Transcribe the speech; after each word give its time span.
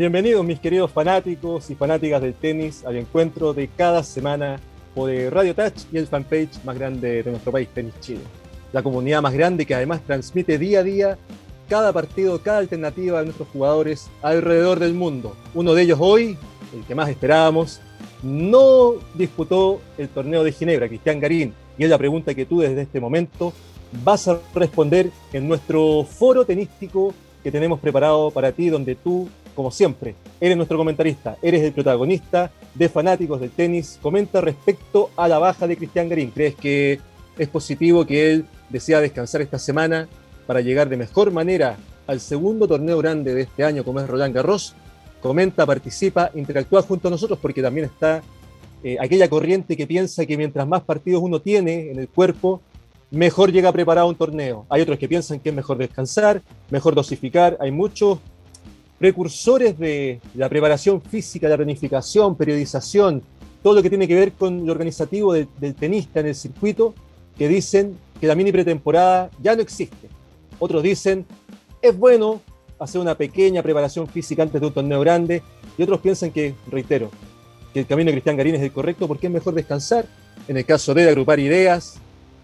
Bienvenidos 0.00 0.42
mis 0.46 0.58
queridos 0.58 0.90
fanáticos 0.90 1.68
y 1.68 1.74
fanáticas 1.74 2.22
del 2.22 2.32
tenis 2.32 2.86
al 2.86 2.96
encuentro 2.96 3.52
de 3.52 3.68
cada 3.68 4.02
semana 4.02 4.58
por 4.94 5.10
Radio 5.10 5.54
Touch 5.54 5.82
y 5.92 5.98
el 5.98 6.06
fanpage 6.06 6.64
más 6.64 6.78
grande 6.78 7.22
de 7.22 7.30
nuestro 7.30 7.52
país, 7.52 7.68
Tenis 7.68 7.92
Chile. 8.00 8.22
La 8.72 8.82
comunidad 8.82 9.20
más 9.20 9.34
grande 9.34 9.66
que 9.66 9.74
además 9.74 10.00
transmite 10.06 10.56
día 10.56 10.80
a 10.80 10.82
día 10.84 11.18
cada 11.68 11.92
partido, 11.92 12.40
cada 12.40 12.60
alternativa 12.60 13.18
de 13.18 13.26
nuestros 13.26 13.48
jugadores 13.48 14.08
alrededor 14.22 14.78
del 14.78 14.94
mundo. 14.94 15.36
Uno 15.52 15.74
de 15.74 15.82
ellos 15.82 15.98
hoy, 16.00 16.38
el 16.74 16.82
que 16.86 16.94
más 16.94 17.10
esperábamos, 17.10 17.82
no 18.22 18.94
disputó 19.12 19.82
el 19.98 20.08
torneo 20.08 20.42
de 20.42 20.52
Ginebra, 20.52 20.88
Cristian 20.88 21.20
Garín, 21.20 21.52
y 21.76 21.84
es 21.84 21.90
la 21.90 21.98
pregunta 21.98 22.34
que 22.34 22.46
tú 22.46 22.60
desde 22.60 22.80
este 22.80 23.00
momento 23.00 23.52
vas 24.02 24.26
a 24.28 24.40
responder 24.54 25.10
en 25.34 25.46
nuestro 25.46 26.04
foro 26.04 26.46
tenístico 26.46 27.12
que 27.42 27.52
tenemos 27.52 27.80
preparado 27.80 28.30
para 28.30 28.52
ti, 28.52 28.70
donde 28.70 28.94
tú 28.94 29.28
como 29.54 29.70
siempre, 29.70 30.14
eres 30.40 30.56
nuestro 30.56 30.78
comentarista, 30.78 31.36
eres 31.42 31.62
el 31.62 31.72
protagonista 31.72 32.50
de 32.74 32.88
fanáticos 32.88 33.40
del 33.40 33.50
tenis. 33.50 33.98
Comenta 34.00 34.40
respecto 34.40 35.10
a 35.16 35.28
la 35.28 35.38
baja 35.38 35.66
de 35.66 35.76
Cristian 35.76 36.08
Garín. 36.08 36.30
¿Crees 36.30 36.54
que 36.54 37.00
es 37.38 37.48
positivo 37.48 38.06
que 38.06 38.32
él 38.32 38.46
desea 38.68 39.00
descansar 39.00 39.40
esta 39.40 39.58
semana 39.58 40.08
para 40.46 40.60
llegar 40.60 40.88
de 40.88 40.96
mejor 40.96 41.30
manera 41.30 41.76
al 42.06 42.20
segundo 42.20 42.66
torneo 42.66 42.98
grande 42.98 43.34
de 43.34 43.42
este 43.42 43.64
año, 43.64 43.84
como 43.84 44.00
es 44.00 44.08
Roland 44.08 44.34
Garros? 44.34 44.74
Comenta, 45.20 45.66
participa, 45.66 46.30
interactúa 46.34 46.82
junto 46.82 47.08
a 47.08 47.10
nosotros 47.10 47.38
porque 47.40 47.62
también 47.62 47.86
está 47.86 48.22
eh, 48.82 48.96
aquella 48.98 49.28
corriente 49.28 49.76
que 49.76 49.86
piensa 49.86 50.24
que 50.24 50.36
mientras 50.36 50.66
más 50.66 50.82
partidos 50.82 51.22
uno 51.22 51.40
tiene 51.40 51.90
en 51.90 51.98
el 51.98 52.08
cuerpo, 52.08 52.62
mejor 53.10 53.52
llega 53.52 53.72
preparado 53.72 54.08
un 54.08 54.14
torneo. 54.14 54.66
Hay 54.70 54.80
otros 54.80 54.98
que 54.98 55.08
piensan 55.08 55.40
que 55.40 55.50
es 55.50 55.54
mejor 55.54 55.76
descansar, 55.76 56.42
mejor 56.70 56.94
dosificar. 56.94 57.58
Hay 57.60 57.70
muchos 57.70 58.18
precursores 59.00 59.78
de 59.78 60.20
la 60.34 60.50
preparación 60.50 61.00
física, 61.00 61.48
la 61.48 61.56
planificación, 61.56 62.36
periodización, 62.36 63.22
todo 63.62 63.72
lo 63.74 63.82
que 63.82 63.88
tiene 63.88 64.06
que 64.06 64.14
ver 64.14 64.32
con 64.32 64.66
lo 64.66 64.72
organizativo 64.72 65.32
del 65.32 65.74
tenista 65.74 66.20
en 66.20 66.26
el 66.26 66.34
circuito, 66.34 66.94
que 67.38 67.48
dicen 67.48 67.96
que 68.20 68.26
la 68.26 68.34
mini 68.34 68.52
pretemporada 68.52 69.30
ya 69.42 69.56
no 69.56 69.62
existe. 69.62 70.08
Otros 70.58 70.82
dicen, 70.82 71.24
es 71.80 71.96
bueno 71.96 72.42
hacer 72.78 73.00
una 73.00 73.14
pequeña 73.14 73.62
preparación 73.62 74.06
física 74.06 74.42
antes 74.42 74.60
de 74.60 74.66
un 74.66 74.74
torneo 74.74 75.00
grande, 75.00 75.42
y 75.78 75.82
otros 75.82 76.00
piensan 76.00 76.30
que, 76.30 76.54
reitero, 76.70 77.10
que 77.72 77.80
el 77.80 77.86
camino 77.86 78.08
de 78.08 78.16
Cristian 78.16 78.36
Garín 78.36 78.56
es 78.56 78.62
el 78.62 78.70
correcto 78.70 79.08
porque 79.08 79.28
es 79.28 79.32
mejor 79.32 79.54
descansar, 79.54 80.04
en 80.46 80.58
el 80.58 80.66
caso 80.66 80.92
de 80.92 81.08
agrupar 81.08 81.40
ideas, 81.40 81.94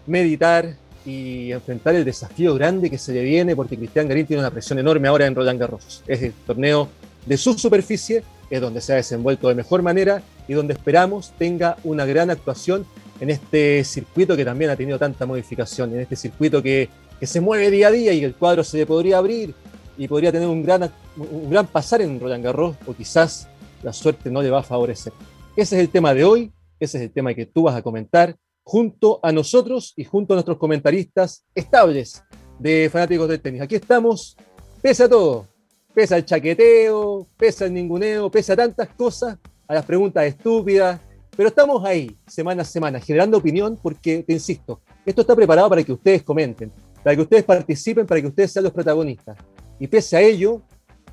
meditar, 0.07 0.75
y 1.07 1.53
enfrentar 1.53 1.95
el 1.95 2.03
desafío 2.03 2.53
grande 2.53 2.89
que 2.89 2.97
se 2.97 3.13
le 3.13 3.23
viene, 3.23 3.55
porque 3.55 3.77
Cristian 3.77 4.09
Garín 4.09 4.25
tiene 4.25 4.41
una 4.41 4.51
presión 4.51 4.77
enorme 4.77 5.07
ahora 5.07 5.25
en 5.25 5.33
Roland 5.33 5.57
Garros. 5.57 6.03
Es 6.05 6.21
el 6.21 6.33
torneo 6.33 6.89
de 7.25 7.37
su 7.37 7.53
superficie, 7.53 8.23
es 8.49 8.61
donde 8.61 8.81
se 8.81 8.91
ha 8.91 8.97
desenvuelto 8.97 9.47
de 9.47 9.55
mejor 9.55 9.81
manera 9.81 10.21
y 10.49 10.53
donde 10.53 10.73
esperamos 10.73 11.31
tenga 11.37 11.77
una 11.85 12.05
gran 12.05 12.29
actuación 12.29 12.85
en 13.21 13.29
este 13.29 13.85
circuito 13.85 14.35
que 14.35 14.43
también 14.43 14.69
ha 14.69 14.75
tenido 14.75 14.99
tanta 14.99 15.25
modificación, 15.25 15.93
en 15.93 16.01
este 16.01 16.17
circuito 16.17 16.61
que, 16.61 16.89
que 17.19 17.25
se 17.25 17.39
mueve 17.39 17.71
día 17.71 17.87
a 17.87 17.91
día 17.91 18.11
y 18.11 18.25
el 18.25 18.35
cuadro 18.35 18.65
se 18.65 18.77
le 18.77 18.85
podría 18.85 19.17
abrir 19.17 19.55
y 19.97 20.09
podría 20.09 20.33
tener 20.33 20.49
un 20.49 20.61
gran, 20.61 20.91
un 21.15 21.49
gran 21.49 21.67
pasar 21.67 22.01
en 22.01 22.19
Roland 22.19 22.43
Garros 22.43 22.75
o 22.85 22.93
quizás 22.93 23.47
la 23.81 23.93
suerte 23.93 24.29
no 24.29 24.41
le 24.41 24.49
va 24.49 24.59
a 24.59 24.63
favorecer. 24.63 25.13
Ese 25.55 25.77
es 25.77 25.81
el 25.81 25.89
tema 25.89 26.13
de 26.13 26.25
hoy, 26.25 26.51
ese 26.81 26.97
es 26.97 27.03
el 27.05 27.11
tema 27.11 27.33
que 27.33 27.45
tú 27.45 27.63
vas 27.63 27.75
a 27.75 27.81
comentar 27.81 28.35
junto 28.67 29.21
a 29.23 29.31
nosotros 29.31 29.93
y 29.95 30.03
junto 30.03 30.33
a 30.33 30.35
nuestros 30.35 30.57
comentaristas 30.57 31.45
estables 31.55 32.21
de 32.59 32.89
fanáticos 32.91 33.29
del 33.29 33.39
tenis. 33.39 33.61
Aquí 33.61 33.75
estamos, 33.75 34.35
pese 34.81 35.05
a 35.05 35.09
todo, 35.09 35.47
pese 35.93 36.15
al 36.15 36.25
chaqueteo, 36.25 37.25
pese 37.37 37.63
al 37.63 37.73
ninguneo, 37.73 38.29
pese 38.29 38.51
a 38.51 38.57
tantas 38.57 38.89
cosas, 38.89 39.37
a 39.69 39.73
las 39.73 39.85
preguntas 39.85 40.25
estúpidas, 40.25 40.99
pero 41.33 41.47
estamos 41.47 41.85
ahí, 41.85 42.13
semana 42.27 42.63
a 42.63 42.65
semana, 42.65 42.99
generando 42.99 43.37
opinión 43.37 43.79
porque, 43.81 44.21
te 44.23 44.33
insisto, 44.33 44.81
esto 45.05 45.21
está 45.21 45.33
preparado 45.33 45.69
para 45.69 45.81
que 45.81 45.93
ustedes 45.93 46.23
comenten, 46.23 46.69
para 47.01 47.15
que 47.15 47.21
ustedes 47.21 47.45
participen, 47.45 48.05
para 48.05 48.19
que 48.19 48.27
ustedes 48.27 48.51
sean 48.51 48.65
los 48.65 48.73
protagonistas. 48.73 49.37
Y 49.79 49.87
pese 49.87 50.17
a 50.17 50.21
ello, 50.21 50.61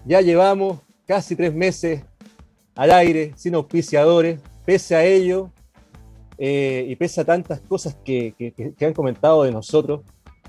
ya 0.04 0.20
llevamos 0.20 0.81
casi 1.06 1.37
tres 1.37 1.54
meses 1.54 2.03
al 2.75 2.91
aire, 2.91 3.32
sin 3.37 3.54
auspiciadores, 3.54 4.41
pese 4.66 4.97
a 4.97 5.04
ello, 5.04 5.53
eh, 6.38 6.84
y 6.88 6.96
pese 6.96 7.20
a 7.20 7.24
tantas 7.24 7.60
cosas 7.60 7.96
que, 8.04 8.34
han 8.80 8.92
comentado 8.92 9.44
de 9.44 9.52
nosotros, 9.52 10.02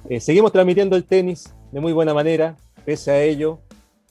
eh, 0.09 0.19
seguimos 0.19 0.51
transmitiendo 0.51 0.95
el 0.95 1.03
tenis 1.03 1.53
de 1.71 1.79
muy 1.79 1.93
buena 1.93 2.13
manera, 2.13 2.55
pese 2.83 3.11
a 3.11 3.21
ello, 3.21 3.59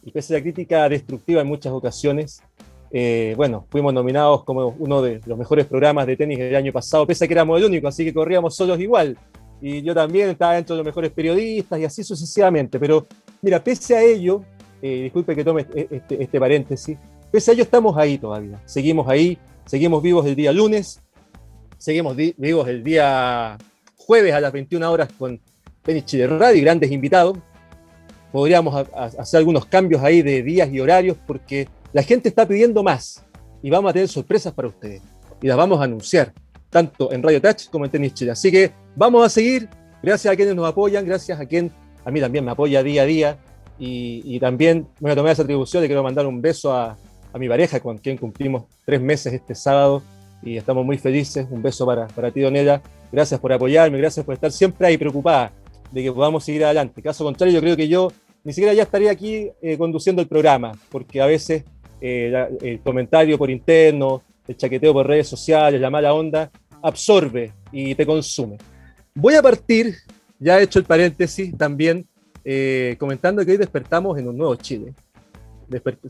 y 0.03 0.11
pese 0.11 0.35
a 0.35 0.39
la 0.39 0.43
crítica 0.43 0.89
destructiva 0.89 1.41
en 1.41 1.47
muchas 1.47 1.73
ocasiones. 1.73 2.43
Eh, 2.91 3.35
bueno, 3.37 3.67
fuimos 3.71 3.93
nominados 3.93 4.45
como 4.45 4.69
uno 4.79 5.03
de 5.03 5.21
los 5.27 5.37
mejores 5.37 5.67
programas 5.67 6.07
de 6.07 6.17
tenis 6.17 6.39
del 6.39 6.55
año 6.55 6.73
pasado, 6.73 7.07
pese 7.07 7.25
a 7.25 7.29
que 7.29 7.35
éramos 7.35 7.59
el 7.59 7.67
único, 7.67 7.89
así 7.89 8.05
que 8.05 8.15
corríamos 8.15 8.55
solos 8.55 8.79
igual. 8.79 9.17
Y 9.61 9.83
yo 9.83 9.95
también 9.95 10.29
estaba 10.29 10.55
dentro 10.55 10.77
de 10.77 10.79
los 10.79 10.87
mejores 10.87 11.11
periodistas 11.11 11.81
y 11.81 11.85
así 11.85 12.05
sucesivamente. 12.05 12.79
Pero 12.79 13.07
mira, 13.41 13.65
pese 13.65 13.97
a 13.97 14.03
ello, 14.03 14.43
disculpe 14.83 15.35
que 15.35 15.43
tome 15.43 15.63
este, 15.63 15.89
este, 15.91 16.23
este 16.23 16.39
paréntesis, 16.39 16.99
pese 17.33 17.51
a 17.51 17.55
ello 17.55 17.63
estamos 17.63 17.97
ahí 17.97 18.19
todavía. 18.19 18.61
Seguimos 18.67 19.09
ahí, 19.09 19.39
seguimos 19.65 20.03
vivos 20.03 20.27
el 20.27 20.37
día 20.37 20.53
lunes, 20.53 21.01
Seguimos 21.85 22.17
vivos 22.17 22.67
el 22.67 22.83
día 22.83 23.59
jueves 23.99 24.33
a 24.33 24.41
las 24.41 24.51
21 24.55 24.91
horas 24.91 25.11
con 25.19 25.39
Tenis 25.83 26.07
Chile 26.07 26.27
Radio 26.27 26.57
y 26.57 26.63
grandes 26.63 26.91
invitados. 26.91 27.37
Podríamos 28.33 28.89
hacer 28.95 29.37
algunos 29.37 29.67
cambios 29.67 30.03
ahí 30.03 30.23
de 30.23 30.43
días 30.43 30.73
y 30.73 30.81
horarios 30.81 31.19
porque 31.27 31.69
la 31.93 32.03
gente 32.03 32.31
está 32.31 32.49
pidiendo 32.49 32.83
más 32.83 33.23
y 33.63 33.69
vamos 33.69 33.91
a 33.91 33.93
tener 33.93 34.09
sorpresas 34.09 34.55
para 34.55 34.69
ustedes 34.69 35.03
y 35.43 35.47
las 35.47 35.59
vamos 35.59 35.79
a 35.79 35.85
anunciar 35.85 36.33
tanto 36.71 37.13
en 37.13 37.23
Radio 37.23 37.43
Touch 37.43 37.69
como 37.69 37.85
en 37.85 37.91
Tenis 37.91 38.15
Chile. 38.15 38.31
Así 38.31 38.51
que 38.51 38.73
vamos 38.97 39.23
a 39.23 39.29
seguir. 39.29 39.69
Gracias 40.03 40.33
a 40.33 40.37
quienes 40.37 40.55
nos 40.55 40.67
apoyan, 40.67 41.05
gracias 41.05 41.39
a 41.39 41.45
quien 41.45 41.71
a 42.03 42.11
mí 42.11 42.19
también 42.19 42.47
me 42.47 42.53
apoya 42.53 42.83
día 42.83 43.03
a 43.03 43.05
día 43.05 43.39
y, 43.79 44.41
también 44.41 44.89
voy 45.01 45.11
a 45.11 45.15
tomar 45.15 45.33
esa 45.33 45.43
atribución 45.43 45.83
de 45.83 45.89
quiero 45.89 46.03
mandar 46.03 46.25
un 46.25 46.41
beso 46.41 46.73
a, 46.73 46.97
a 47.31 47.39
mi 47.39 47.47
pareja 47.47 47.79
con 47.79 47.99
quien 47.99 48.17
cumplimos 48.17 48.65
tres 48.87 49.03
meses 49.03 49.35
este 49.35 49.55
sábado 49.55 50.03
y 50.45 50.57
estamos 50.57 50.85
muy 50.85 50.99
felices. 50.99 51.47
Un 51.51 51.63
beso 51.63 51.87
para, 51.87 52.07
para 52.09 52.31
ti, 52.31 52.41
Donela. 52.41 52.83
Gracias 53.11 53.41
por 53.41 53.53
apoyarme, 53.53 53.99
gracias 53.99 54.25
por 54.25 54.35
estar 54.35 54.53
siempre 54.53 54.87
ahí 54.87 54.99
preocupada 54.99 55.53
de 55.91 56.03
que 56.03 56.13
podamos 56.13 56.45
seguir 56.45 56.65
adelante. 56.65 57.01
Caso 57.01 57.25
contrario, 57.25 57.55
yo 57.55 57.61
creo 57.61 57.77
que 57.77 57.89
yo 57.89 58.13
ni 58.43 58.53
siquiera 58.53 58.75
ya 58.75 58.83
estaría 58.83 59.11
aquí 59.11 59.51
eh, 59.63 59.79
conduciendo 59.79 60.21
el 60.21 60.29
programa, 60.29 60.73
porque 60.91 61.21
a 61.21 61.27
veces 61.27 61.65
eh, 62.01 62.49
el 62.61 62.81
comentario 62.81 63.39
por 63.39 63.51
interno, 63.51 64.23
el 64.47 64.57
chaqueteo 64.57 64.93
por 64.93 65.07
redes 65.07 65.29
sociales, 65.29 65.81
la 65.81 65.91
mala 65.91 66.13
onda, 66.13 66.51
absorbe 66.83 67.53
y 67.73 67.95
te 67.95 68.05
consume. 68.05 68.59
Voy 69.15 69.35
a 69.35 69.43
partir, 69.43 69.95
ya 70.39 70.59
he 70.59 70.65
hecho 70.65 70.79
el 70.79 70.85
paréntesis 70.85 71.57
también, 71.57 72.07
eh, 72.45 72.97
comentando 72.99 73.45
que 73.45 73.53
hoy 73.53 73.57
despertamos 73.57 74.19
en 74.19 74.29
un 74.29 74.37
nuevo 74.37 74.55
Chile. 74.57 74.93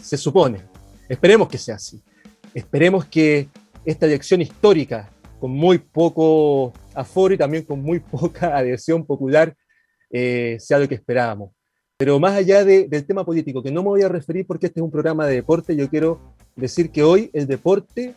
se 0.03 0.17
supone. 0.17 0.59
Esperemos 1.09 1.49
que 1.49 1.59
sea 1.59 1.77
así. 1.77 2.01
Esperemos 2.55 3.05
que 3.05 3.49
esta 3.85 4.07
elección 4.07 4.41
histórica, 4.41 5.11
con 5.41 5.51
muy 5.51 5.79
poco 5.79 6.73
aforo 6.95 7.35
y 7.35 7.39
también 7.39 7.65
con 7.65 7.83
muy 7.83 8.01
poca 8.11 8.57
adhesión 8.57 9.05
popular, 9.05 9.55
eh, 10.11 10.57
sea 10.61 10.79
lo 10.79 10.89
que 10.89 10.95
esperábamos. 10.95 11.51
Pero 11.97 12.19
más 12.19 12.35
allá 12.35 12.65
del 12.65 13.07
tema 13.07 13.25
político, 13.25 13.63
que 13.63 13.71
no 13.71 13.83
me 13.83 13.91
voy 13.91 14.03
a 14.03 14.09
referir 14.09 14.47
porque 14.47 14.67
este 14.67 14.81
es 14.81 14.85
un 14.85 14.91
programa 14.91 15.27
de 15.27 15.37
deporte, 15.37 15.77
yo 15.77 15.89
quiero 15.89 16.35
decir 16.57 16.91
que 16.91 17.05
hoy 17.05 17.31
el 17.33 17.47
deporte 17.47 18.15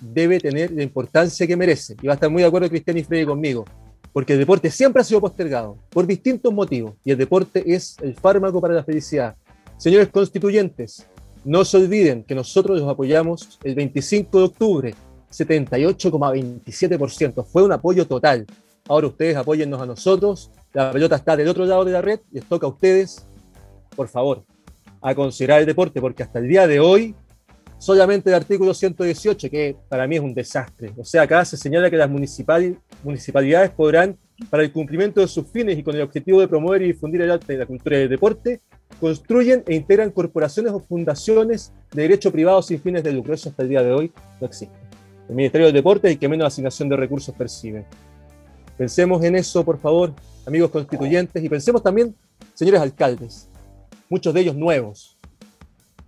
debe 0.00 0.38
tener 0.38 0.70
la 0.70 0.82
importancia 0.82 1.46
que 1.46 1.56
merece. 1.56 1.96
Y 2.02 2.06
va 2.06 2.12
a 2.12 2.16
estar 2.16 2.28
muy 2.28 2.42
de 2.42 2.48
acuerdo 2.48 2.68
Cristian 2.68 2.98
y 2.98 3.04
Freddy 3.04 3.24
conmigo, 3.24 3.64
porque 4.12 4.34
el 4.34 4.38
deporte 4.38 4.70
siempre 4.70 5.00
ha 5.00 5.04
sido 5.04 5.20
postergado 5.20 5.78
por 5.88 6.06
distintos 6.06 6.52
motivos 6.52 6.94
y 7.04 7.12
el 7.12 7.18
deporte 7.18 7.62
es 7.66 7.96
el 8.02 8.14
fármaco 8.14 8.60
para 8.60 8.74
la 8.74 8.84
felicidad. 8.84 9.34
Señores 9.78 10.08
constituyentes, 10.08 11.06
no 11.44 11.64
se 11.64 11.76
olviden 11.76 12.24
que 12.24 12.34
nosotros 12.34 12.80
los 12.80 12.88
apoyamos 12.88 13.60
el 13.62 13.74
25 13.74 14.38
de 14.38 14.44
octubre, 14.44 14.94
78,27%. 15.30 17.44
Fue 17.44 17.62
un 17.62 17.72
apoyo 17.72 18.06
total. 18.06 18.46
Ahora 18.88 19.08
ustedes 19.08 19.36
apóyennos 19.36 19.78
a 19.80 19.86
nosotros. 19.86 20.50
La 20.72 20.92
pelota 20.92 21.16
está 21.16 21.36
del 21.36 21.48
otro 21.48 21.66
lado 21.66 21.84
de 21.84 21.92
la 21.92 22.00
red. 22.00 22.20
Les 22.30 22.44
toca 22.44 22.66
a 22.66 22.70
ustedes, 22.70 23.26
por 23.94 24.08
favor, 24.08 24.44
a 25.00 25.14
considerar 25.14 25.60
el 25.60 25.66
deporte, 25.66 26.00
porque 26.00 26.22
hasta 26.22 26.38
el 26.38 26.48
día 26.48 26.66
de 26.66 26.80
hoy, 26.80 27.14
solamente 27.78 28.30
el 28.30 28.36
artículo 28.36 28.72
118, 28.72 29.50
que 29.50 29.76
para 29.88 30.06
mí 30.06 30.16
es 30.16 30.22
un 30.22 30.32
desastre. 30.34 30.94
O 30.96 31.04
sea, 31.04 31.22
acá 31.22 31.44
se 31.44 31.58
señala 31.58 31.90
que 31.90 31.96
las 31.96 32.08
municipalidades 32.08 33.70
podrán, 33.70 34.16
para 34.50 34.64
el 34.64 34.72
cumplimiento 34.72 35.20
de 35.20 35.28
sus 35.28 35.46
fines 35.46 35.78
y 35.78 35.82
con 35.82 35.94
el 35.94 36.02
objetivo 36.02 36.40
de 36.40 36.48
promover 36.48 36.82
y 36.82 36.86
difundir 36.86 37.22
el 37.22 37.30
arte, 37.30 37.56
la 37.56 37.66
cultura 37.66 37.98
y 37.98 38.02
el 38.02 38.08
deporte, 38.08 38.60
construyen 39.00 39.62
e 39.66 39.74
integran 39.74 40.10
corporaciones 40.10 40.72
o 40.72 40.80
fundaciones 40.80 41.72
de 41.92 42.02
derecho 42.02 42.32
privado 42.32 42.62
sin 42.62 42.80
fines 42.80 43.02
de 43.02 43.12
lucro. 43.12 43.34
Eso 43.34 43.48
hasta 43.48 43.62
el 43.62 43.68
día 43.68 43.82
de 43.82 43.92
hoy 43.92 44.12
no 44.40 44.46
existe. 44.46 44.74
El 45.28 45.36
Ministerio 45.36 45.66
del 45.66 45.74
Deporte 45.74 46.08
es 46.08 46.14
el 46.14 46.18
que 46.18 46.28
menos 46.28 46.46
asignación 46.46 46.88
de 46.88 46.96
recursos 46.96 47.34
percibe. 47.34 47.86
Pensemos 48.76 49.22
en 49.24 49.36
eso, 49.36 49.64
por 49.64 49.78
favor, 49.78 50.12
amigos 50.46 50.70
constituyentes, 50.70 51.42
y 51.42 51.48
pensemos 51.48 51.82
también, 51.82 52.14
señores 52.54 52.80
alcaldes, 52.80 53.48
muchos 54.08 54.34
de 54.34 54.40
ellos 54.40 54.56
nuevos. 54.56 55.16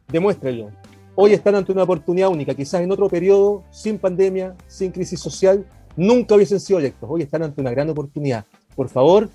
demuéstrenlo. 0.08 0.70
Hoy 1.14 1.32
están 1.32 1.54
ante 1.54 1.72
una 1.72 1.84
oportunidad 1.84 2.28
única, 2.28 2.54
quizás 2.54 2.82
en 2.82 2.92
otro 2.92 3.08
periodo, 3.08 3.64
sin 3.70 3.98
pandemia, 3.98 4.54
sin 4.68 4.92
crisis 4.92 5.18
social, 5.18 5.66
nunca 5.96 6.34
hubiesen 6.34 6.60
sido 6.60 6.78
electos. 6.78 7.08
Hoy 7.10 7.22
están 7.22 7.42
ante 7.42 7.60
una 7.60 7.70
gran 7.70 7.88
oportunidad. 7.88 8.44
Por 8.74 8.88
favor, 8.88 9.30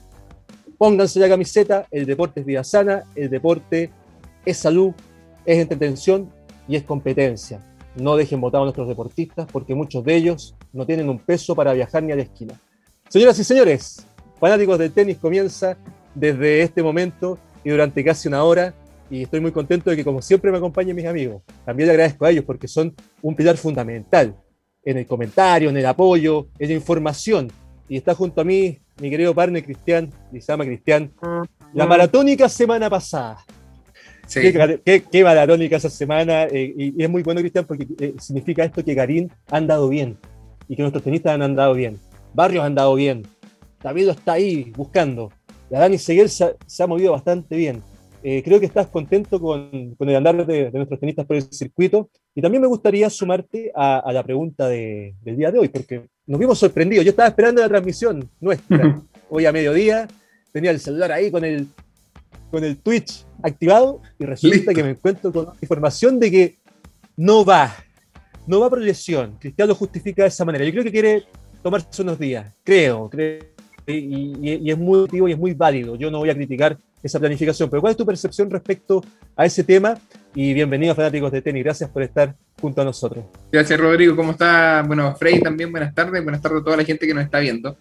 pónganse 0.82 1.20
la 1.20 1.30
camiseta, 1.30 1.86
el 1.92 2.08
deporte 2.08 2.40
es 2.40 2.46
vida 2.48 2.64
sana, 2.64 3.04
el 3.14 3.30
deporte 3.30 3.92
es 4.44 4.58
salud, 4.58 4.94
es 5.46 5.60
entretención 5.60 6.28
y 6.68 6.76
es 6.76 6.82
competencia. 6.82 7.62
No 7.96 8.16
dejen 8.16 8.42
votar 8.42 8.62
a 8.62 8.64
nuestros 8.64 8.88
deportistas 8.88 9.46
porque 9.52 9.76
muchos 9.76 10.04
de 10.04 10.16
ellos 10.16 10.56
no 10.74 10.88
tienen 10.88 11.08
un 11.08 11.20
peso 11.20 11.54
para 11.54 11.74
viajar 11.74 12.02
ni 12.02 12.14
a 12.14 12.16
la 12.16 12.24
esquina. 12.24 12.60
Señoras 13.10 13.38
y 13.38 13.44
señores, 13.44 14.08
fanáticos 14.40 14.80
del 14.80 14.92
tenis 14.92 15.20
comienza 15.20 15.78
desde 16.16 16.64
este 16.64 16.82
momento 16.82 17.38
y 17.64 17.70
durante 17.70 18.04
casi 18.04 18.28
una 18.28 18.44
hora 18.44 18.74
y 19.12 19.22
estoy 19.22 19.40
muy 19.40 19.52
contento 19.52 19.92
de 19.92 19.96
que 19.96 20.04
como 20.04 20.20
siempre 20.20 20.50
me 20.50 20.58
acompañen 20.58 20.96
mis 20.96 21.06
amigos. 21.06 21.44
También 21.64 21.90
le 21.90 21.94
agradezco 21.94 22.26
a 22.26 22.32
ellos 22.32 22.44
porque 22.44 22.68
son 22.68 22.96
un 23.22 23.36
pilar 23.36 23.56
fundamental 23.56 24.36
en 24.84 24.98
el 24.98 25.06
comentario, 25.06 25.70
en 25.70 25.78
el 25.78 25.86
apoyo, 25.86 26.48
en 26.58 26.70
la 26.70 26.74
información. 26.74 27.52
Y 27.90 27.98
está 27.98 28.16
junto 28.16 28.42
a 28.42 28.44
mí 28.44 28.80
mi 29.02 29.10
querido 29.10 29.34
partner 29.34 29.64
Cristian, 29.64 30.12
Lizama 30.32 30.64
Cristian, 30.64 31.12
la 31.74 31.86
maratónica 31.86 32.48
semana 32.48 32.90
pasada. 32.90 33.44
Qué, 34.32 35.24
maratónica 35.24 35.78
esa 35.78 35.90
semana. 35.90 36.44
Eh, 36.46 36.74
y, 36.78 37.04
es 37.04 37.10
muy 37.10 37.24
bueno, 37.24 37.42
Cristian, 37.42 37.66
porque 37.66 37.88
eh, 38.00 38.14
significa 38.20 38.64
esto 38.64 38.84
que 38.84 38.96
Karim 38.96 39.30
ha 39.50 39.58
andado 39.58 39.90
bien 39.90 40.18
y 40.68 40.76
que 40.76 40.84
nuestros 40.84 41.04
tenistas 41.04 41.34
han 41.34 41.42
andado 41.42 41.74
bien. 41.74 41.98
Barrios 42.34 42.62
han 42.62 42.68
andado 42.68 42.96
bien. 42.96 43.24
David 43.84 44.10
está 44.10 44.34
ahí 44.34 44.72
buscando. 44.76 45.32
La 45.70 45.80
Dani 45.80 45.98
Seguel 45.98 46.30
se, 46.30 46.56
ha 46.80 46.88
movido 46.88 47.12
bastante 47.12 47.56
bien. 47.56 47.82
Eh, 48.24 48.44
creo 48.44 48.60
que 48.60 48.68
estás 48.68 48.88
contento 48.88 49.40
con, 49.40 49.96
el 50.00 50.16
andar 50.16 50.46
de, 50.46 50.72
nuestros 50.72 51.00
tenistas 51.00 51.26
por 51.26 51.36
el 51.36 51.44
circuito. 51.52 52.10
Y 52.36 52.42
también 52.42 52.62
me 52.62 52.68
gustaría 52.68 53.10
sumarte 53.10 53.72
a, 53.76 54.12
la 54.14 54.24
pregunta 54.24 54.68
del 54.68 55.16
día 55.24 55.52
de 55.52 55.60
hoy, 55.60 55.70
porque 55.70 56.06
nos 56.32 56.40
vimos 56.40 56.58
sorprendidos. 56.58 57.04
Yo 57.04 57.10
estaba 57.10 57.28
esperando 57.28 57.62
la 57.62 57.68
transmisión 57.68 58.30
nuestra 58.40 59.02
hoy 59.30 59.46
a 59.46 59.52
mediodía. 59.52 60.08
Tenía 60.54 60.72
el 60.72 60.80
celular 60.80 61.12
ahí 61.12 61.30
con 61.30 61.44
el, 61.44 61.68
con 62.50 62.64
el 62.64 62.78
Twitch 62.78 63.26
activado 63.44 64.02
y 64.18 64.24
resulta 64.24 64.74
que 64.74 64.82
me 64.82 64.92
encuentro 64.92 65.34
con 65.34 65.48
información 65.62 66.22
de 66.22 66.32
que 66.32 66.56
no 67.18 67.44
va. 67.44 67.76
No 68.48 68.62
va 68.62 68.70
proyección. 68.70 69.36
Cristiano 69.40 69.70
lo 69.70 69.76
justifica 69.76 70.24
de 70.24 70.30
esa 70.30 70.46
manera. 70.46 70.64
Yo 70.64 70.72
creo 70.72 70.84
que 70.86 70.92
quiere 70.92 71.26
tomarse 71.62 72.02
unos 72.02 72.18
días. 72.18 72.50
Creo, 72.64 73.10
creo. 73.10 73.44
Y, 73.86 74.38
y 74.42 74.72
es 74.72 74.78
muy 74.78 75.00
motivo 75.00 75.28
y 75.28 75.34
es 75.34 75.38
muy 75.38 75.54
válido. 75.54 75.98
Yo 75.98 76.10
no 76.10 76.20
voy 76.20 76.30
a 76.30 76.34
criticar 76.34 76.78
esa 77.04 77.20
planificación. 77.20 77.70
Pero 77.70 77.82
¿cuál 77.82 77.92
es 77.92 77.98
tu 77.98 78.06
percepción 78.06 78.50
respecto 78.50 79.04
a 79.36 79.46
ese 79.46 79.66
tema? 79.66 80.00
Y 80.34 80.54
bienvenidos 80.54 80.96
fanáticos 80.96 81.30
de 81.34 81.42
tenis, 81.42 81.62
gracias 81.62 81.90
por 81.90 82.04
estar 82.04 82.34
junto 82.62 82.82
a 82.82 82.86
nosotros. 82.86 83.26
Gracias 83.52 83.80
Rodrigo, 83.80 84.16
¿cómo 84.16 84.32
está? 84.32 84.84
Bueno, 84.86 85.14
Frey 85.16 85.42
también, 85.42 85.72
buenas 85.72 85.94
tardes, 85.94 86.24
buenas 86.24 86.42
tardes 86.42 86.62
a 86.62 86.64
toda 86.64 86.78
la 86.78 86.86
gente 86.86 87.08
que 87.08 87.14
nos 87.14 87.24
está 87.24 87.40
viendo. 87.40 87.78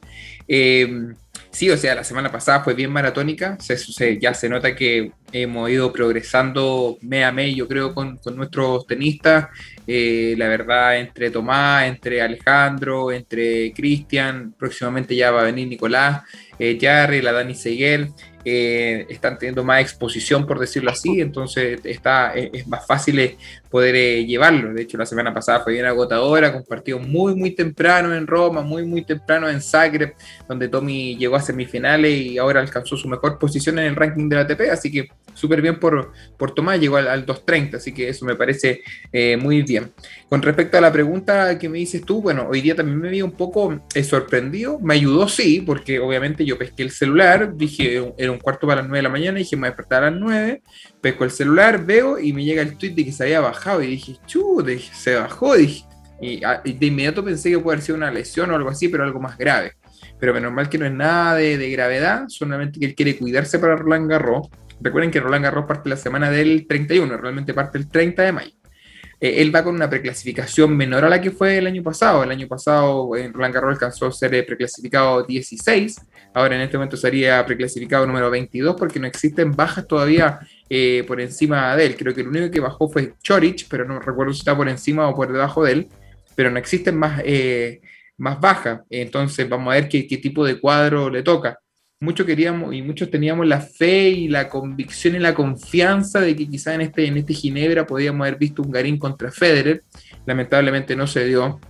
Eh, 0.48 1.12
sí, 1.50 1.70
o 1.70 1.76
sea, 1.76 1.94
la 1.94 2.04
semana 2.04 2.32
pasada 2.32 2.64
fue 2.64 2.74
bien 2.74 2.90
maratónica, 2.90 3.58
se, 3.60 4.18
ya 4.18 4.34
se 4.34 4.48
nota 4.48 4.74
que 4.74 5.12
hemos 5.32 5.70
ido 5.70 5.92
progresando 5.92 6.98
mes 7.02 7.24
a 7.24 7.32
mes, 7.32 7.54
yo 7.54 7.68
creo, 7.68 7.94
con, 7.94 8.18
nuestros 8.34 8.86
tenistas. 8.86 9.48
Eh, 9.92 10.36
la 10.38 10.46
verdad, 10.46 10.98
entre 10.98 11.32
Tomás, 11.32 11.84
entre 11.88 12.22
Alejandro, 12.22 13.10
entre 13.10 13.72
Cristian, 13.72 14.54
próximamente 14.56 15.16
ya 15.16 15.32
va 15.32 15.40
a 15.40 15.46
venir 15.46 15.66
Nicolás, 15.66 16.22
eh, 16.60 16.78
la 16.80 17.32
Dani 17.32 17.56
Seguel. 17.56 18.12
Eh, 18.42 19.06
están 19.10 19.38
teniendo 19.38 19.62
más 19.62 19.82
exposición, 19.82 20.46
por 20.46 20.58
decirlo 20.58 20.90
así, 20.90 21.20
entonces 21.20 21.78
está, 21.84 22.32
es, 22.32 22.66
más 22.66 22.86
fácil 22.86 23.18
eh, 23.18 23.36
poder 23.68 23.94
eh, 23.94 24.24
llevarlo. 24.24 24.72
De 24.72 24.82
hecho, 24.82 24.96
la 24.96 25.04
semana 25.04 25.34
pasada 25.34 25.60
fue 25.60 25.74
bien 25.74 25.84
agotadora, 25.84 26.50
compartió 26.50 26.98
muy, 26.98 27.34
muy 27.34 27.50
temprano 27.50 28.14
en 28.14 28.26
Roma, 28.26 28.62
muy, 28.62 28.86
muy 28.86 29.04
temprano 29.04 29.48
en 29.48 29.60
Zagreb, 29.60 30.14
donde 30.48 30.68
Tommy 30.68 31.16
llegó 31.16 31.36
a 31.36 31.42
semifinales 31.42 32.18
y 32.18 32.38
ahora 32.38 32.60
alcanzó 32.60 32.96
su 32.96 33.08
mejor 33.08 33.38
posición 33.38 33.78
en 33.78 33.86
el 33.86 33.96
ranking 33.96 34.28
de 34.30 34.36
la 34.36 34.42
ATP, 34.42 34.70
así 34.72 34.90
que 34.90 35.08
súper 35.34 35.60
bien 35.60 35.78
por, 35.78 36.12
por 36.38 36.54
Tomás, 36.54 36.80
llegó 36.80 36.96
al 36.96 37.26
2.30, 37.26 37.74
así 37.74 37.92
que 37.92 38.08
eso 38.08 38.24
me 38.24 38.36
parece 38.36 38.80
muy 39.38 39.62
bien. 39.62 39.79
Con 40.28 40.42
respecto 40.42 40.78
a 40.78 40.80
la 40.80 40.92
pregunta 40.92 41.58
que 41.58 41.68
me 41.68 41.78
dices 41.78 42.02
tú, 42.02 42.22
bueno, 42.22 42.46
hoy 42.48 42.60
día 42.60 42.74
también 42.74 43.00
me 43.00 43.10
vi 43.10 43.22
un 43.22 43.32
poco 43.32 43.80
sorprendido, 44.02 44.78
me 44.80 44.94
ayudó 44.94 45.28
sí, 45.28 45.60
porque 45.60 45.98
obviamente 45.98 46.44
yo 46.44 46.56
pesqué 46.56 46.82
el 46.82 46.90
celular, 46.90 47.56
dije, 47.56 48.12
era 48.16 48.30
un 48.30 48.38
cuarto 48.38 48.66
para 48.66 48.82
las 48.82 48.88
9 48.88 48.98
de 48.98 49.02
la 49.02 49.08
mañana, 49.08 49.38
dije, 49.38 49.56
me 49.56 49.60
voy 49.60 49.66
a 49.68 49.70
despertar 49.70 50.02
las 50.02 50.20
9, 50.20 50.62
pesco 51.00 51.24
el 51.24 51.30
celular, 51.30 51.84
veo 51.84 52.18
y 52.18 52.32
me 52.32 52.44
llega 52.44 52.62
el 52.62 52.76
tweet 52.76 52.94
de 52.94 53.04
que 53.04 53.12
se 53.12 53.24
había 53.24 53.40
bajado 53.40 53.82
y 53.82 53.88
dije, 53.88 54.16
chude, 54.26 54.78
se 54.78 55.16
bajó, 55.16 55.56
dije, 55.56 55.84
ah, 56.44 56.60
y, 56.64 56.72
de 56.74 56.86
inmediato 56.86 57.24
pensé 57.24 57.50
que 57.50 57.58
puede 57.58 57.76
haber 57.76 57.84
sido 57.84 57.96
una 57.96 58.10
lesión 58.10 58.50
o 58.50 58.54
algo 58.54 58.70
así, 58.70 58.88
pero 58.88 59.04
algo 59.04 59.20
más 59.20 59.36
grave. 59.36 59.72
Pero 60.18 60.34
menos 60.34 60.52
mal 60.52 60.68
que 60.68 60.78
no 60.78 60.86
es 60.86 60.92
nada 60.92 61.34
de, 61.34 61.58
de 61.58 61.70
gravedad, 61.70 62.24
solamente 62.28 62.78
que 62.78 62.86
él 62.86 62.94
quiere 62.94 63.16
cuidarse 63.16 63.58
para 63.58 63.76
Roland 63.76 64.10
Garros. 64.10 64.48
Recuerden 64.80 65.10
que 65.10 65.20
Roland 65.20 65.44
Garros 65.44 65.66
parte 65.66 65.88
la 65.88 65.96
semana 65.96 66.30
del 66.30 66.66
31, 66.66 67.16
realmente 67.16 67.54
parte 67.54 67.78
el 67.78 67.88
30 67.88 68.22
de 68.22 68.32
mayo. 68.32 68.59
Eh, 69.20 69.42
él 69.42 69.54
va 69.54 69.62
con 69.62 69.74
una 69.74 69.90
preclasificación 69.90 70.74
menor 70.76 71.04
a 71.04 71.08
la 71.08 71.20
que 71.20 71.30
fue 71.30 71.58
el 71.58 71.66
año 71.66 71.82
pasado. 71.82 72.24
El 72.24 72.30
año 72.30 72.48
pasado 72.48 73.14
en 73.16 73.32
Roland 73.32 73.54
Garros 73.54 73.72
alcanzó 73.74 74.06
a 74.06 74.12
ser 74.12 74.34
eh, 74.34 74.42
preclasificado 74.42 75.22
16, 75.24 76.00
ahora 76.34 76.56
en 76.56 76.62
este 76.62 76.78
momento 76.78 76.96
sería 76.96 77.44
preclasificado 77.44 78.06
número 78.06 78.30
22 78.30 78.76
porque 78.76 78.98
no 78.98 79.06
existen 79.06 79.52
bajas 79.52 79.86
todavía 79.86 80.40
eh, 80.68 81.04
por 81.06 81.20
encima 81.20 81.76
de 81.76 81.86
él. 81.86 81.96
Creo 81.96 82.14
que 82.14 82.22
el 82.22 82.28
único 82.28 82.50
que 82.50 82.60
bajó 82.60 82.88
fue 82.88 83.14
Chorich, 83.22 83.68
pero 83.68 83.84
no 83.84 84.00
recuerdo 84.00 84.32
si 84.32 84.40
está 84.40 84.56
por 84.56 84.68
encima 84.68 85.08
o 85.08 85.14
por 85.14 85.32
debajo 85.32 85.64
de 85.64 85.72
él, 85.72 85.88
pero 86.34 86.50
no 86.50 86.58
existen 86.58 86.96
más, 86.96 87.22
más 88.16 88.40
bajas. 88.40 88.80
Entonces 88.88 89.48
vamos 89.48 89.72
a 89.72 89.74
ver 89.74 89.88
qué, 89.88 90.06
qué 90.06 90.16
tipo 90.18 90.44
de 90.44 90.58
cuadro 90.60 91.10
le 91.10 91.22
toca 91.22 91.58
muchos 92.02 92.24
queríamos 92.24 92.74
y 92.74 92.80
muchos 92.80 93.10
teníamos 93.10 93.46
la 93.46 93.60
fe 93.60 94.08
y 94.08 94.28
la 94.28 94.48
convicción 94.48 95.16
y 95.16 95.18
la 95.18 95.34
confianza 95.34 96.20
de 96.20 96.34
que 96.34 96.48
quizá 96.48 96.74
en 96.74 96.80
este, 96.80 97.04
en 97.04 97.18
este 97.18 97.34
Ginebra 97.34 97.86
podíamos 97.86 98.22
haber 98.22 98.38
visto 98.38 98.62
un 98.62 98.70
Garín 98.70 98.98
contra 98.98 99.30
Federer. 99.30 99.82
Lamentablemente 100.24 100.96
no 100.96 101.06
se 101.06 101.26
dio. 101.26 101.60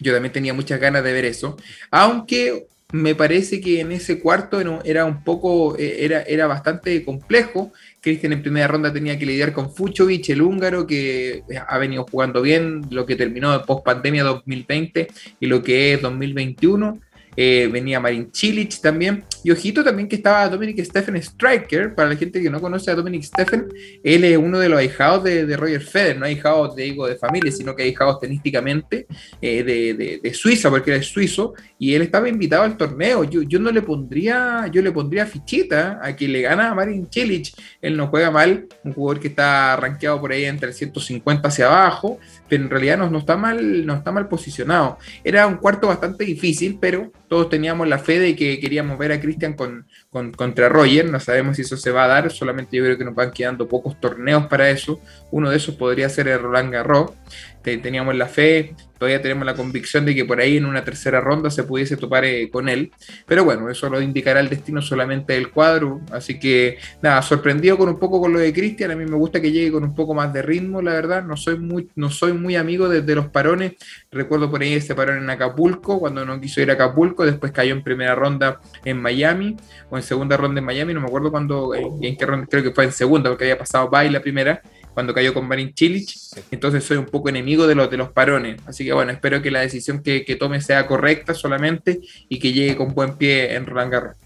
Yo 0.00 0.12
también 0.12 0.32
tenía 0.32 0.54
muchas 0.54 0.80
ganas 0.80 1.04
de 1.04 1.12
ver 1.12 1.24
eso. 1.24 1.56
Aunque 1.92 2.66
me 2.92 3.14
parece 3.14 3.60
que 3.60 3.78
en 3.78 3.92
ese 3.92 4.18
cuarto 4.18 4.60
era 4.84 5.04
un 5.04 5.22
poco, 5.22 5.78
eh, 5.78 6.04
era, 6.04 6.22
era 6.22 6.48
bastante 6.48 7.04
complejo. 7.04 7.72
Cristian 8.00 8.32
en 8.32 8.42
primera 8.42 8.66
ronda 8.66 8.92
tenía 8.92 9.16
que 9.20 9.26
lidiar 9.26 9.52
con 9.52 9.72
Fuchovic, 9.72 10.30
el 10.30 10.42
húngaro, 10.42 10.84
que 10.84 11.44
ha 11.68 11.78
venido 11.78 12.04
jugando 12.10 12.42
bien, 12.42 12.82
lo 12.90 13.06
que 13.06 13.14
terminó 13.14 13.52
de 13.52 13.64
post 13.64 13.84
pandemia 13.84 14.24
2020 14.24 15.06
y 15.38 15.46
lo 15.46 15.62
que 15.62 15.92
es 15.92 16.02
2021. 16.02 16.98
Eh, 17.36 17.68
venía 17.72 18.00
Marin 18.00 18.30
Cilic 18.32 18.80
también. 18.80 19.24
Y 19.42 19.50
ojito 19.50 19.82
también 19.82 20.08
que 20.08 20.16
estaba 20.16 20.48
Dominic 20.48 20.84
Stephen 20.84 21.16
Striker, 21.16 21.94
para 21.94 22.10
la 22.10 22.16
gente 22.16 22.42
que 22.42 22.50
no 22.50 22.60
conoce 22.60 22.90
a 22.90 22.94
Dominic 22.94 23.22
Stephen, 23.22 23.68
él 24.02 24.24
es 24.24 24.36
uno 24.36 24.58
de 24.58 24.68
los 24.68 24.78
ahijados 24.78 25.24
de, 25.24 25.56
Roger 25.56 25.80
Federer, 25.80 26.18
no 26.18 26.26
ahijados 26.26 26.76
de, 26.76 26.84
digo, 26.84 27.06
de 27.06 27.16
familia, 27.16 27.50
sino 27.50 27.74
que 27.74 27.84
ahijados 27.84 28.20
tenísticamente 28.20 29.06
eh, 29.40 29.62
de, 30.22 30.34
Suiza, 30.34 30.70
porque 30.70 30.92
era 30.92 31.02
suizo, 31.02 31.54
y 31.78 31.94
él 31.94 32.02
estaba 32.02 32.28
invitado 32.28 32.62
al 32.62 32.76
torneo. 32.76 33.24
Yo, 33.24 33.42
yo 33.42 33.58
no 33.58 33.70
le 33.70 33.82
pondría, 33.82 34.68
yo 34.72 34.82
le 34.82 34.92
pondría 34.92 35.26
fichita 35.26 36.00
a 36.02 36.14
quien 36.14 36.32
le 36.32 36.42
gana 36.42 36.70
a 36.70 36.74
Marin 36.74 37.08
Cilic, 37.10 37.52
él 37.80 37.96
no 37.96 38.08
juega 38.08 38.30
mal, 38.30 38.66
un 38.84 38.92
jugador 38.92 39.20
que 39.20 39.28
está 39.28 39.76
rankeado 39.76 40.20
por 40.20 40.32
ahí 40.32 40.44
entre 40.44 40.72
150 40.72 41.48
hacia 41.48 41.66
abajo, 41.66 42.18
en 42.56 42.70
realidad 42.70 42.98
no, 42.98 43.10
no, 43.10 43.18
está 43.18 43.36
mal, 43.36 43.86
no 43.86 43.94
está 43.94 44.12
mal 44.12 44.28
posicionado. 44.28 44.98
Era 45.24 45.46
un 45.46 45.56
cuarto 45.56 45.88
bastante 45.88 46.24
difícil, 46.24 46.78
pero 46.80 47.12
todos 47.28 47.48
teníamos 47.48 47.88
la 47.88 47.98
fe 47.98 48.18
de 48.18 48.36
que 48.36 48.60
queríamos 48.60 48.98
ver 48.98 49.12
a 49.12 49.20
Cristian 49.20 49.54
con, 49.54 49.86
contra 50.10 50.68
Roger. 50.68 51.08
No 51.08 51.20
sabemos 51.20 51.56
si 51.56 51.62
eso 51.62 51.76
se 51.76 51.90
va 51.90 52.04
a 52.04 52.08
dar, 52.08 52.30
solamente 52.30 52.76
yo 52.76 52.84
creo 52.84 52.98
que 52.98 53.04
nos 53.04 53.14
van 53.14 53.30
quedando 53.30 53.68
pocos 53.68 53.98
torneos 54.00 54.46
para 54.46 54.68
eso. 54.70 55.00
Uno 55.30 55.50
de 55.50 55.56
esos 55.56 55.76
podría 55.76 56.08
ser 56.08 56.28
el 56.28 56.40
Roland 56.40 56.72
Garros. 56.72 57.12
Teníamos 57.62 58.14
la 58.14 58.26
fe, 58.26 58.74
todavía 58.98 59.20
tenemos 59.20 59.44
la 59.44 59.54
convicción 59.54 60.06
de 60.06 60.14
que 60.14 60.24
por 60.24 60.40
ahí 60.40 60.56
en 60.56 60.64
una 60.64 60.82
tercera 60.82 61.20
ronda 61.20 61.50
se 61.50 61.62
pudiese 61.62 61.98
topar 61.98 62.24
eh, 62.24 62.48
con 62.50 62.70
él. 62.70 62.90
Pero 63.26 63.44
bueno, 63.44 63.68
eso 63.68 63.90
lo 63.90 64.00
indicará 64.00 64.40
el 64.40 64.48
destino 64.48 64.80
solamente 64.80 65.34
del 65.34 65.50
cuadro. 65.50 66.00
Así 66.10 66.38
que 66.38 66.78
nada, 67.02 67.20
sorprendido 67.20 67.76
con 67.76 67.90
un 67.90 67.98
poco 67.98 68.18
con 68.18 68.32
lo 68.32 68.38
de 68.38 68.50
Cristian. 68.52 68.92
A 68.92 68.96
mí 68.96 69.04
me 69.04 69.16
gusta 69.16 69.42
que 69.42 69.52
llegue 69.52 69.72
con 69.72 69.84
un 69.84 69.94
poco 69.94 70.14
más 70.14 70.32
de 70.32 70.40
ritmo, 70.40 70.80
la 70.80 70.94
verdad. 70.94 71.22
No 71.22 71.36
soy 71.36 71.58
muy, 71.58 71.90
no 71.96 72.10
soy 72.10 72.32
muy 72.32 72.56
amigo 72.56 72.88
de, 72.88 73.14
los 73.14 73.28
parones. 73.28 73.74
Recuerdo 74.10 74.50
por 74.50 74.62
ahí 74.62 74.72
ese 74.72 74.94
parón 74.94 75.18
en 75.18 75.28
Acapulco, 75.28 76.00
cuando 76.00 76.24
no 76.24 76.40
quiso 76.40 76.62
ir 76.62 76.70
a 76.70 76.74
Acapulco. 76.74 77.26
Después 77.26 77.52
cayó 77.52 77.74
en 77.74 77.82
primera 77.82 78.14
ronda 78.14 78.58
en 78.86 79.02
Miami 79.02 79.56
en 80.00 80.06
segunda 80.06 80.36
ronda 80.36 80.58
en 80.58 80.64
Miami. 80.64 80.94
No 80.94 81.00
me 81.00 81.06
acuerdo 81.06 81.30
cuándo, 81.30 81.74
en, 81.74 82.16
qué 82.16 82.26
ronda, 82.26 82.46
creo 82.50 82.62
que 82.62 82.72
fue 82.72 82.84
en 82.84 82.92
segunda, 82.92 83.30
porque 83.30 83.44
había 83.44 83.58
pasado 83.58 83.88
Bay 83.88 84.10
la 84.10 84.20
primera 84.20 84.62
cuando 84.94 85.14
cayó 85.14 85.32
con 85.32 85.46
Marin 85.46 85.72
Chilich, 85.72 86.14
entonces 86.50 86.84
soy 86.84 86.96
un 86.96 87.06
poco 87.06 87.28
enemigo 87.28 87.66
de 87.66 87.74
los, 87.74 87.90
de 87.90 87.96
los 87.96 88.10
parones. 88.10 88.60
Así 88.66 88.84
que 88.84 88.92
bueno, 88.92 89.12
espero 89.12 89.40
que 89.40 89.50
la 89.50 89.60
decisión 89.60 90.02
que, 90.02 90.36
tome 90.38 90.60
sea 90.60 90.86
correcta 90.86 91.34
solamente 91.34 92.00
y 92.28 92.38
que 92.38 92.52
llegue 92.52 92.76
con 92.76 92.94
buen 92.94 93.16
pie 93.16 93.54
en 93.54 93.66
Roland 93.66 93.92
Garros. 93.92 94.16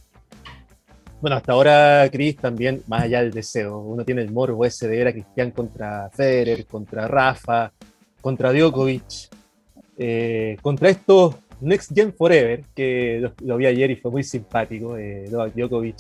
Bueno, 1.21 1.37
hasta 1.37 1.52
ahora, 1.52 2.09
Chris, 2.12 2.37
también, 2.37 2.83
más 2.87 3.02
allá 3.02 3.23
del 3.23 3.33
deseo, 3.33 3.78
uno 3.78 4.04
tiene 4.04 4.23
el 4.23 4.31
morbo 4.31 4.64
ese 4.64 4.88
de 4.88 4.99
ver 4.99 5.09
a 5.09 5.12
Cristian 5.12 5.50
contra 5.50 6.11
Federer, 6.11 6.66
contra 6.66 7.09
Rafa, 7.09 7.73
contra 8.21 8.52
Djokovic, 8.52 9.31
eh, 9.97 10.57
contra 10.61 10.90
estos 10.90 11.37
Next 11.61 11.92
Gen 11.94 12.12
Forever, 12.14 12.64
que 12.75 13.30
lo, 13.40 13.56
vi 13.56 13.66
ayer 13.66 13.90
y 13.90 13.96
fue 13.96 14.11
muy 14.11 14.23
simpático. 14.23 14.96
Eh, 14.96 15.28
Djokovic 15.28 15.96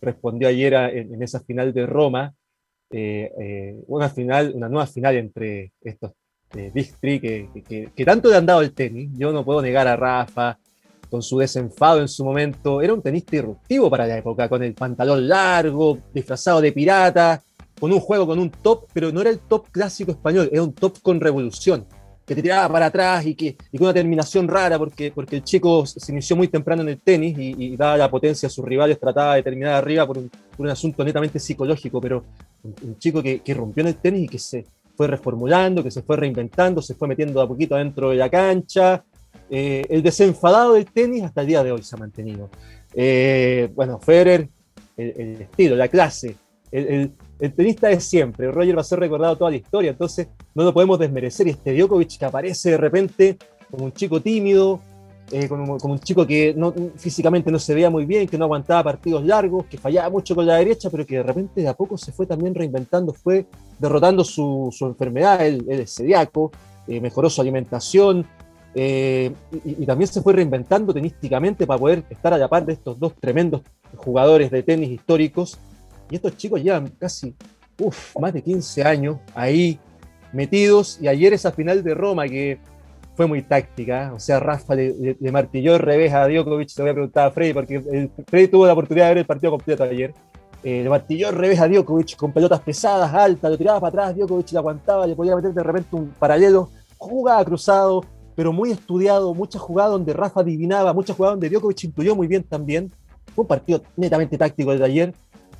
respondió 0.00 0.48
ayer 0.48 0.74
en, 0.74 1.22
esa 1.22 1.40
final 1.40 1.72
de 1.72 1.86
Roma, 1.86 2.34
eh, 2.90 3.30
eh, 3.40 3.76
una 3.86 4.08
final, 4.08 4.52
una 4.54 4.68
nueva 4.68 4.86
final 4.86 5.16
entre 5.16 5.72
estos 5.80 6.12
Big 6.72 6.94
Three 6.98 7.20
que, 7.20 8.04
tanto 8.06 8.30
le 8.30 8.36
han 8.36 8.46
dado 8.46 8.62
el 8.62 8.72
tenis. 8.72 9.10
Yo 9.14 9.32
no 9.32 9.44
puedo 9.44 9.60
negar 9.60 9.86
a 9.86 9.96
Rafa 9.96 10.58
con 11.10 11.22
su 11.22 11.38
desenfado 11.38 12.00
en 12.00 12.08
su 12.08 12.24
momento. 12.24 12.80
Era 12.80 12.94
un 12.94 13.02
tenista 13.02 13.36
irruptivo 13.36 13.90
para 13.90 14.06
la 14.06 14.18
época, 14.18 14.48
con 14.48 14.62
el 14.62 14.74
pantalón 14.74 15.28
largo, 15.28 15.98
disfrazado 16.14 16.60
de 16.60 16.72
pirata, 16.72 17.42
con 17.78 17.92
un 17.92 18.00
juego 18.00 18.26
con 18.26 18.38
un 18.38 18.50
top, 18.50 18.86
pero 18.94 19.12
no 19.12 19.20
era 19.20 19.30
el 19.30 19.40
top 19.40 19.68
clásico 19.70 20.12
español, 20.12 20.48
era 20.50 20.62
un 20.62 20.72
top 20.72 21.00
con 21.02 21.20
revolución 21.20 21.86
que 22.28 22.34
te 22.34 22.42
tiraba 22.42 22.70
para 22.70 22.86
atrás 22.86 23.24
y 23.24 23.34
que 23.34 23.56
y 23.72 23.78
con 23.78 23.86
una 23.86 23.94
terminación 23.94 24.46
rara, 24.46 24.78
porque, 24.78 25.10
porque 25.12 25.36
el 25.36 25.44
chico 25.44 25.86
se 25.86 26.12
inició 26.12 26.36
muy 26.36 26.48
temprano 26.48 26.82
en 26.82 26.90
el 26.90 27.00
tenis 27.00 27.34
y, 27.38 27.76
daba 27.76 27.96
la 27.96 28.10
potencia 28.10 28.46
a 28.46 28.50
sus 28.50 28.64
rivales, 28.64 29.00
trataba 29.00 29.36
de 29.36 29.42
terminar 29.42 29.74
arriba 29.74 30.06
por 30.06 30.18
un, 30.18 30.68
asunto 30.68 31.02
netamente 31.04 31.38
psicológico, 31.38 32.00
pero 32.00 32.24
un, 32.62 32.98
chico 32.98 33.22
que, 33.22 33.40
que, 33.40 33.54
rompió 33.54 33.80
en 33.80 33.88
el 33.88 33.96
tenis 33.96 34.24
y 34.24 34.28
que 34.28 34.38
se 34.38 34.66
fue 34.94 35.06
reformulando, 35.06 35.82
que 35.82 35.90
se 35.90 36.02
fue 36.02 36.16
reinventando, 36.16 36.82
se 36.82 36.94
fue 36.94 37.08
metiendo 37.08 37.40
a 37.40 37.48
poquito 37.48 37.76
dentro 37.76 38.10
de 38.10 38.16
la 38.16 38.28
cancha. 38.28 39.04
Eh, 39.48 39.86
el 39.88 40.02
desenfadado 40.02 40.74
del 40.74 40.86
tenis 40.86 41.22
hasta 41.22 41.40
el 41.40 41.46
día 41.46 41.62
de 41.62 41.72
hoy 41.72 41.82
se 41.82 41.94
ha 41.94 41.98
mantenido. 41.98 42.50
Eh, 42.94 43.70
bueno, 43.74 43.98
Federer, 44.00 44.48
el, 44.96 45.42
estilo, 45.42 45.76
la 45.76 45.88
clase, 45.88 46.34
el, 46.70 47.12
tenista 47.54 47.90
es 47.90 48.04
siempre, 48.04 48.50
Roger 48.50 48.76
va 48.76 48.80
a 48.80 48.84
ser 48.84 49.00
recordado 49.00 49.36
toda 49.36 49.50
la 49.50 49.56
historia, 49.56 49.90
entonces 49.90 50.28
no 50.54 50.64
lo 50.64 50.72
podemos 50.72 50.98
desmerecer. 50.98 51.46
Y 51.46 51.50
este 51.50 51.74
Djokovic 51.74 52.18
que 52.18 52.24
aparece 52.24 52.70
de 52.70 52.76
repente 52.76 53.38
como 53.70 53.84
un 53.84 53.92
chico 53.92 54.20
tímido, 54.20 54.80
eh, 55.30 55.46
como, 55.46 55.76
un 55.80 55.98
chico 55.98 56.26
que 56.26 56.54
no, 56.56 56.72
físicamente 56.96 57.50
no 57.50 57.58
se 57.58 57.74
veía 57.74 57.90
muy 57.90 58.06
bien, 58.06 58.26
que 58.26 58.38
no 58.38 58.46
aguantaba 58.46 58.82
partidos 58.82 59.24
largos, 59.24 59.66
que 59.66 59.76
fallaba 59.76 60.08
mucho 60.08 60.34
con 60.34 60.46
la 60.46 60.56
derecha, 60.56 60.88
pero 60.90 61.04
que 61.04 61.16
de 61.16 61.22
repente 61.22 61.60
de 61.60 61.68
a 61.68 61.74
poco 61.74 61.98
se 61.98 62.12
fue 62.12 62.26
también 62.26 62.54
reinventando, 62.54 63.12
fue 63.12 63.46
derrotando 63.78 64.24
su, 64.24 64.74
enfermedad, 64.80 65.44
él, 65.46 65.66
es 65.68 65.94
celíaco, 65.94 66.50
eh, 66.86 67.00
mejoró 67.00 67.28
su 67.28 67.42
alimentación, 67.42 68.26
eh, 68.74 69.32
y, 69.64 69.82
y, 69.82 69.86
también 69.86 70.08
se 70.08 70.22
fue 70.22 70.34
reinventando 70.34 70.94
tenísticamente 70.94 71.66
para 71.66 71.80
poder 71.80 72.04
estar 72.10 72.32
a 72.32 72.38
la 72.38 72.48
par 72.48 72.64
de 72.64 72.74
estos 72.74 72.98
dos 72.98 73.14
tremendos 73.18 73.62
jugadores 73.96 74.50
de 74.50 74.62
tenis 74.62 74.90
históricos 74.90 75.58
y 76.10 76.16
estos 76.16 76.36
chicos 76.36 76.62
llevan 76.62 76.88
casi, 76.98 77.34
más 78.18 78.32
de 78.32 78.42
15 78.42 78.82
años 78.84 79.16
ahí 79.34 79.78
metidos. 80.32 80.98
Y 81.00 81.08
ayer 81.08 81.32
esa 81.32 81.52
final 81.52 81.82
de 81.82 81.94
Roma 81.94 82.26
que 82.26 82.58
fue 83.16 83.26
muy 83.26 83.42
táctica, 83.42 84.12
o 84.14 84.20
sea, 84.20 84.38
Rafa 84.38 84.76
le, 84.76 85.16
martilló 85.32 85.74
el 85.74 85.80
revés 85.80 86.12
a 86.12 86.28
Djokovic, 86.28 86.72
te 86.72 86.82
voy 86.82 86.90
a 86.92 86.94
preguntar 86.94 87.26
a 87.26 87.30
Freddy, 87.32 87.52
porque 87.52 88.10
Freddy 88.28 88.46
tuvo 88.46 88.64
la 88.64 88.74
oportunidad 88.74 89.06
de 89.06 89.10
ver 89.10 89.18
el 89.18 89.26
partido 89.26 89.50
completo 89.50 89.82
ayer. 89.82 90.14
Eh, 90.62 90.82
le 90.82 90.88
martilló 90.88 91.28
el 91.28 91.36
revés 91.36 91.60
a 91.60 91.68
Djokovic 91.68 92.16
con 92.16 92.32
pelotas 92.32 92.60
pesadas, 92.60 93.12
altas, 93.12 93.50
lo 93.50 93.58
tiraba 93.58 93.80
para 93.80 93.88
atrás, 93.88 94.16
Djokovic 94.16 94.52
le 94.52 94.58
aguantaba, 94.58 95.06
le 95.06 95.16
podía 95.16 95.34
meter 95.34 95.52
de 95.52 95.62
repente 95.62 95.96
un 95.96 96.10
paralelo, 96.10 96.70
jugaba 96.96 97.44
cruzado, 97.44 98.04
pero 98.36 98.52
muy 98.52 98.70
estudiado, 98.70 99.34
muchas 99.34 99.62
jugadas 99.62 99.92
donde 99.92 100.12
Rafa 100.12 100.40
adivinaba, 100.40 100.92
muchas 100.92 101.16
jugadas 101.16 101.34
donde 101.34 101.48
Djokovic 101.48 101.84
intuyó 101.84 102.14
muy 102.14 102.28
bien 102.28 102.44
también. 102.44 102.92
Fue 103.34 103.42
un 103.42 103.48
partido 103.48 103.82
netamente 103.96 104.38
táctico 104.38 104.72
el 104.72 104.78
de 104.78 104.84
ayer 104.84 105.14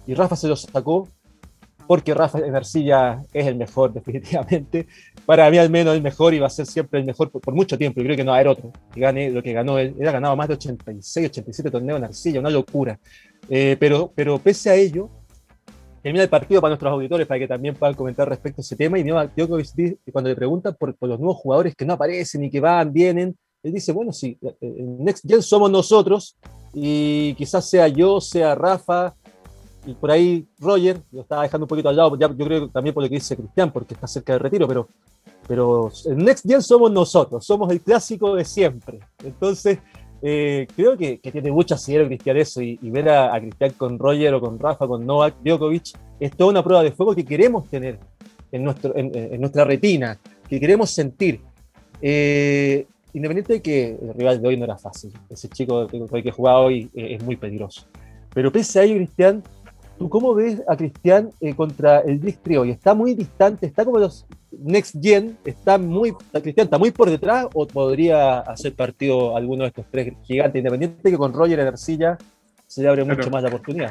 y 0.08 0.14
Rafa 0.14 0.36
se 0.36 0.48
lo 0.48 0.56
sacó 0.56 1.06
porque 1.86 2.14
Rafa 2.14 2.38
arcilla 2.54 3.22
es 3.32 3.46
el 3.46 3.56
mejor 3.56 3.92
definitivamente. 3.94 4.88
Para 5.26 5.50
mí 5.50 5.58
al 5.58 5.68
menos 5.68 5.94
el 5.94 6.02
mejor 6.02 6.32
y 6.32 6.38
va 6.38 6.46
a 6.46 6.50
ser 6.50 6.64
siempre 6.64 6.98
el 6.98 7.06
mejor 7.06 7.30
por, 7.30 7.54
mucho 7.54 7.76
tiempo. 7.76 8.00
Yo 8.00 8.04
creo 8.04 8.16
que 8.16 8.24
no 8.24 8.30
va 8.30 8.38
a 8.38 8.40
haber 8.40 8.48
otro 8.48 8.72
que 8.92 9.00
gane 9.00 9.30
lo 9.30 9.42
que 9.42 9.52
ganó 9.52 9.78
él. 9.78 9.94
Él 9.98 10.08
ha 10.08 10.12
ganado 10.12 10.34
más 10.34 10.48
de 10.48 10.54
86, 10.54 11.28
87 11.28 11.70
torneos 11.70 11.98
en 11.98 12.04
arcilla, 12.04 12.40
una 12.40 12.48
locura. 12.48 12.98
Eh, 13.50 13.76
pero, 13.78 14.10
pero 14.14 14.38
pese 14.38 14.70
a 14.70 14.74
ello, 14.74 15.10
termina 16.02 16.22
el 16.22 16.30
partido 16.30 16.62
para 16.62 16.70
nuestros 16.70 16.90
auditores 16.90 17.26
para 17.26 17.40
que 17.40 17.48
también 17.48 17.74
puedan 17.74 17.94
comentar 17.94 18.26
respecto 18.26 18.62
a 18.62 18.62
ese 18.62 18.76
tema. 18.76 18.98
Y 18.98 19.04
cuando 20.10 20.30
le 20.30 20.36
preguntan 20.36 20.74
por, 20.78 20.96
por, 20.96 21.08
los 21.10 21.18
nuevos 21.18 21.36
jugadores 21.36 21.74
que 21.74 21.84
no 21.84 21.92
aparecen 21.92 22.44
y 22.44 22.50
que 22.50 22.60
van, 22.60 22.94
vienen, 22.94 23.36
él 23.62 23.74
dice, 23.74 23.92
bueno, 23.92 24.12
sí, 24.12 24.38
el 24.60 25.04
Next 25.04 25.26
Gen 25.28 25.42
somos 25.42 25.70
nosotros 25.70 26.38
y 26.72 27.34
quizás 27.34 27.68
sea 27.68 27.88
yo, 27.88 28.20
sea 28.20 28.54
Rafa, 28.54 29.14
y 29.88 29.94
por 29.94 30.10
ahí 30.10 30.46
Roger, 30.58 31.00
lo 31.12 31.22
estaba 31.22 31.44
dejando 31.44 31.64
un 31.64 31.68
poquito 31.68 31.88
al 31.88 31.96
lado, 31.96 32.14
yo 32.18 32.36
creo 32.36 32.68
también 32.68 32.92
por 32.92 33.02
lo 33.02 33.08
que 33.08 33.14
dice 33.14 33.34
Cristian, 33.34 33.72
porque 33.72 33.94
está 33.94 34.06
cerca 34.06 34.34
del 34.34 34.40
retiro, 34.40 34.68
pero, 34.68 34.86
pero 35.46 35.90
el 36.04 36.18
Next 36.18 36.46
Gen 36.46 36.60
somos 36.60 36.92
nosotros, 36.92 37.46
somos 37.46 37.72
el 37.72 37.80
clásico 37.80 38.36
de 38.36 38.44
siempre. 38.44 39.00
Entonces, 39.24 39.78
eh, 40.20 40.66
creo 40.76 40.94
que, 40.98 41.16
tiene 41.16 41.50
mucho 41.50 41.74
asidero 41.74 42.06
Cristian 42.06 42.36
eso, 42.36 42.60
y, 42.60 42.76
ver 42.82 43.08
a, 43.08 43.40
Cristian 43.40 43.70
con 43.78 43.98
Roger 43.98 44.34
o 44.34 44.42
con 44.42 44.58
Rafa, 44.58 44.86
con 44.86 45.06
Novak 45.06 45.36
Djokovic, 45.42 45.98
es 46.20 46.36
toda 46.36 46.50
una 46.50 46.62
prueba 46.62 46.82
de 46.82 46.92
fuego 46.92 47.14
que 47.14 47.24
queremos 47.24 47.66
tener 47.70 47.98
en, 48.52 48.64
nuestro, 48.64 48.94
en, 48.94 49.40
nuestra 49.40 49.64
retina, 49.64 50.18
que 50.50 50.60
queremos 50.60 50.90
sentir. 50.90 51.40
Eh, 52.02 52.86
independiente 53.14 53.54
de 53.54 53.62
que 53.62 53.88
el 53.88 54.12
rival 54.12 54.42
de 54.42 54.48
hoy 54.48 54.56
no 54.58 54.64
era 54.64 54.76
fácil, 54.76 55.12
ese 55.30 55.48
chico 55.48 55.86
que 55.86 56.30
juega 56.30 56.58
hoy 56.58 56.90
eh, 56.94 57.14
es 57.14 57.24
muy 57.24 57.36
peligroso. 57.36 57.86
Pero 58.34 58.52
pese 58.52 58.80
a 58.80 58.84
ello, 58.84 58.96
Cristian, 58.96 59.42
¿Tú 59.98 60.08
cómo 60.08 60.32
ves 60.32 60.62
a 60.68 60.76
Cristian 60.76 61.30
eh, 61.40 61.54
contra 61.54 61.98
el 62.00 62.18
Big 62.20 62.38
Trio? 62.38 62.64
¿Y 62.64 62.70
está 62.70 62.94
muy 62.94 63.14
distante? 63.14 63.66
¿Está 63.66 63.84
como 63.84 63.98
los 63.98 64.26
Next 64.52 64.94
Gen? 65.02 65.36
¿Está 65.44 65.76
muy, 65.76 66.14
Cristian 66.40 66.66
está 66.66 66.78
muy 66.78 66.92
por 66.92 67.10
detrás 67.10 67.46
o 67.52 67.66
podría 67.66 68.38
hacer 68.40 68.74
partido 68.74 69.36
alguno 69.36 69.64
de 69.64 69.68
estos 69.68 69.86
tres 69.90 70.14
gigantes, 70.22 70.60
independiente 70.60 71.10
que 71.10 71.18
con 71.18 71.32
Roger 71.32 71.58
en 71.58 71.66
arcilla 71.66 72.16
se 72.68 72.82
le 72.82 72.88
abre 72.88 73.02
mucho 73.02 73.28
más 73.28 73.42
la 73.42 73.48
oportunidad? 73.48 73.90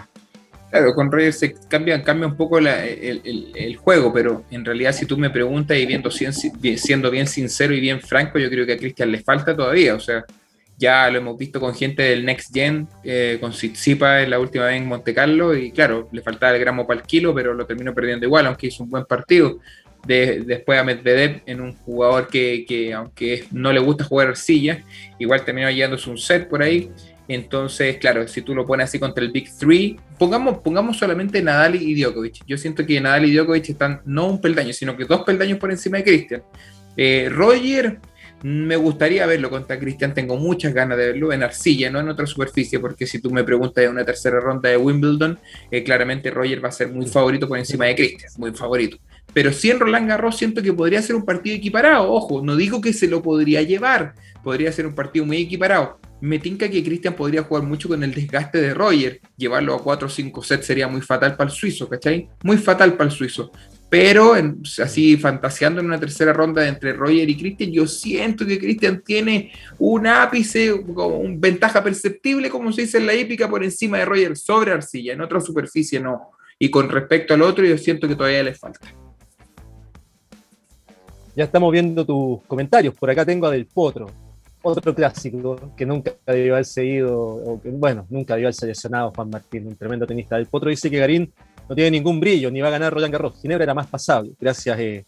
Claro, 0.69 0.93
con 0.95 1.11
Roger 1.11 1.33
se 1.33 1.53
cambia, 1.67 2.01
cambia 2.01 2.27
un 2.27 2.37
poco 2.37 2.57
el, 2.59 3.75
juego, 3.77 4.13
pero 4.13 4.43
en 4.49 4.63
realidad 4.63 4.93
si 4.93 5.05
tú 5.05 5.17
me 5.17 5.29
preguntas 5.29 5.77
y 5.77 5.85
viendo, 5.85 6.09
siendo 6.09 7.11
bien 7.11 7.27
sincero 7.27 7.73
y 7.73 7.81
bien 7.81 7.99
franco, 7.99 8.39
yo 8.39 8.49
creo 8.49 8.65
que 8.65 8.73
a 8.73 8.77
Cristian 8.77 9.11
le 9.11 9.19
falta 9.19 9.55
todavía, 9.55 9.95
o 9.95 9.99
sea, 9.99 10.25
ya 10.77 11.09
lo 11.09 11.17
hemos 11.17 11.37
visto 11.37 11.59
con 11.59 11.73
gente 11.73 12.03
del 12.03 12.23
Next 12.23 12.53
Gen, 12.53 12.87
eh, 13.03 13.37
con 13.41 13.51
Sitsipa 13.51 14.21
en 14.21 14.29
la 14.29 14.39
última 14.39 14.65
vez 14.65 14.77
en 14.77 14.87
Monte 14.87 15.13
Carlo, 15.13 15.55
y 15.55 15.71
claro, 15.71 16.07
le 16.11 16.21
faltaba 16.21 16.53
el 16.53 16.59
gramo 16.61 16.85
para 16.85 17.01
el 17.01 17.05
kilo, 17.05 17.33
pero 17.33 17.53
lo 17.53 17.65
terminó 17.65 17.93
perdiendo 17.93 18.25
igual, 18.25 18.45
aunque 18.45 18.67
hizo 18.67 18.83
un 18.83 18.89
buen 18.89 19.05
partido. 19.05 19.59
De, 20.05 20.41
después 20.45 20.79
a 20.79 20.83
Medvedev 20.83 21.41
en 21.45 21.59
un 21.59 21.75
jugador 21.75 22.27
que, 22.27 22.93
aunque 22.95 23.45
no 23.51 23.73
le 23.73 23.79
gusta 23.79 24.05
jugar 24.05 24.29
arcilla, 24.29 24.83
igual 25.19 25.43
terminó 25.43 25.69
llevándose 25.69 26.09
un 26.09 26.17
set 26.17 26.47
por 26.47 26.61
ahí. 26.61 26.91
Entonces, 27.27 27.97
claro, 27.97 28.25
si 28.27 28.41
tú 28.41 28.55
lo 28.55 28.65
pones 28.65 28.85
así 28.85 28.99
contra 28.99 29.21
el 29.21 29.31
Big 29.31 29.49
Three, 29.59 29.99
pongamos, 30.17 30.59
pongamos 30.59 30.97
solamente 30.97 31.41
Nadal 31.41 31.75
y 31.75 31.99
Djokovic. 31.99 32.45
Yo 32.47 32.57
siento 32.57 32.85
que 32.85 33.01
Nadal 33.01 33.25
y 33.25 33.35
Djokovic 33.35 33.69
están 33.69 34.01
no 34.05 34.27
un 34.27 34.39
peldaño, 34.39 34.71
sino 34.71 34.95
que 34.95 35.03
dos 35.03 35.23
peldaños 35.23 35.57
por 35.57 35.71
encima 35.71 35.97
de 35.97 36.03
Christian. 36.05 36.43
Eh, 36.95 37.27
Roger 37.29 37.99
me 38.43 38.75
gustaría 38.75 39.25
verlo 39.25 39.49
contra 39.49 39.79
Cristian, 39.79 40.13
tengo 40.13 40.37
muchas 40.37 40.73
ganas 40.73 40.97
de 40.97 41.07
verlo 41.07 41.33
en 41.33 41.43
arcilla, 41.43 41.89
no 41.89 41.99
en 41.99 42.09
otra 42.09 42.25
superficie, 42.25 42.79
porque 42.79 43.07
si 43.07 43.19
tú 43.19 43.31
me 43.31 43.43
preguntas 43.43 43.83
en 43.83 43.91
una 43.91 44.05
tercera 44.05 44.39
ronda 44.39 44.69
de 44.69 44.77
Wimbledon, 44.77 45.39
eh, 45.71 45.83
claramente 45.83 46.29
Roger 46.29 46.63
va 46.63 46.69
a 46.69 46.71
ser 46.71 46.89
muy 46.89 47.07
favorito 47.07 47.47
por 47.47 47.57
encima 47.57 47.85
de 47.85 47.95
Cristian, 47.95 48.31
muy 48.37 48.51
favorito. 48.51 48.97
Pero 49.33 49.51
si 49.51 49.69
en 49.69 49.79
Roland 49.79 50.07
Garros 50.07 50.37
siento 50.37 50.61
que 50.61 50.73
podría 50.73 51.01
ser 51.01 51.15
un 51.15 51.25
partido 51.25 51.55
equiparado, 51.55 52.11
ojo, 52.11 52.41
no 52.43 52.55
digo 52.55 52.81
que 52.81 52.93
se 52.93 53.07
lo 53.07 53.21
podría 53.21 53.61
llevar, 53.61 54.13
podría 54.43 54.71
ser 54.71 54.87
un 54.87 54.95
partido 54.95 55.25
muy 55.25 55.37
equiparado. 55.37 55.99
Me 56.21 56.39
tinca 56.39 56.69
que 56.69 56.83
Cristian 56.83 57.13
podría 57.13 57.43
jugar 57.43 57.63
mucho 57.63 57.87
con 57.87 58.03
el 58.03 58.13
desgaste 58.13 58.59
de 58.59 58.73
Roger. 58.73 59.21
Llevarlo 59.35 59.75
a 59.75 59.83
4 59.83 60.07
o 60.07 60.09
5 60.09 60.41
sets 60.41 60.65
sería 60.65 60.87
muy 60.87 61.01
fatal 61.01 61.35
para 61.35 61.49
el 61.49 61.55
suizo, 61.55 61.87
¿cachai? 61.87 62.29
Muy 62.43 62.57
fatal 62.57 62.93
para 62.93 63.09
el 63.09 63.15
suizo. 63.15 63.51
Pero 63.89 64.33
así 64.83 65.15
fantaseando 65.15 65.79
en 65.79 65.87
una 65.87 65.99
tercera 65.99 66.33
ronda 66.33 66.67
entre 66.67 66.91
Roger 66.91 67.29
y 67.29 67.37
Christian, 67.37 67.71
yo 67.71 67.87
siento 67.87 68.45
que 68.45 68.59
Christian 68.59 69.01
tiene 69.01 69.51
un 69.79 70.05
ápice, 70.07 70.73
una 70.73 71.37
ventaja 71.37 71.81
perceptible, 71.81 72.49
como 72.49 72.73
se 72.73 72.81
dice 72.81 72.97
en 72.97 73.05
la 73.05 73.13
épica, 73.13 73.49
por 73.49 73.63
encima 73.63 73.97
de 73.97 74.05
Roger 74.05 74.35
sobre 74.35 74.73
arcilla. 74.73 75.13
En 75.13 75.21
otra 75.21 75.39
superficie 75.39 76.01
no. 76.01 76.31
Y 76.59 76.69
con 76.69 76.89
respecto 76.89 77.33
al 77.33 77.43
otro, 77.43 77.63
yo 77.63 77.77
siento 77.77 78.07
que 78.07 78.15
todavía 78.15 78.43
le 78.43 78.53
falta. 78.53 78.87
Ya 81.35 81.45
estamos 81.45 81.71
viendo 81.71 82.03
tus 82.03 82.43
comentarios. 82.43 82.93
Por 82.95 83.09
acá 83.09 83.23
tengo 83.23 83.45
a 83.45 83.51
Del 83.51 83.67
Potro, 83.67 84.07
otro 84.63 84.93
clásico 84.93 85.73
que 85.77 85.85
nunca 85.85 86.13
debió 86.25 86.55
haber 86.55 86.65
seguido, 86.65 87.15
o 87.15 87.61
bueno, 87.63 88.05
nunca 88.09 88.33
debió 88.33 88.47
haber 88.47 88.55
seleccionado 88.55 89.13
Juan 89.15 89.29
Martín, 89.29 89.67
un 89.67 89.75
tremendo 89.75 90.05
tenista. 90.05 90.35
Del 90.35 90.47
Potro 90.47 90.69
dice 90.69 90.89
que 90.89 90.97
Garín 90.97 91.31
no 91.67 91.75
tiene 91.75 91.91
ningún 91.91 92.19
brillo, 92.19 92.49
ni 92.49 92.61
va 92.61 92.69
a 92.69 92.71
ganar 92.71 92.93
Roland 92.93 93.11
Garros. 93.11 93.41
Ginebra 93.41 93.63
era 93.63 93.73
más 93.73 93.87
pasable. 93.87 94.31
Gracias 94.39 94.79
eh, 94.79 95.05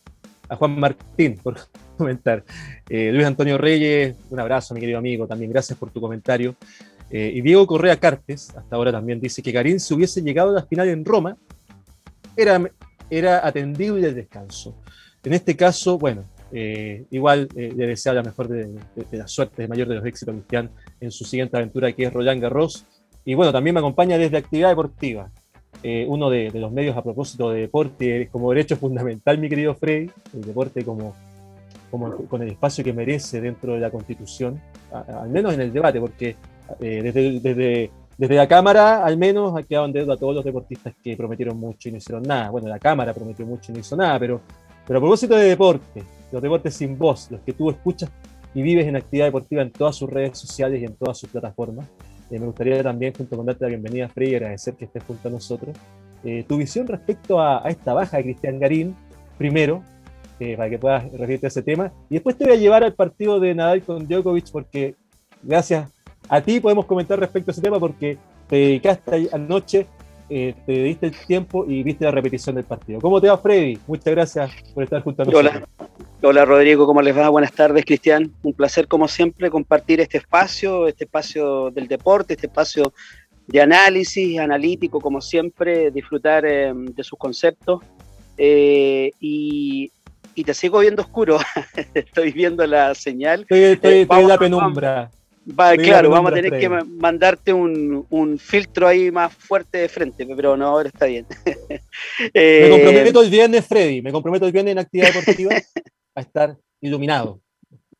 a 0.47 0.55
Juan 0.55 0.79
Martín 0.79 1.37
por 1.41 1.57
comentar. 1.97 2.43
Eh, 2.87 3.11
Luis 3.11 3.25
Antonio 3.25 3.57
Reyes, 3.57 4.15
un 4.29 4.39
abrazo, 4.39 4.73
mi 4.73 4.79
querido 4.79 4.97
amigo, 4.97 5.27
también 5.27 5.51
gracias 5.51 5.77
por 5.77 5.91
tu 5.91 6.01
comentario. 6.01 6.55
y 7.11 7.41
Diego 7.41 7.65
Correa 7.65 7.97
Cartes, 7.97 8.55
hasta 8.55 8.75
ahora 8.75 8.91
también 8.91 9.19
dice 9.19 9.41
que 9.41 9.51
Garín 9.51 9.79
si 9.79 9.93
hubiese 9.93 10.21
llegado 10.21 10.51
a 10.51 10.53
la 10.53 10.63
final 10.63 10.87
en 10.89 11.03
Roma, 11.03 11.37
era, 12.35 12.61
era 13.09 13.45
atendible 13.45 14.07
el 14.07 14.15
descanso. 14.15 14.75
En 15.23 15.33
este 15.33 15.55
caso, 15.55 15.97
bueno, 15.97 16.23
igual 17.09 17.49
le 17.55 17.87
desea 17.87 18.13
la 18.13 18.23
mejor 18.23 18.47
de, 18.47 18.79
suerte, 19.25 19.63
de 19.63 19.67
mayor 19.67 19.87
de 19.87 19.95
los 19.95 20.05
éxitos 20.05 20.35
Cristian 20.35 20.69
en 21.01 21.11
su 21.11 21.25
siguiente 21.25 21.57
aventura 21.57 21.91
que 21.93 22.03
es 22.03 22.13
Roland 22.13 22.41
Garros. 22.41 22.85
Y 23.25 23.33
bueno, 23.33 23.51
también 23.51 23.73
me 23.73 23.79
acompaña 23.79 24.17
desde 24.17 24.37
Actividad 24.37 24.69
Deportiva, 24.69 25.29
eh, 25.81 26.05
uno 26.07 26.29
de, 26.29 26.51
los 26.53 26.71
medios 26.71 26.97
a 26.97 27.03
propósito 27.03 27.51
de 27.51 27.61
deporte 27.61 28.27
como 28.31 28.49
derecho 28.49 28.75
fundamental, 28.75 29.37
mi 29.37 29.47
querido 29.47 29.75
Frey, 29.75 30.11
el 30.33 30.41
deporte 30.41 30.83
como, 30.83 31.15
como 31.89 32.15
con 32.27 32.41
el 32.41 32.49
espacio 32.49 32.83
que 32.83 32.91
merece 32.91 33.39
dentro 33.39 33.73
de 33.73 33.79
la 33.79 33.89
Constitución, 33.89 34.59
al 34.91 35.29
menos 35.29 35.53
en 35.53 35.61
el 35.61 35.71
debate, 35.71 35.99
porque 35.99 36.35
eh, 36.79 37.01
desde, 37.01 37.39
desde, 37.39 37.91
desde, 38.17 38.35
la 38.35 38.47
Cámara 38.47 39.03
al 39.05 39.17
menos 39.17 39.57
ha 39.57 39.63
quedado 39.63 39.85
en 39.85 39.93
deuda 39.93 40.15
a 40.15 40.17
todos 40.17 40.35
los 40.35 40.43
deportistas 40.43 40.93
que 41.01 41.15
prometieron 41.15 41.57
mucho 41.57 41.87
y 41.87 41.93
no 41.93 41.97
hicieron 41.97 42.23
nada. 42.23 42.49
Bueno, 42.49 42.67
la 42.67 42.79
Cámara 42.79 43.13
prometió 43.13 43.45
mucho 43.45 43.71
y 43.71 43.75
no 43.75 43.79
hizo 43.79 43.95
nada, 43.95 44.19
pero, 44.19 44.41
pero 44.85 44.99
a 44.99 45.01
propósito 45.01 45.35
de 45.35 45.45
deporte, 45.45 46.03
los 46.31 46.41
deportes 46.41 46.73
sin 46.73 46.97
voz, 46.97 47.31
los 47.31 47.41
que 47.41 47.53
tú 47.53 47.69
escuchas 47.69 48.09
y 48.53 48.61
vives 48.61 48.85
en 48.87 48.95
actividad 48.95 49.27
deportiva 49.27 49.61
en 49.61 49.71
todas 49.71 49.95
sus 49.95 50.09
redes 50.09 50.37
sociales 50.37 50.81
y 50.81 50.85
en 50.85 50.95
todas 50.95 51.17
sus 51.17 51.29
plataformas, 51.29 51.87
me 52.37 52.45
gustaría 52.45 52.83
también, 52.83 53.13
junto 53.13 53.35
con 53.35 53.45
darte 53.45 53.65
la 53.65 53.69
bienvenida, 53.69 54.07
Frey, 54.09 54.35
agradecer 54.35 54.75
que 54.75 54.85
estés 54.85 55.03
junto 55.03 55.27
a 55.27 55.31
nosotros. 55.31 55.75
Eh, 56.23 56.45
tu 56.47 56.57
visión 56.57 56.87
respecto 56.87 57.41
a, 57.41 57.63
esta 57.69 57.93
baja 57.93 58.17
de 58.17 58.23
Cristian 58.23 58.59
Garín, 58.59 58.95
primero, 59.37 59.81
eh, 60.39 60.55
para 60.55 60.69
que 60.69 60.77
puedas 60.77 61.11
referirte 61.11 61.47
a 61.47 61.49
ese 61.49 61.63
tema, 61.63 61.91
y 62.09 62.15
después 62.15 62.37
te 62.37 62.45
voy 62.45 62.53
a 62.53 62.57
llevar 62.57 62.83
al 62.83 62.93
partido 62.93 63.39
de 63.39 63.55
Nadal 63.55 63.81
con 63.83 64.07
Djokovic, 64.07 64.51
porque 64.51 64.95
gracias 65.41 65.89
a 66.27 66.41
ti 66.41 66.59
podemos 66.59 66.85
comentar 66.85 67.19
respecto 67.19 67.51
a 67.51 67.53
ese 67.53 67.61
tema, 67.61 67.79
porque 67.79 68.17
te 68.47 68.55
dedicaste 68.55 69.29
anoche, 69.31 69.87
te 70.29 70.71
diste 70.83 71.07
el 71.07 71.15
tiempo 71.15 71.65
y 71.67 71.83
viste 71.83 72.05
la 72.05 72.11
repetición 72.11 72.55
del 72.55 72.65
partido. 72.65 73.01
¿Cómo 73.01 73.19
te 73.19 73.27
va, 73.27 73.37
Freddy? 73.37 73.77
Muchas 73.87 74.13
gracias 74.13 74.51
por 74.73 74.83
estar 74.83 75.01
junto 75.01 75.23
a 75.23 75.25
nosotros. 75.25 75.53
Hola. 75.53 75.89
Hola 76.21 76.43
Rodrigo, 76.43 76.85
¿cómo 76.85 77.01
les 77.01 77.17
va? 77.17 77.29
Buenas 77.29 77.53
tardes, 77.53 77.85
Cristian. 77.85 78.33
Un 78.43 78.53
placer, 78.53 78.89
como 78.89 79.07
siempre, 79.07 79.49
compartir 79.49 80.01
este 80.01 80.17
espacio, 80.17 80.85
este 80.85 81.05
espacio 81.05 81.71
del 81.71 81.87
deporte, 81.87 82.33
este 82.33 82.47
espacio 82.47 82.93
de 83.47 83.61
análisis, 83.61 84.37
analítico, 84.37 84.99
como 84.99 85.21
siempre, 85.21 85.91
disfrutar 85.91 86.45
eh, 86.45 86.73
de 86.75 87.03
sus 87.03 87.17
conceptos. 87.17 87.79
Eh, 88.37 89.11
y, 89.21 89.91
te 90.45 90.53
sigo 90.53 90.79
viendo 90.79 91.01
oscuro, 91.01 91.37
estoy 91.93 92.33
viendo 92.33 92.65
la 92.67 92.95
señal. 92.95 93.41
Estoy, 93.49 93.59
eh, 93.59 94.07
en 94.09 94.27
la 94.27 94.37
penumbra. 94.37 95.11
Claro, 95.55 96.09
vamos 96.09 96.31
a 96.31 96.35
tener 96.35 96.59
que 96.59 96.69
mandarte 96.69 97.53
un, 97.53 98.37
filtro 98.39 98.87
ahí 98.87 99.11
más 99.11 99.33
fuerte 99.33 99.79
de 99.79 99.89
frente, 99.89 100.27
pero 100.35 100.55
no, 100.55 100.67
ahora 100.67 100.89
está 100.89 101.05
bien. 101.05 101.25
me 102.33 102.69
comprometo 102.69 103.21
el 103.21 103.29
viernes, 103.29 103.65
Freddy, 103.65 104.01
me 104.01 104.11
comprometo 104.11 104.45
el 104.45 104.51
viernes 104.51 104.73
en 104.73 104.79
actividad 104.79 105.13
deportiva 105.13 105.51
a 106.15 106.21
estar 106.21 106.57
iluminado. 106.81 107.39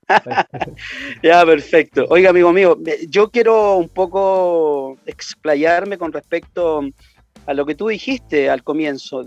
ya, 1.23 1.45
perfecto. 1.45 2.05
Oiga, 2.09 2.31
amigo 2.31 2.51
mío, 2.51 2.77
yo 3.07 3.29
quiero 3.29 3.77
un 3.77 3.89
poco 3.89 4.97
explayarme 5.05 5.97
con 5.97 6.11
respecto 6.11 6.81
a 7.45 7.53
lo 7.53 7.65
que 7.65 7.75
tú 7.75 7.87
dijiste 7.87 8.49
al 8.49 8.63
comienzo. 8.63 9.23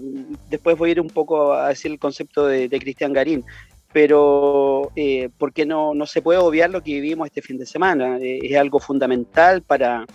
Después 0.50 0.76
voy 0.76 0.90
a 0.90 0.92
ir 0.92 1.00
un 1.00 1.10
poco 1.10 1.52
a 1.52 1.68
decir 1.68 1.92
el 1.92 1.98
concepto 1.98 2.46
de, 2.46 2.68
Cristian 2.68 3.12
Garín, 3.12 3.44
pero 3.92 4.90
eh, 4.96 5.28
porque 5.38 5.66
no, 5.66 5.94
no 5.94 6.06
se 6.06 6.22
puede 6.22 6.38
obviar 6.38 6.70
lo 6.70 6.82
que 6.82 6.92
vivimos 6.92 7.26
este 7.26 7.42
fin 7.42 7.58
de 7.58 7.66
semana. 7.66 8.18
Eh, 8.18 8.40
es 8.42 8.56
algo 8.56 8.80
fundamental 8.80 9.62
para, 9.62 10.06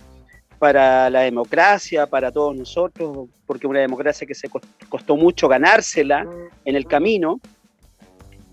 para 0.58 1.08
la 1.10 1.20
democracia, 1.20 2.06
para 2.06 2.32
todos 2.32 2.56
nosotros, 2.56 3.28
porque 3.46 3.66
una 3.66 3.80
democracia 3.80 4.26
que 4.26 4.34
se 4.34 4.48
costó 4.88 5.16
mucho 5.16 5.48
ganársela 5.48 6.26
en 6.64 6.76
el 6.76 6.86
camino 6.86 7.40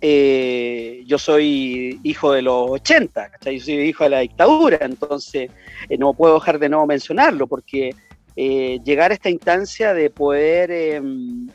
eh, 0.02 1.04
yo 1.08 1.18
soy 1.18 2.00
hijo 2.04 2.34
de 2.34 2.44
los 2.44 2.70
80, 2.70 3.32
yo 3.46 3.60
soy 3.60 3.74
hijo 3.76 4.04
de 4.04 4.10
la 4.12 4.20
dictadura, 4.20 4.78
entonces 4.82 5.50
no 5.98 6.14
puedo 6.14 6.36
dejar 6.36 6.60
de 6.60 6.70
no 6.70 6.86
mencionarlo, 6.86 7.48
porque 7.48 7.96
llegar 8.36 9.10
a 9.12 9.14
esta 9.16 9.30
instancia 9.30 9.94
de 9.96 10.10
poder 10.12 10.70
em, 10.70 11.48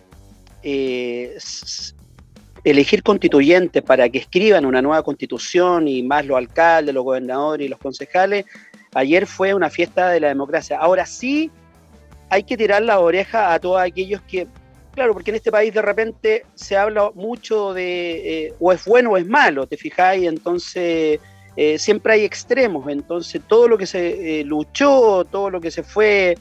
elegir 2.64 3.02
constituyentes 3.02 3.82
para 3.82 4.08
que 4.08 4.18
escriban 4.18 4.66
una 4.66 4.82
nueva 4.82 5.02
constitución 5.02 5.88
y 5.88 6.02
más 6.02 6.26
los 6.26 6.36
alcaldes, 6.36 6.94
los 6.94 7.04
gobernadores 7.04 7.66
y 7.66 7.68
los 7.68 7.78
concejales, 7.78 8.44
ayer 8.94 9.26
fue 9.26 9.54
una 9.54 9.70
fiesta 9.70 10.10
de 10.10 10.20
la 10.20 10.28
democracia. 10.28 10.78
Ahora 10.78 11.06
sí 11.06 11.50
hay 12.28 12.42
que 12.44 12.56
tirar 12.56 12.82
la 12.82 13.00
oreja 13.00 13.52
a 13.52 13.58
todos 13.58 13.80
aquellos 13.80 14.20
que 14.22 14.46
Claro, 14.94 15.12
porque 15.12 15.30
en 15.30 15.36
este 15.36 15.52
país 15.52 15.72
de 15.72 15.82
repente 15.82 16.44
se 16.54 16.76
habla 16.76 17.10
mucho 17.14 17.72
de 17.72 18.46
eh, 18.46 18.54
o 18.58 18.72
es 18.72 18.84
bueno 18.84 19.12
o 19.12 19.16
es 19.16 19.26
malo, 19.26 19.66
¿te 19.66 19.76
fijáis? 19.76 20.26
Entonces 20.26 21.20
eh, 21.56 21.78
siempre 21.78 22.14
hay 22.14 22.24
extremos, 22.24 22.88
entonces 22.88 23.40
todo 23.46 23.68
lo 23.68 23.78
que 23.78 23.86
se 23.86 24.40
eh, 24.40 24.44
luchó, 24.44 25.24
todo 25.24 25.48
lo 25.50 25.60
que 25.60 25.70
se 25.70 25.82
fue 25.82 26.36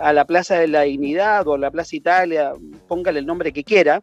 a 0.00 0.12
la 0.14 0.24
Plaza 0.24 0.58
de 0.58 0.68
la 0.68 0.82
Dignidad 0.82 1.46
o 1.46 1.54
a 1.54 1.58
la 1.58 1.70
Plaza 1.70 1.94
Italia, 1.94 2.52
póngale 2.88 3.18
el 3.18 3.26
nombre 3.26 3.52
que 3.52 3.62
quiera, 3.62 4.00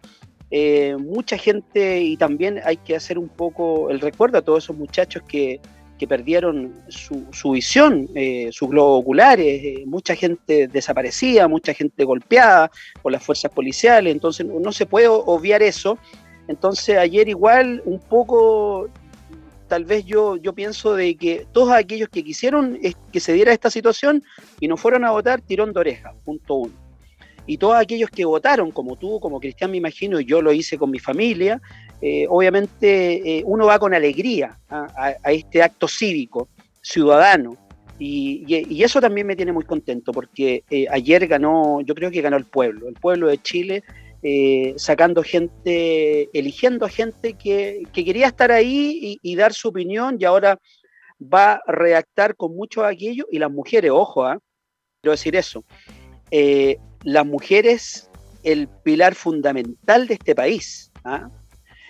mucha 1.00 1.38
gente 1.38 2.02
y 2.02 2.16
también 2.18 2.62
hay 2.64 2.78
que 2.78 2.96
hacer 2.96 3.20
un 3.20 3.28
poco 3.28 3.90
el 3.90 4.00
recuerdo 4.00 4.38
a 4.38 4.42
todos 4.42 4.64
esos 4.64 4.78
muchachos 4.78 5.24
que, 5.28 5.60
que 5.98 6.08
perdieron 6.08 6.74
su, 6.90 7.52
visión, 7.52 8.08
eh, 8.14 8.50
sus 8.52 8.70
globos 8.70 9.02
oculares, 9.02 9.64
eh, 9.64 9.84
mucha 9.86 10.16
gente 10.16 10.68
desaparecida, 10.68 11.48
mucha 11.48 11.74
gente 11.74 12.04
golpeada 12.04 12.72
por 13.02 13.12
las 13.12 13.24
fuerzas 13.24 13.52
policiales, 13.52 14.14
entonces 14.14 14.46
no 14.46 14.72
se 14.72 14.86
puede 14.86 15.08
obviar 15.08 15.64
eso. 15.64 15.98
Entonces 16.48 16.98
ayer 16.98 17.28
igual 17.28 17.82
un 17.86 18.00
poco, 18.00 18.90
tal 19.68 19.86
vez 19.86 20.06
yo, 20.06 20.38
yo 20.38 20.54
pienso 20.54 20.96
de 20.96 21.16
que 21.16 21.46
todos 21.52 21.72
aquellos 21.72 22.10
que 22.10 22.24
quisieron 22.24 22.80
que 23.12 23.20
se 23.20 23.34
diera 23.34 23.52
esta 23.52 23.70
situación 23.70 24.24
y 24.60 24.68
no 24.68 24.78
fueron 24.78 25.04
a 25.04 25.12
votar, 25.12 25.42
tirón 25.42 25.74
de 25.74 25.80
oreja, 25.80 26.14
punto 26.24 26.56
uno 26.56 26.87
y 27.48 27.58
todos 27.58 27.76
aquellos 27.76 28.10
que 28.10 28.26
votaron, 28.26 28.72
como 28.72 28.98
tú, 28.98 29.20
como 29.22 29.40
Cristian, 29.40 29.72
me 29.72 29.78
imagino, 29.78 30.20
y 30.20 30.26
yo 30.26 30.42
lo 30.42 30.52
hice 30.52 30.78
con 30.78 30.92
mi 30.92 31.00
familia, 31.00 31.62
eh, 32.02 32.28
obviamente 32.30 33.38
eh, 33.38 33.44
uno 33.46 33.66
va 33.66 33.80
con 33.80 33.94
alegría 33.94 34.60
¿ah? 34.70 34.88
a, 35.24 35.32
este 35.32 35.64
acto 35.64 35.88
cívico, 35.88 36.50
ciudadano. 36.82 37.58
Y, 38.00 38.84
eso 38.84 39.02
también 39.02 39.26
me 39.26 39.36
tiene 39.36 39.52
muy 39.52 39.64
contento, 39.64 40.12
porque 40.12 40.64
eh, 40.70 40.86
ayer 40.92 41.26
ganó, 41.26 41.82
yo 41.82 41.96
creo 41.96 42.12
que 42.12 42.22
ganó 42.22 42.38
el 42.38 42.46
pueblo, 42.46 42.90
el 42.90 42.94
pueblo 42.94 43.28
de 43.28 43.40
Chile, 43.40 43.84
sacando 44.76 45.24
gente, 45.24 46.30
eligiendo 46.38 46.86
a 46.86 46.90
gente 46.90 47.34
que, 47.34 47.84
quería 47.94 48.28
estar 48.28 48.52
ahí 48.52 49.18
y, 49.22 49.36
dar 49.36 49.54
su 49.54 49.70
opinión, 49.70 50.18
y 50.20 50.26
ahora 50.26 50.60
va 51.22 51.54
a 51.54 51.72
redactar 51.72 52.36
con 52.36 52.54
mucho 52.54 52.84
aquello, 52.84 53.26
y 53.32 53.40
las 53.40 53.50
mujeres, 53.50 53.90
ojo, 53.92 54.30
¿eh? 54.30 54.38
quiero 55.02 55.14
decir 55.14 55.36
eso, 55.36 55.64
las 57.04 57.26
mujeres 57.26 58.10
el 58.44 58.68
pilar 58.68 59.16
fundamental 59.16 60.08
de 60.08 60.14
este 60.14 60.36
país. 60.36 60.92
¿ah? 61.04 61.30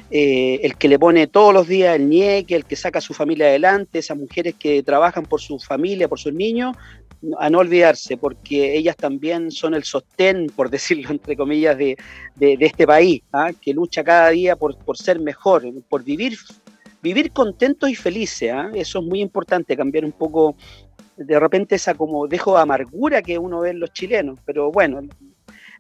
Eh, 0.10 0.62
el 0.63 0.78
que 0.78 0.88
le 0.88 0.98
pone 0.98 1.28
todos 1.28 1.54
los 1.54 1.67
días 1.67 1.96
el 1.96 2.08
ñeque, 2.08 2.56
el 2.56 2.65
que 2.65 2.76
saca 2.76 3.00
a 3.00 3.02
su 3.02 3.13
familia 3.13 3.48
adelante, 3.48 4.00
esas 4.00 4.17
mujeres 4.17 4.56
que 4.58 4.82
trabajan 4.82 5.26
por 5.26 5.41
su 5.41 5.60
familia, 5.60 6.08
por 6.08 6.20
sus 6.20 6.34
niños, 6.34 6.76
a 7.39 7.50
no 7.50 7.60
olvidarse, 7.60 8.15
porque 8.15 8.78
ellas 8.78 8.96
también 8.96 9.52
son 9.52 9.74
el 9.74 9.84
sostén, 9.84 10.48
por 10.56 10.70
decirlo 10.72 11.10
entre 11.10 11.36
comillas, 11.36 11.78
de, 11.78 11.98
este 12.39 12.88
país, 12.88 13.22
¿ah? 13.34 13.52
que 13.60 13.74
lucha 13.74 14.04
cada 14.04 14.30
día 14.30 14.56
por, 14.56 14.76
ser 14.98 15.20
mejor, 15.20 15.65
por 15.89 16.04
vivir, 16.04 16.38
vivir 17.04 17.32
contentos 17.32 17.89
y 17.89 17.96
felices. 17.96 18.52
¿ah? 18.54 18.72
Eso 18.74 19.00
es 19.00 19.06
muy 19.06 19.20
importante, 19.20 19.76
cambiar 19.76 20.06
un 20.06 20.13
poco 20.13 20.56
de 21.17 21.39
repente 21.39 21.75
esa 21.75 21.95
como 21.95 22.27
dejo 22.27 22.56
de 22.56 22.62
amargura 22.62 23.21
que 23.21 23.38
uno 23.38 23.62
ve 23.62 23.71
en 23.71 23.80
los 23.80 23.91
chilenos. 23.91 24.39
Pero 24.45 24.71
bueno, 24.71 25.01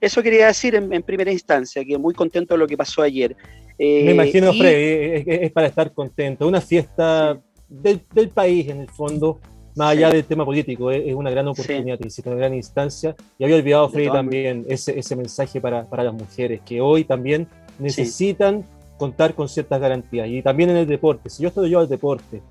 eso 0.01 0.21
quería 0.21 0.47
decir 0.47 0.75
en, 0.75 1.03
primera 1.03 1.31
instancia, 1.31 1.83
que 1.85 1.97
muy 1.97 2.13
contento 2.13 2.55
de 2.55 2.59
lo 2.59 2.67
que 2.67 2.77
pasó 2.77 3.01
ayer. 3.01 3.35
Me 3.79 4.09
eh, 4.09 4.11
imagino, 4.11 4.51
Freddy, 4.53 5.23
es, 5.27 5.51
para 5.51 5.67
estar 5.67 5.91
contento. 5.93 6.47
Una 6.47 6.61
fiesta 6.61 7.39
del, 7.69 8.01
país, 8.29 8.67
en 8.69 8.81
el 8.81 8.89
fondo, 8.89 9.39
más 9.75 9.91
allá 9.91 10.09
del 10.09 10.23
tema 10.23 10.43
político, 10.43 10.91
es, 10.91 11.13
una 11.13 11.29
gran 11.29 11.47
oportunidad, 11.47 11.99
sí. 12.09 12.21
una 12.25 12.35
gran 12.35 12.53
instancia. 12.53 13.15
Y 13.37 13.43
había 13.43 13.55
olvidado, 13.57 13.89
Freddy, 13.89 14.09
también 14.09 14.65
ese, 14.67 14.97
ese 14.97 15.15
mensaje 15.15 15.61
para, 15.61 15.85
para, 15.85 16.03
las 16.03 16.13
mujeres, 16.13 16.61
que 16.65 16.81
hoy 16.81 17.03
también 17.03 17.47
necesitan 17.77 18.65
contar 18.97 19.35
con 19.35 19.47
ciertas 19.47 19.79
garantías. 19.79 20.27
Y 20.27 20.41
también 20.41 20.71
en 20.71 20.77
el 20.77 20.87
deporte. 20.87 21.29
Si 21.29 21.43
yo 21.43 21.49
estoy 21.49 21.69
yo 21.69 21.79
al 21.79 21.87
deporte, 21.87 22.41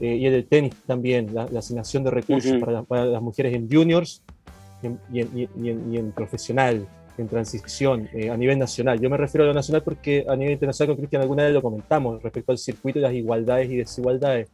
eh, 0.00 0.16
y 0.16 0.26
en 0.26 0.34
el 0.34 0.46
tenis 0.46 0.74
también, 0.86 1.34
la, 1.34 1.44
asignación 1.58 2.04
de 2.04 2.10
recursos 2.10 2.52
para, 2.58 3.04
las 3.04 3.22
mujeres 3.22 3.54
en 3.54 3.70
juniors 3.70 4.22
y 5.12 5.98
en, 5.98 6.12
profesional, 6.12 6.86
en 7.18 7.28
transición, 7.28 8.08
eh, 8.14 8.30
a 8.30 8.36
nivel 8.36 8.58
nacional. 8.58 8.98
Yo 8.98 9.10
me 9.10 9.16
refiero 9.16 9.44
a 9.44 9.48
lo 9.48 9.54
nacional 9.54 9.82
porque 9.82 10.24
a 10.28 10.36
nivel 10.36 10.54
internacional 10.54 10.88
con 10.88 10.96
Cristian 10.96 11.22
alguna 11.22 11.44
vez 11.44 11.52
lo 11.52 11.62
comentamos 11.62 12.22
respecto 12.22 12.52
al 12.52 12.58
circuito 12.58 12.98
y 12.98 13.02
las 13.02 13.12
igualdades 13.12 13.70
y 13.70 13.76
desigualdades. 13.76 14.48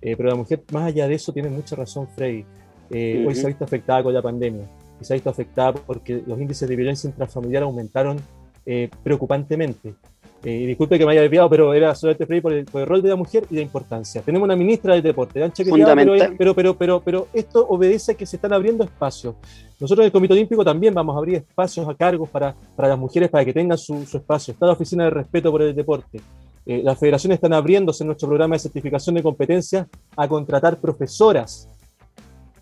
Eh, 0.00 0.16
pero 0.16 0.28
la 0.28 0.34
mujer, 0.34 0.62
más 0.72 0.84
allá 0.84 1.08
de 1.08 1.14
eso, 1.14 1.32
tiene 1.32 1.48
mucha 1.48 1.76
razón 1.76 2.06
Frey. 2.08 2.44
eh, 2.90 3.24
hoy 3.26 3.34
se 3.34 3.44
ha 3.44 3.48
visto 3.48 3.64
afectada 3.64 4.02
con 4.02 4.14
la 4.14 4.22
pandemia 4.22 4.64
y 5.00 5.04
se 5.04 5.12
ha 5.12 5.16
visto 5.16 5.30
afectada 5.30 5.74
porque 5.74 6.22
los 6.26 6.40
índices 6.40 6.68
de 6.68 6.76
violencia 6.76 7.08
intrafamiliar 7.08 7.62
aumentaron 7.62 8.18
eh, 8.64 8.90
preocupantemente. 9.02 9.94
Eh, 10.44 10.66
disculpe 10.66 10.98
que 10.98 11.04
me 11.04 11.12
haya 11.12 11.22
desviado, 11.22 11.50
pero 11.50 11.74
era 11.74 11.94
solamente 11.94 12.40
por 12.40 12.52
el, 12.52 12.64
por 12.66 12.80
el 12.82 12.86
rol 12.86 13.02
de 13.02 13.08
la 13.08 13.16
mujer 13.16 13.44
y 13.50 13.56
la 13.56 13.62
importancia. 13.62 14.22
Tenemos 14.22 14.46
una 14.46 14.54
ministra 14.54 14.94
del 14.94 15.02
deporte, 15.02 15.42
Ancha 15.42 15.64
pero, 15.64 16.14
pero, 16.36 16.54
pero, 16.54 16.74
pero, 16.74 17.00
pero 17.00 17.28
esto 17.32 17.66
obedece 17.68 18.12
a 18.12 18.14
que 18.14 18.26
se 18.26 18.36
están 18.36 18.52
abriendo 18.52 18.84
espacios. 18.84 19.34
Nosotros 19.80 20.04
en 20.04 20.06
el 20.06 20.12
Comité 20.12 20.34
Olímpico 20.34 20.64
también 20.64 20.94
vamos 20.94 21.14
a 21.14 21.18
abrir 21.18 21.36
espacios 21.36 21.88
a 21.88 21.94
cargos 21.94 22.28
para, 22.30 22.54
para 22.76 22.88
las 22.88 22.98
mujeres, 22.98 23.28
para 23.28 23.44
que 23.44 23.52
tengan 23.52 23.76
su, 23.76 24.06
su 24.06 24.18
espacio. 24.18 24.52
Está 24.52 24.66
la 24.66 24.72
Oficina 24.72 25.04
de 25.04 25.10
Respeto 25.10 25.50
por 25.50 25.62
el 25.62 25.74
Deporte. 25.74 26.20
Eh, 26.66 26.82
las 26.82 26.98
federaciones 26.98 27.36
están 27.36 27.52
abriéndose 27.52 28.02
en 28.02 28.08
nuestro 28.08 28.26
programa 28.26 28.56
de 28.56 28.58
certificación 28.58 29.14
de 29.14 29.22
competencias 29.22 29.86
a 30.16 30.26
contratar 30.26 30.78
profesoras, 30.80 31.68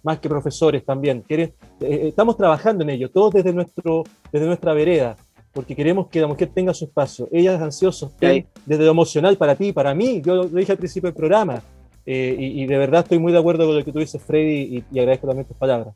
más 0.03 0.19
que 0.19 0.29
profesores 0.29 0.85
también. 0.85 1.25
Eh, 1.29 1.53
estamos 1.81 2.37
trabajando 2.37 2.85
en 2.85 2.91
ello, 2.91 3.11
todos 3.11 3.33
desde, 3.33 3.55
nuestro, 3.55 4.05
desde 4.31 4.47
nuestra 4.47 4.75
vereda, 4.75 5.17
porque 5.55 5.77
queremos 5.77 6.09
que 6.09 6.21
la 6.21 6.27
mujer 6.27 6.51
tenga 6.55 6.75
su 6.75 6.85
espacio. 6.85 7.29
Ellas 7.33 7.61
ansiosas 7.63 8.11
desde 8.21 8.85
lo 8.85 8.91
emocional 8.91 9.37
para 9.37 9.55
ti, 9.55 9.73
para 9.73 9.95
mí, 9.95 10.21
yo 10.25 10.35
lo 10.35 10.45
dije 10.49 10.73
al 10.73 10.79
principio 10.79 11.09
del 11.09 11.17
programa, 11.17 11.63
eh, 12.07 12.37
y, 12.39 12.67
de 12.67 12.77
verdad 12.77 13.03
estoy 13.05 13.19
muy 13.19 13.33
de 13.33 13.39
acuerdo 13.39 13.67
con 13.67 13.79
lo 13.79 13.85
que 13.85 13.93
tú 13.93 13.99
dices, 13.99 14.21
Freddy, 14.21 14.85
y, 14.91 14.99
agradezco 14.99 15.27
también 15.27 15.47
tus 15.47 15.57
palabras. 15.57 15.95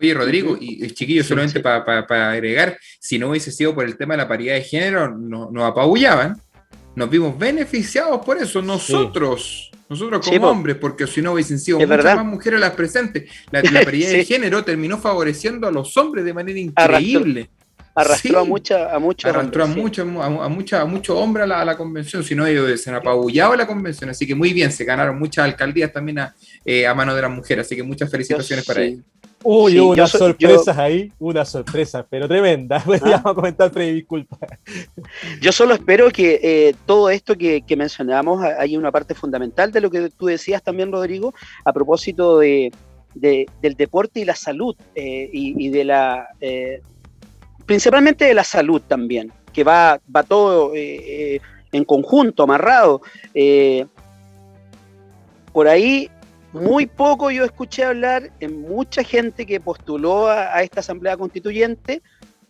Oye, 0.00 0.14
Rodrigo, 0.14 0.56
y 0.58 0.90
chiquillos, 0.92 1.26
solamente 1.26 1.60
para 1.60 2.30
agregar, 2.30 2.78
si 2.98 3.18
no 3.18 3.28
hubiese 3.28 3.52
sido 3.52 3.74
por 3.74 3.84
el 3.84 3.98
tema 3.98 4.14
de 4.14 4.18
la 4.18 4.28
paridad 4.28 4.54
de 4.54 4.62
género, 4.62 5.14
nos 5.14 5.52
no 5.52 5.66
apabullaban 5.66 6.40
nos 6.94 7.08
vimos 7.08 7.38
beneficiados 7.38 8.24
por 8.24 8.38
eso, 8.38 8.60
nosotros, 8.62 9.70
nosotros 9.88 10.26
como 10.26 10.48
hombres, 10.48 10.76
porque 10.76 11.06
si 11.06 11.22
no 11.22 11.32
hubiesen 11.32 11.58
sido 11.58 11.78
muchas 11.78 12.16
más 12.16 12.24
mujeres 12.24 12.60
las 12.60 12.72
presentes. 12.72 13.30
La, 13.50 13.62
la 13.72 13.82
paridad 13.82 14.10
de 14.10 14.24
género 14.24 14.64
terminó 14.64 14.98
favoreciendo 14.98 15.66
a 15.66 15.70
los 15.70 15.96
hombres 15.96 16.24
de 16.24 16.34
manera 16.34 16.58
increíble. 16.58 17.48
Arrastró, 18.00 18.40
a, 18.40 18.44
mucha, 18.44 18.94
a 18.94 18.98
muchos 18.98 19.30
Arrastró 19.30 19.64
a, 19.64 19.66
mucho, 19.66 20.02
a, 20.02 20.48
mucha, 20.48 20.80
a 20.80 20.84
muchos 20.84 21.16
hombres 21.16 21.50
a 21.50 21.64
la, 21.64 21.76
convención, 21.76 22.24
si 22.24 22.34
no 22.34 22.46
ellos 22.46 22.80
se 22.80 22.90
han 22.90 22.96
apabullado 22.96 23.54
la 23.56 23.66
convención, 23.66 24.10
así 24.10 24.26
que 24.26 24.34
muy 24.34 24.52
bien, 24.52 24.72
se 24.72 24.84
ganaron 24.84 25.18
muchas 25.18 25.44
alcaldías 25.44 25.92
también 25.92 26.18
a, 26.20 26.34
eh, 26.64 26.92
mano 26.94 27.14
de 27.14 27.22
las 27.22 27.30
mujeres, 27.30 27.66
así 27.66 27.76
que 27.76 27.82
muchas 27.82 28.10
felicitaciones 28.10 28.64
para 28.64 28.82
ellos. 28.82 29.04
Uy, 29.42 29.78
unas 29.78 30.10
sorpresas 30.10 30.76
ahí, 30.76 31.10
una 31.18 31.46
sorpresa, 31.46 32.06
pero 32.08 32.28
tremenda. 32.28 32.76
¿Ah? 32.86 32.98
Vamos 33.00 33.26
a 33.26 33.34
comentar, 33.34 33.70
Freddy, 33.70 33.92
disculpa. 33.92 34.36
Yo 35.40 35.50
solo 35.50 35.74
espero 35.74 36.10
que 36.10 36.40
eh, 36.42 36.74
todo 36.84 37.08
esto 37.08 37.36
que, 37.36 37.64
mencionamos, 37.76 38.42
hay 38.42 38.76
una 38.76 38.92
parte 38.92 39.14
fundamental 39.14 39.72
de 39.72 39.80
lo 39.80 39.90
que 39.90 40.10
tú 40.10 40.26
decías 40.26 40.62
también, 40.62 40.92
Rodrigo, 40.92 41.32
a 41.64 41.72
propósito 41.72 42.38
de, 42.38 42.70
del 43.14 43.74
deporte 43.76 44.20
y 44.20 44.24
la 44.26 44.36
salud, 44.36 44.76
eh, 44.94 45.30
y, 45.32 45.68
de 45.70 45.84
la. 45.84 46.28
Eh, 46.40 46.82
principalmente 47.70 48.24
de 48.24 48.34
la 48.34 48.42
salud 48.42 48.82
también, 48.82 49.32
que 49.52 49.62
va, 49.62 50.00
va 50.16 50.24
todo 50.24 50.72
en 50.74 51.84
conjunto, 51.84 52.42
amarrado. 52.42 53.00
por 55.52 55.68
ahí 55.68 56.10
muy 56.52 56.86
poco 56.86 57.30
yo 57.30 57.44
escuché 57.44 57.84
hablar 57.84 58.32
en 58.40 58.62
mucha 58.62 59.04
gente 59.04 59.46
que 59.46 59.60
postuló 59.60 60.26
a, 60.26 60.60
esta 60.64 60.80
Asamblea 60.80 61.16
Constituyente 61.16 62.02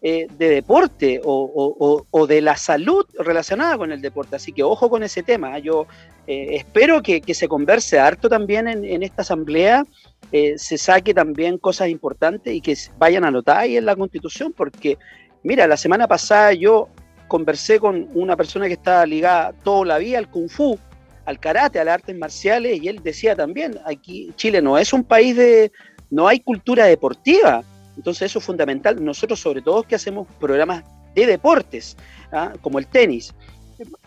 eh, 0.02 0.28
de 0.38 0.48
deporte 0.48 1.20
o, 1.24 2.26
de 2.26 2.40
la 2.40 2.56
salud 2.56 3.04
relacionada 3.18 3.76
con 3.76 3.92
el 3.92 4.00
deporte. 4.00 4.36
Así 4.36 4.52
que 4.52 4.62
ojo 4.62 4.88
con 4.88 5.02
ese 5.02 5.22
tema. 5.22 5.58
Yo 5.58 5.86
eh, 6.26 6.56
espero 6.56 7.02
que, 7.02 7.22
se 7.34 7.48
converse 7.48 7.98
harto 7.98 8.28
también 8.28 8.66
en, 8.66 9.02
esta 9.02 9.22
Asamblea, 9.22 9.84
eh, 10.32 10.54
se 10.56 10.78
saque 10.78 11.12
también 11.12 11.58
cosas 11.58 11.88
importantes 11.88 12.54
y 12.54 12.60
que 12.60 12.76
vayan 12.98 13.24
a 13.24 13.28
anotar 13.28 13.58
ahí 13.58 13.76
en 13.76 13.84
la 13.84 13.94
Constitución, 13.94 14.54
porque 14.56 14.96
mira, 15.42 15.66
la 15.66 15.76
semana 15.76 16.08
pasada 16.08 16.54
yo 16.54 16.88
conversé 17.28 17.78
con 17.78 18.08
una 18.14 18.36
persona 18.36 18.68
que 18.68 18.74
estaba 18.74 19.04
ligada 19.04 19.52
toda 19.64 19.84
la 19.84 19.98
vida 19.98 20.18
al 20.18 20.30
Kung 20.30 20.48
Fu 20.48 20.78
al 21.26 21.38
karate, 21.38 21.78
a 21.78 21.84
las 21.84 21.94
artes 21.94 22.16
marciales, 22.16 22.82
y 22.82 22.88
él 22.88 23.00
decía 23.02 23.36
también, 23.36 23.78
aquí 23.84 24.32
Chile 24.36 24.60
no 24.62 24.78
es 24.78 24.92
un 24.92 25.04
país 25.04 25.36
de, 25.36 25.70
no 26.10 26.26
hay 26.26 26.40
cultura 26.40 26.86
deportiva, 26.86 27.62
entonces 28.00 28.30
eso 28.30 28.38
es 28.38 28.44
fundamental, 28.46 29.04
nosotros 29.04 29.38
sobre 29.38 29.60
todo 29.60 29.82
que 29.82 29.94
hacemos 29.94 30.26
programas 30.40 30.84
de 31.14 31.26
deportes, 31.26 31.98
¿ah? 32.32 32.54
como 32.62 32.78
el 32.78 32.86
tenis, 32.86 33.34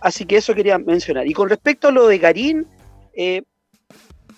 así 0.02 0.26
que 0.26 0.38
eso 0.38 0.56
quería 0.56 0.80
mencionar. 0.80 1.28
Y 1.28 1.34
con 1.34 1.48
respecto 1.48 1.90
a 1.90 1.92
lo 1.92 2.08
de 2.08 2.18
Garín, 2.18 2.66
eh, 3.14 3.44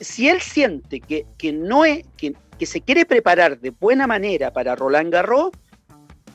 si 0.01 0.27
él 0.27 0.41
siente 0.41 0.99
que, 0.99 1.53
no 1.53 1.85
es, 1.85 2.05
que, 2.17 2.35
se 2.65 2.81
quiere 2.81 3.05
preparar 3.05 3.57
de 3.57 3.69
buena 3.69 4.07
manera 4.07 4.51
para 4.51 4.75
Roland 4.75 5.13
Garros, 5.13 5.51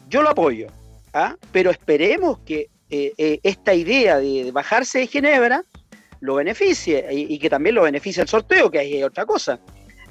yo 0.09 0.22
lo 0.22 0.30
apoyo, 0.30 0.68
¿ah? 1.12 1.37
pero 1.52 1.70
esperemos 1.70 2.38
que 2.38 2.70
eh, 2.88 3.12
eh, 3.18 3.38
esta 3.42 3.74
idea 3.74 4.16
de 4.18 4.50
bajarse 4.50 5.00
de 5.00 5.09
Ginebra 5.09 5.62
lo 6.20 6.37
beneficie 6.37 7.06
y, 7.12 7.38
que 7.38 7.50
también 7.50 7.74
lo 7.74 7.83
beneficie 7.83 8.22
el 8.22 8.28
sorteo, 8.28 8.70
que 8.70 8.78
hay 8.78 9.02
otra 9.02 9.26
cosa. 9.26 9.61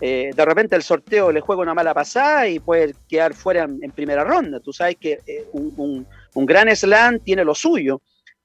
Eh, 0.02 0.32
de 0.34 0.46
repente 0.46 0.76
el 0.76 0.84
sorteo 0.84 1.32
le 1.32 1.42
juega 1.42 1.62
una 1.62 1.74
mala 1.74 1.94
pasada 1.94 2.48
y 2.48 2.60
puede 2.60 2.96
quedar 3.08 3.34
fuera 3.34 3.64
en, 3.64 3.92
primera 3.92 4.24
ronda. 4.24 4.60
Tú 4.60 4.72
sabes 4.72 4.96
que 4.98 5.20
eh, 5.28 5.46
un, 5.52 6.06
gran 6.46 6.74
slam 6.76 7.20
tiene 7.20 7.44
lo 7.44 7.54
suyo, 7.54 8.02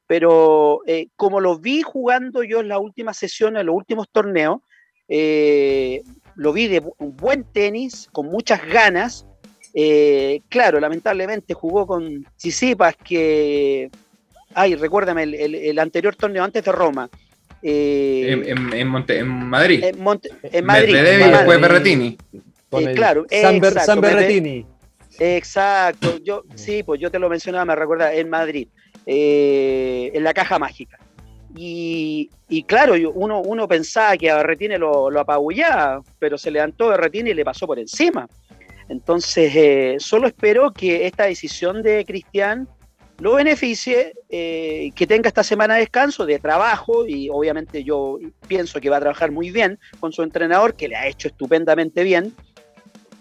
pero 0.07 0.81
eh, 0.87 1.09
como 1.17 1.41
lo 1.41 1.59
vi 1.59 1.83
jugando 1.83 2.43
yo 2.43 2.61
en 2.61 2.69
las 2.69 2.79
últimas 2.79 3.17
sesiones, 3.17 3.61
en 3.61 3.67
los 3.67 3.77
últimos 3.77 4.09
torneos, 4.11 4.59
lo 6.37 6.53
vi 6.53 6.67
de 6.67 6.83
un 6.99 7.17
buen 7.17 7.45
tenis, 7.45 8.09
con 8.11 8.27
muchas 8.27 8.67
ganas. 8.67 9.27
claro, 10.49 10.81
lamentablemente 10.81 11.55
jugó 11.55 11.87
con 11.87 12.27
Chisipas 12.37 12.97
que 12.97 13.91
ay, 14.55 14.77
recuérdame, 14.77 15.25
el, 15.25 15.79
anterior 15.79 16.15
torneo 16.17 16.45
antes 16.45 16.65
de 16.65 16.73
Roma, 16.73 17.11
eh, 17.67 18.45
en, 18.47 18.75
en, 18.75 18.89
Monte, 18.89 19.19
en, 19.19 19.27
Madrid. 19.27 19.83
En, 19.83 20.03
Monte, 20.03 20.29
en 20.43 20.67
Madrid. 20.67 20.91
y 20.91 21.31
después 21.31 21.59
Berretini. 21.59 22.19
Eh, 22.73 22.93
claro, 22.95 23.25
San, 23.31 23.55
exacto, 23.55 23.81
San 23.81 24.01
Berretini. 24.03 24.67
Exacto, 25.19 26.19
yo 26.23 26.43
sí, 26.55 26.83
pues 26.83 27.01
yo 27.01 27.11
te 27.11 27.19
lo 27.19 27.31
mencionaba, 27.31 27.65
me 27.65 27.75
recuerda, 27.75 28.13
en 28.13 28.29
Madrid, 28.29 28.69
eh, 29.07 30.11
en 30.13 30.23
la 30.25 30.35
caja 30.35 30.59
mágica. 30.59 30.99
Y, 31.57 32.29
y 32.51 32.65
claro, 32.65 32.97
uno, 33.15 33.41
uno 33.41 33.67
pensaba 33.67 34.19
que 34.19 34.31
a 34.31 34.37
Berretini 34.37 34.77
lo, 34.77 35.09
lo 35.09 35.21
apabullaba, 35.21 36.03
pero 36.19 36.37
se 36.37 36.51
levantó 36.51 36.89
Berretini 36.89 37.31
y 37.31 37.35
le 37.35 37.47
pasó 37.47 37.67
por 37.67 37.79
encima. 37.79 38.29
Entonces, 38.91 40.03
solo 40.03 40.27
espero 40.27 40.71
que 40.71 41.07
esta 41.07 41.25
decisión 41.25 41.83
de 41.83 42.05
Cristian 42.05 42.69
lo 43.19 43.35
beneficie, 43.35 44.15
eh, 44.29 44.91
que 44.95 45.07
tenga 45.07 45.29
esta 45.29 45.45
semana 45.45 45.75
de 45.75 45.81
descanso, 45.81 46.27
de 46.27 46.39
trabajo, 46.39 47.07
y 47.07 47.29
obviamente 47.31 47.85
yo 47.85 48.19
pienso 48.49 48.81
que 48.81 48.91
va 48.91 48.97
a 48.97 49.01
trabajar 49.01 49.31
muy 49.31 49.51
bien 49.51 49.79
con 50.01 50.13
su 50.13 50.23
entrenador, 50.23 50.75
que 50.75 50.89
le 50.89 50.97
ha 50.97 51.07
hecho 51.07 51.29
estupendamente 51.29 52.03
bien, 52.03 52.35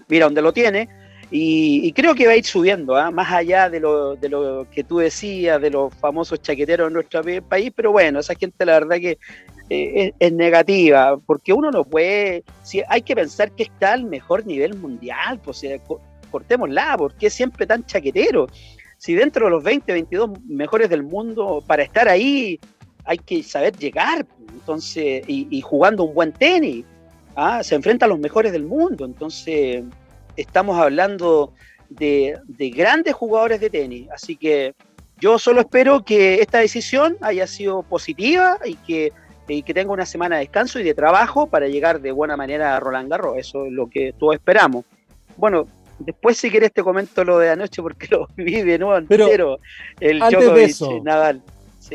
mira 0.08 0.26
dónde 0.26 0.42
lo 0.42 0.52
tiene, 0.52 0.90
y, 1.36 1.92
creo 1.94 2.14
que 2.14 2.28
va 2.28 2.34
a 2.34 2.36
ir 2.36 2.46
subiendo, 2.46 2.96
¿ah? 2.96 3.10
más 3.10 3.32
allá 3.32 3.68
de 3.68 3.80
lo, 3.80 4.16
de 4.16 4.30
lo, 4.30 4.68
que 4.70 4.84
tú 4.84 5.00
decías, 5.00 5.60
de 5.60 5.72
los 5.72 5.92
famosos 5.96 6.40
chaqueteros 6.42 6.88
en 6.88 6.94
nuestro 6.94 7.24
país, 7.48 7.72
pero 7.76 7.92
bueno, 7.92 8.20
esa 8.20 8.36
gente 8.36 8.66
la 8.66 8.74
verdad 8.74 8.98
que 8.98 9.18
eh, 9.70 10.14
es, 10.20 10.34
negativa, 10.34 11.18
porque 11.26 11.52
uno 11.52 11.72
no 11.72 11.86
puede, 11.86 12.44
si, 12.62 12.84
hay 12.88 13.02
que 13.02 13.16
pensar 13.16 13.52
que 13.52 13.64
está 13.64 13.94
al 13.94 14.04
mejor 14.04 14.46
nivel 14.46 14.76
mundial, 14.76 15.40
pues 15.44 15.66
cortémosla, 16.30 16.96
porque 16.98 17.28
es 17.28 17.34
siempre 17.34 17.66
tan 17.66 17.84
chaquetero? 17.86 18.48
Si 19.04 19.16
dentro 19.16 19.48
de 19.48 19.52
los 19.52 19.62
20, 19.62 19.92
22 19.92 20.30
mejores 20.48 20.90
del 20.90 21.04
mundo, 21.04 21.62
para 21.68 21.84
estar 21.84 22.08
ahí 22.08 22.58
hay 23.04 23.18
que 23.18 23.44
saber 23.44 23.76
llegar, 23.76 24.26
entonces, 24.54 25.26
y, 25.28 25.60
jugando 25.60 26.06
un 26.06 26.14
buen 26.14 26.32
tenis, 26.32 26.86
¿ah? 27.36 27.62
se 27.66 27.76
enfrenta 27.76 28.06
a 28.06 28.08
los 28.08 28.18
mejores 28.18 28.54
del 28.54 28.64
mundo, 28.64 29.04
entonces 29.04 29.84
estamos 30.38 30.80
hablando 30.80 31.52
de, 31.90 32.40
grandes 32.74 33.14
jugadores 33.14 33.60
de 33.60 33.70
tenis, 33.70 34.08
así 34.10 34.38
que 34.38 34.74
yo 35.20 35.38
solo 35.38 35.60
espero 35.60 36.06
que 36.06 36.36
esta 36.36 36.60
decisión 36.60 37.18
haya 37.20 37.46
sido 37.46 37.84
positiva 37.84 38.58
y 38.64 38.76
que, 38.76 39.12
y 39.50 39.64
que 39.64 39.74
tenga 39.74 39.92
una 39.92 40.06
semana 40.06 40.38
de 40.38 40.44
descanso 40.44 40.80
y 40.80 40.84
de 40.84 40.94
trabajo 40.94 41.48
para 41.48 41.68
llegar 41.68 42.00
de 42.00 42.14
buena 42.14 42.38
manera 42.38 42.78
a 42.78 42.80
Roland 42.80 43.10
Garros, 43.10 43.36
eso 43.36 43.66
es 43.66 43.74
lo 43.74 43.90
que 43.90 44.14
todos 44.18 44.36
esperamos. 44.36 44.86
Bueno, 45.36 45.68
Después, 46.06 46.38
si 46.38 46.50
quieres, 46.50 46.72
te 46.74 46.84
comento 46.84 47.24
lo 47.24 47.40
de 47.40 47.50
anoche 47.50 47.82
porque 47.82 48.08
lo 48.12 48.28
viví 48.36 48.62
de 48.62 48.80
nuevo 48.80 48.98
entero. 48.98 49.60
el 50.00 50.22
antes 50.22 50.54
de 50.54 50.64
eso, 50.64 51.02
Nadal. 51.04 51.42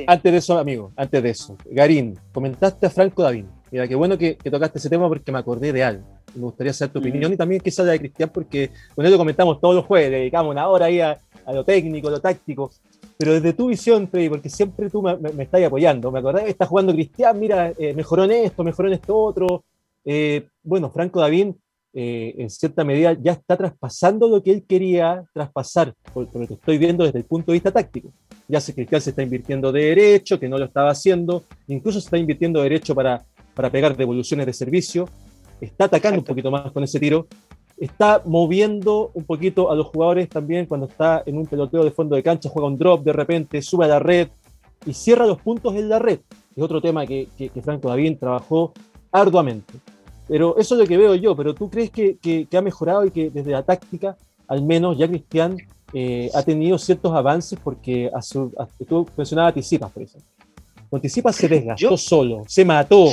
Antes 0.06 0.32
de 0.32 0.38
eso, 0.38 0.58
amigo, 0.58 0.92
antes 0.96 1.22
de 1.22 1.30
eso. 1.30 1.56
Garín, 1.66 2.18
comentaste 2.32 2.86
a 2.86 2.90
Franco 2.90 3.22
David. 3.22 3.46
Mira, 3.70 3.86
qué 3.86 3.94
bueno 3.94 4.16
que, 4.16 4.34
tocaste 4.34 4.78
ese 4.78 4.88
tema 4.88 5.08
porque 5.08 5.32
me 5.32 5.38
acordé 5.38 5.72
de 5.72 5.82
algo. 5.82 6.04
Me 6.34 6.42
gustaría 6.42 6.72
saber 6.72 6.92
tu 6.92 6.98
opinión 7.00 7.32
y 7.32 7.36
también 7.36 7.60
quizás 7.60 7.86
la 7.86 7.92
de 7.92 7.98
Cristian, 7.98 8.30
porque 8.32 8.70
con 8.94 9.04
él 9.04 9.12
lo 9.12 9.18
comentamos 9.18 9.60
todos 9.60 9.74
los 9.74 9.84
jueves, 9.84 10.10
dedicamos 10.10 10.52
una 10.52 10.68
hora 10.68 10.86
ahí 10.86 11.00
a, 11.00 11.20
lo 11.46 11.64
técnico, 11.64 12.08
a 12.08 12.12
lo 12.12 12.20
táctico. 12.20 12.70
Pero 13.16 13.32
desde 13.32 13.52
tu 13.52 13.68
visión, 13.68 14.08
Freddy, 14.08 14.28
porque 14.28 14.48
siempre 14.48 14.88
tú 14.88 15.02
me, 15.02 15.42
estás 15.42 15.62
apoyando. 15.64 16.10
Me 16.10 16.20
acordé 16.20 16.44
que 16.44 16.50
está 16.50 16.66
jugando 16.66 16.92
Cristian, 16.92 17.38
mira, 17.38 17.72
eh, 17.78 17.94
mejoró 17.94 18.24
en 18.24 18.32
esto, 18.32 18.62
mejoró 18.62 18.88
en 18.88 18.94
esto 18.94 19.16
otro. 19.16 19.64
Eh, 20.04 20.46
bueno, 20.62 20.90
Franco 20.90 21.20
David 21.20 21.54
eh, 22.00 22.32
en 22.38 22.48
cierta 22.48 22.84
medida 22.84 23.12
ya 23.20 23.32
está 23.32 23.56
traspasando 23.56 24.28
lo 24.28 24.40
que 24.40 24.52
él 24.52 24.64
quería 24.68 25.24
traspasar, 25.34 25.92
por, 26.14 26.32
lo 26.32 26.46
que 26.46 26.54
estoy 26.54 26.78
viendo 26.78 27.02
desde 27.02 27.18
el 27.18 27.24
punto 27.24 27.50
de 27.50 27.56
vista 27.56 27.72
táctico. 27.72 28.12
Ya 28.46 28.61
sé 28.61 28.72
que 28.72 28.82
Cristian 28.82 29.00
se 29.00 29.11
está 29.11 29.22
invirtiendo 29.24 29.72
de 29.72 29.87
derecho, 29.87 30.38
que 30.38 30.48
no 30.48 30.58
lo 30.58 30.66
estaba 30.66 30.90
haciendo, 30.90 31.42
incluso 31.66 32.00
se 32.00 32.06
está 32.06 32.16
invirtiendo 32.16 32.61
de 32.61 32.68
derecho 32.68 32.94
para, 32.94 33.24
para 33.52 33.68
pegar 33.68 33.96
devoluciones 33.96 34.46
de 34.46 34.52
servicio, 34.52 35.08
está 35.61 35.87
atacando 35.87 36.20
un 36.20 36.24
poquito 36.24 36.52
más 36.52 36.70
con 36.70 36.84
ese 36.84 37.00
tiro, 37.00 37.26
está 37.76 38.22
moviendo 38.24 39.11
un 39.14 39.24
poquito 39.24 39.68
a 39.68 39.74
los 39.74 39.88
jugadores 39.88 40.28
también 40.28 40.66
cuando 40.66 40.87
está 40.87 41.24
en 41.26 41.37
un 41.37 41.46
peloteo 41.46 41.82
de 41.82 41.90
fondo 41.90 42.14
de 42.14 42.22
cancha, 42.22 42.48
juega 42.48 42.68
un 42.68 42.78
drop 42.78 43.02
de 43.02 43.12
repente, 43.12 43.61
sube 43.61 43.87
a 43.87 43.88
la 43.88 43.98
red 43.98 44.28
y 44.87 44.92
cierra 44.92 45.26
los 45.26 45.40
puntos 45.40 45.74
en 45.74 45.88
la 45.88 45.98
red. 45.98 46.20
Es 46.54 46.62
otro 46.62 46.80
tema 46.80 47.04
que, 47.04 47.26
que, 47.37 47.48
que 47.48 47.61
Franco 47.61 47.88
David 47.88 48.18
trabajó 48.20 48.72
arduamente. 49.11 49.74
Pero 50.28 50.56
eso 50.58 50.74
es 50.74 50.80
lo 50.80 50.86
que 50.86 50.96
veo 50.98 51.14
yo, 51.14 51.34
pero 51.34 51.54
tú 51.54 51.70
crees 51.70 51.90
que, 51.90 52.46
ha 52.52 52.60
mejorado 52.60 53.06
y 53.06 53.10
que 53.10 53.30
desde 53.30 53.50
la 53.50 53.62
táctica, 53.62 54.16
al 54.46 54.62
menos 54.62 54.98
ya 54.98 55.08
Cristian 55.08 55.56
eh, 55.92 56.30
ha 56.34 56.42
tenido 56.42 56.78
ciertos 56.78 57.12
avances 57.14 57.58
porque 57.62 58.10
a 58.14 58.20
su, 58.20 58.52
tú 58.86 59.08
mencionabas 59.16 59.52
a 59.52 59.54
Tisipas, 59.54 59.90
por 59.90 60.02
ejemplo. 60.02 60.30
Con 60.90 61.00
Tisipas 61.00 61.34
se 61.34 61.48
desgastó 61.48 61.96
solo, 61.96 62.42
se 62.46 62.64
mató. 62.64 63.08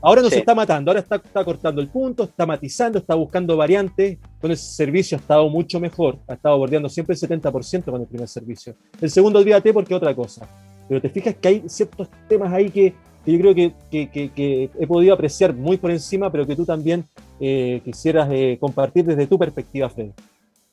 ahora 0.00 0.22
no 0.22 0.30
se 0.30 0.38
está 0.38 0.54
matando, 0.54 0.90
ahora 0.90 1.00
está, 1.00 1.16
está, 1.16 1.44
cortando 1.44 1.80
el 1.80 1.88
punto, 1.88 2.24
está 2.24 2.46
matizando, 2.46 2.98
está 2.98 3.14
buscando 3.14 3.56
variantes. 3.56 4.18
Con 4.40 4.50
ese 4.50 4.64
servicio 4.74 5.18
ha 5.18 5.20
estado 5.20 5.48
mucho 5.48 5.80
mejor, 5.80 6.18
ha 6.26 6.34
estado 6.34 6.56
bordeando 6.58 6.88
siempre 6.88 7.14
el 7.14 7.20
70% 7.20 7.84
con 7.84 8.00
el 8.00 8.06
primer 8.06 8.28
servicio. 8.28 8.74
El 9.00 9.10
segundo, 9.10 9.38
olvídate 9.38 9.72
porque 9.72 9.94
es 9.94 9.98
otra 9.98 10.14
cosa. 10.14 10.48
Pero 10.88 11.00
te 11.00 11.08
fijas 11.08 11.34
que 11.36 11.48
hay 11.48 11.62
ciertos 11.66 12.08
temas 12.28 12.52
ahí 12.52 12.70
que, 12.70 12.94
que 13.24 13.32
yo 13.32 13.38
creo 13.38 13.54
que, 13.54 14.70
he 14.78 14.86
podido 14.86 15.14
apreciar 15.14 15.54
muy 15.54 15.76
por 15.76 15.90
encima, 15.90 16.30
pero 16.30 16.46
que 16.46 16.56
tú 16.56 16.64
también 16.64 17.04
eh, 17.40 17.80
quisieras 17.84 18.28
eh, 18.30 18.58
compartir 18.60 19.04
desde 19.04 19.26
tu 19.26 19.38
perspectiva, 19.38 19.88
Fred. 19.88 20.10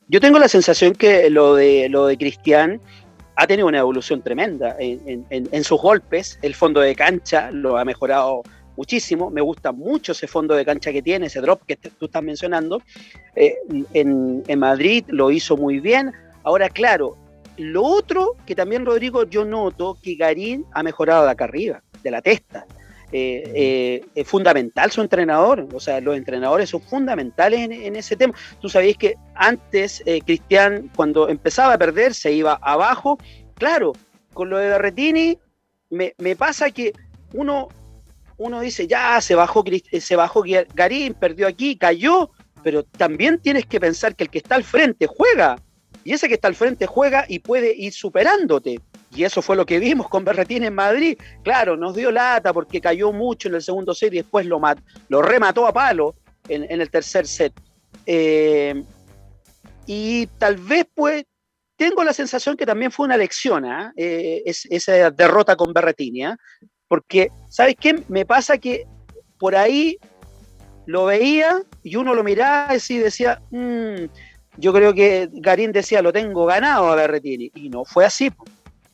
Yo 0.07 0.19
tengo 0.19 0.39
la 0.39 0.49
sensación 0.49 0.93
que 0.93 1.29
lo 1.29 1.55
de, 1.55 1.87
lo 1.87 2.07
de 2.07 2.17
Cristian 2.17 2.81
ha 3.37 3.47
tenido 3.47 3.67
una 3.67 3.79
evolución 3.79 4.21
tremenda 4.21 4.75
en, 4.77 5.63
sus 5.63 5.81
golpes. 5.81 6.37
El 6.41 6.53
fondo 6.53 6.81
de 6.81 6.93
cancha 6.95 7.49
lo 7.51 7.77
ha 7.77 7.85
mejorado 7.85 8.41
muchísimo. 8.75 9.29
Me 9.29 9.39
gusta 9.39 9.71
mucho 9.71 10.11
ese 10.11 10.27
fondo 10.27 10.53
de 10.53 10.65
cancha 10.65 10.91
que 10.91 11.01
tiene, 11.01 11.27
ese 11.27 11.39
drop 11.39 11.61
que 11.65 11.77
tú 11.77 12.05
estás 12.05 12.21
mencionando. 12.21 12.81
Eh, 13.35 13.55
en, 13.93 14.43
en 14.45 14.59
Madrid 14.59 15.05
lo 15.07 15.31
hizo 15.31 15.55
muy 15.55 15.79
bien. 15.79 16.11
Ahora, 16.43 16.69
claro, 16.69 17.15
lo 17.55 17.83
otro 17.83 18.35
que 18.45 18.53
también, 18.53 18.85
Rodrigo, 18.85 19.23
yo 19.23 19.45
noto 19.45 19.97
que 20.03 20.15
Garín 20.15 20.65
ha 20.73 20.83
mejorado 20.83 21.23
de 21.23 21.31
acá 21.31 21.45
arriba 21.45 21.81
de 22.01 22.11
la 22.11 22.21
testa. 22.21 22.65
Eh, 23.13 23.43
eh, 23.53 24.05
es 24.15 24.25
fundamental 24.25 24.89
su 24.89 25.01
entrenador, 25.01 25.67
o 25.73 25.79
sea, 25.81 25.99
los 25.99 26.15
entrenadores 26.15 26.69
son 26.69 26.81
fundamentales 26.81 27.59
en, 27.69 27.95
ese 27.97 28.15
tema. 28.15 28.33
Tú 28.61 28.69
sabías 28.69 28.95
que 28.95 29.15
antes 29.35 30.01
eh, 30.05 30.21
Cristian, 30.21 30.89
cuando 30.95 31.27
empezaba 31.27 31.73
a 31.73 31.77
perder, 31.77 32.13
se 32.13 32.31
iba 32.31 32.57
abajo. 32.61 33.17
Claro, 33.55 33.91
con 34.33 34.49
lo 34.49 34.57
de 34.57 34.69
Berretini, 34.69 35.37
me, 35.89 36.13
pasa 36.37 36.71
que 36.71 36.93
uno, 37.33 37.67
uno 38.37 38.61
dice, 38.61 38.87
ya 38.87 39.19
se 39.19 39.35
bajó, 39.35 39.65
se 39.99 40.15
bajó 40.15 40.43
Garín, 40.73 41.13
perdió 41.13 41.47
aquí, 41.47 41.75
cayó, 41.75 42.31
pero 42.63 42.83
también 42.83 43.39
tienes 43.39 43.65
que 43.65 43.81
pensar 43.81 44.15
que 44.15 44.23
el 44.23 44.29
que 44.29 44.37
está 44.37 44.55
al 44.55 44.63
frente 44.63 45.05
juega, 45.05 45.57
y 46.05 46.13
ese 46.13 46.29
que 46.29 46.35
está 46.35 46.47
al 46.47 46.55
frente 46.55 46.85
juega 46.85 47.25
y 47.27 47.39
puede 47.39 47.75
ir 47.75 47.91
superándote. 47.91 48.79
Y 49.13 49.23
eso 49.23 49.41
fue 49.41 49.55
lo 49.55 49.65
que 49.65 49.79
vimos 49.79 50.07
con 50.07 50.23
Berretín 50.23 50.63
en 50.63 50.73
Madrid. 50.73 51.17
Claro, 51.43 51.75
nos 51.75 51.95
dio 51.95 52.11
lata 52.11 52.53
porque 52.53 52.79
cayó 52.79 53.11
mucho 53.11 53.49
en 53.49 53.55
el 53.55 53.61
segundo 53.61 53.93
set 53.93 54.13
y 54.13 54.17
después 54.17 54.45
lo, 54.45 54.61
lo 55.09 55.21
remató 55.21 55.67
a 55.67 55.73
palo 55.73 56.15
en, 56.47 56.81
el 56.81 56.89
tercer 56.89 57.27
set. 57.27 57.53
Eh, 58.05 58.83
y 59.85 60.27
tal 60.37 60.55
vez, 60.57 60.85
pues, 60.93 61.25
tengo 61.75 62.03
la 62.03 62.13
sensación 62.13 62.55
que 62.55 62.65
también 62.65 62.91
fue 62.91 63.05
una 63.05 63.17
lección 63.17 63.65
¿ah? 63.65 63.91
eh, 63.97 64.43
esa 64.45 65.11
derrota 65.11 65.55
con 65.55 65.73
Berretini. 65.73 66.23
Porque, 66.87 67.29
¿sabes 67.49 67.75
qué? 67.79 68.03
Me 68.07 68.25
pasa 68.25 68.57
que 68.57 68.85
por 69.39 69.55
ahí 69.55 69.97
lo 70.85 71.05
veía 71.05 71.61
y 71.83 71.95
uno 71.95 72.13
lo 72.13 72.23
miraba 72.23 72.75
y 72.75 72.97
decía, 72.97 73.41
mm, 73.49 74.05
yo 74.57 74.73
creo 74.73 74.93
que 74.93 75.29
Garín 75.31 75.71
decía, 75.71 76.01
lo 76.01 76.13
tengo 76.13 76.45
ganado 76.45 76.91
a 76.91 76.95
Berretini. 76.95 77.51
Y 77.55 77.69
no 77.69 77.83
fue 77.83 78.05
así 78.05 78.31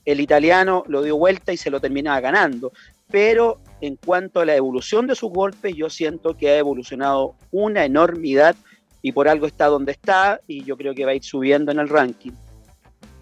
el 0.07 0.21
italiano 0.21 0.85
lo 0.87 1.01
dio 1.03 1.17
vuelta 1.17 1.51
y 1.51 1.57
se 1.57 1.69
lo 1.69 1.81
terminaba 1.81 2.21
ganando. 2.21 2.71
Pero 3.11 3.59
en 3.81 3.97
cuanto 3.97 4.39
a 4.39 4.45
la 4.45 4.55
evolución 4.55 5.05
de 5.05 5.15
sus 5.15 5.29
golpes, 5.29 5.75
yo 5.75 5.89
siento 5.89 6.37
que 6.37 6.49
ha 6.49 6.57
evolucionado 6.57 7.35
una 7.51 7.83
enormidad 7.83 8.55
y 9.01 9.11
por 9.11 9.27
algo 9.27 9.47
está 9.47 9.65
donde 9.65 9.91
está 9.91 10.39
y 10.47 10.63
yo 10.63 10.77
creo 10.77 10.95
que 10.95 11.03
va 11.03 11.11
a 11.11 11.15
ir 11.15 11.25
subiendo 11.25 11.73
en 11.73 11.79
el 11.79 11.89
ranking. 11.89 12.31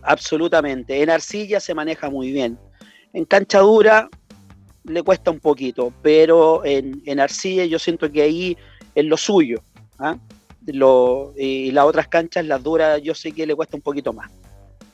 Absolutamente. 0.04 1.02
En 1.02 1.10
arcilla 1.10 1.60
se 1.60 1.74
maneja 1.74 2.12
muy 2.12 2.32
bien. 2.32 2.56
En 3.14 3.26
cancha 3.26 3.60
dura 3.62 4.08
le 4.84 5.02
cuesta 5.02 5.32
un 5.32 5.40
poquito, 5.40 5.92
pero 6.04 6.64
en, 6.64 7.20
arcilla 7.20 7.66
yo 7.66 7.80
siento 7.80 8.12
que 8.12 8.22
ahí 8.22 8.58
es 8.94 9.06
lo 9.06 9.18
suyo. 9.18 9.60
¿ah? 9.98 10.18
y 10.68 11.72
las 11.72 11.86
otras 11.86 12.08
canchas, 12.08 12.46
las 12.46 12.62
duras, 12.62 13.02
yo 13.02 13.16
sé 13.16 13.32
que 13.32 13.48
le 13.48 13.56
cuesta 13.56 13.76
un 13.76 13.82
poquito 13.82 14.14
más 14.14 14.32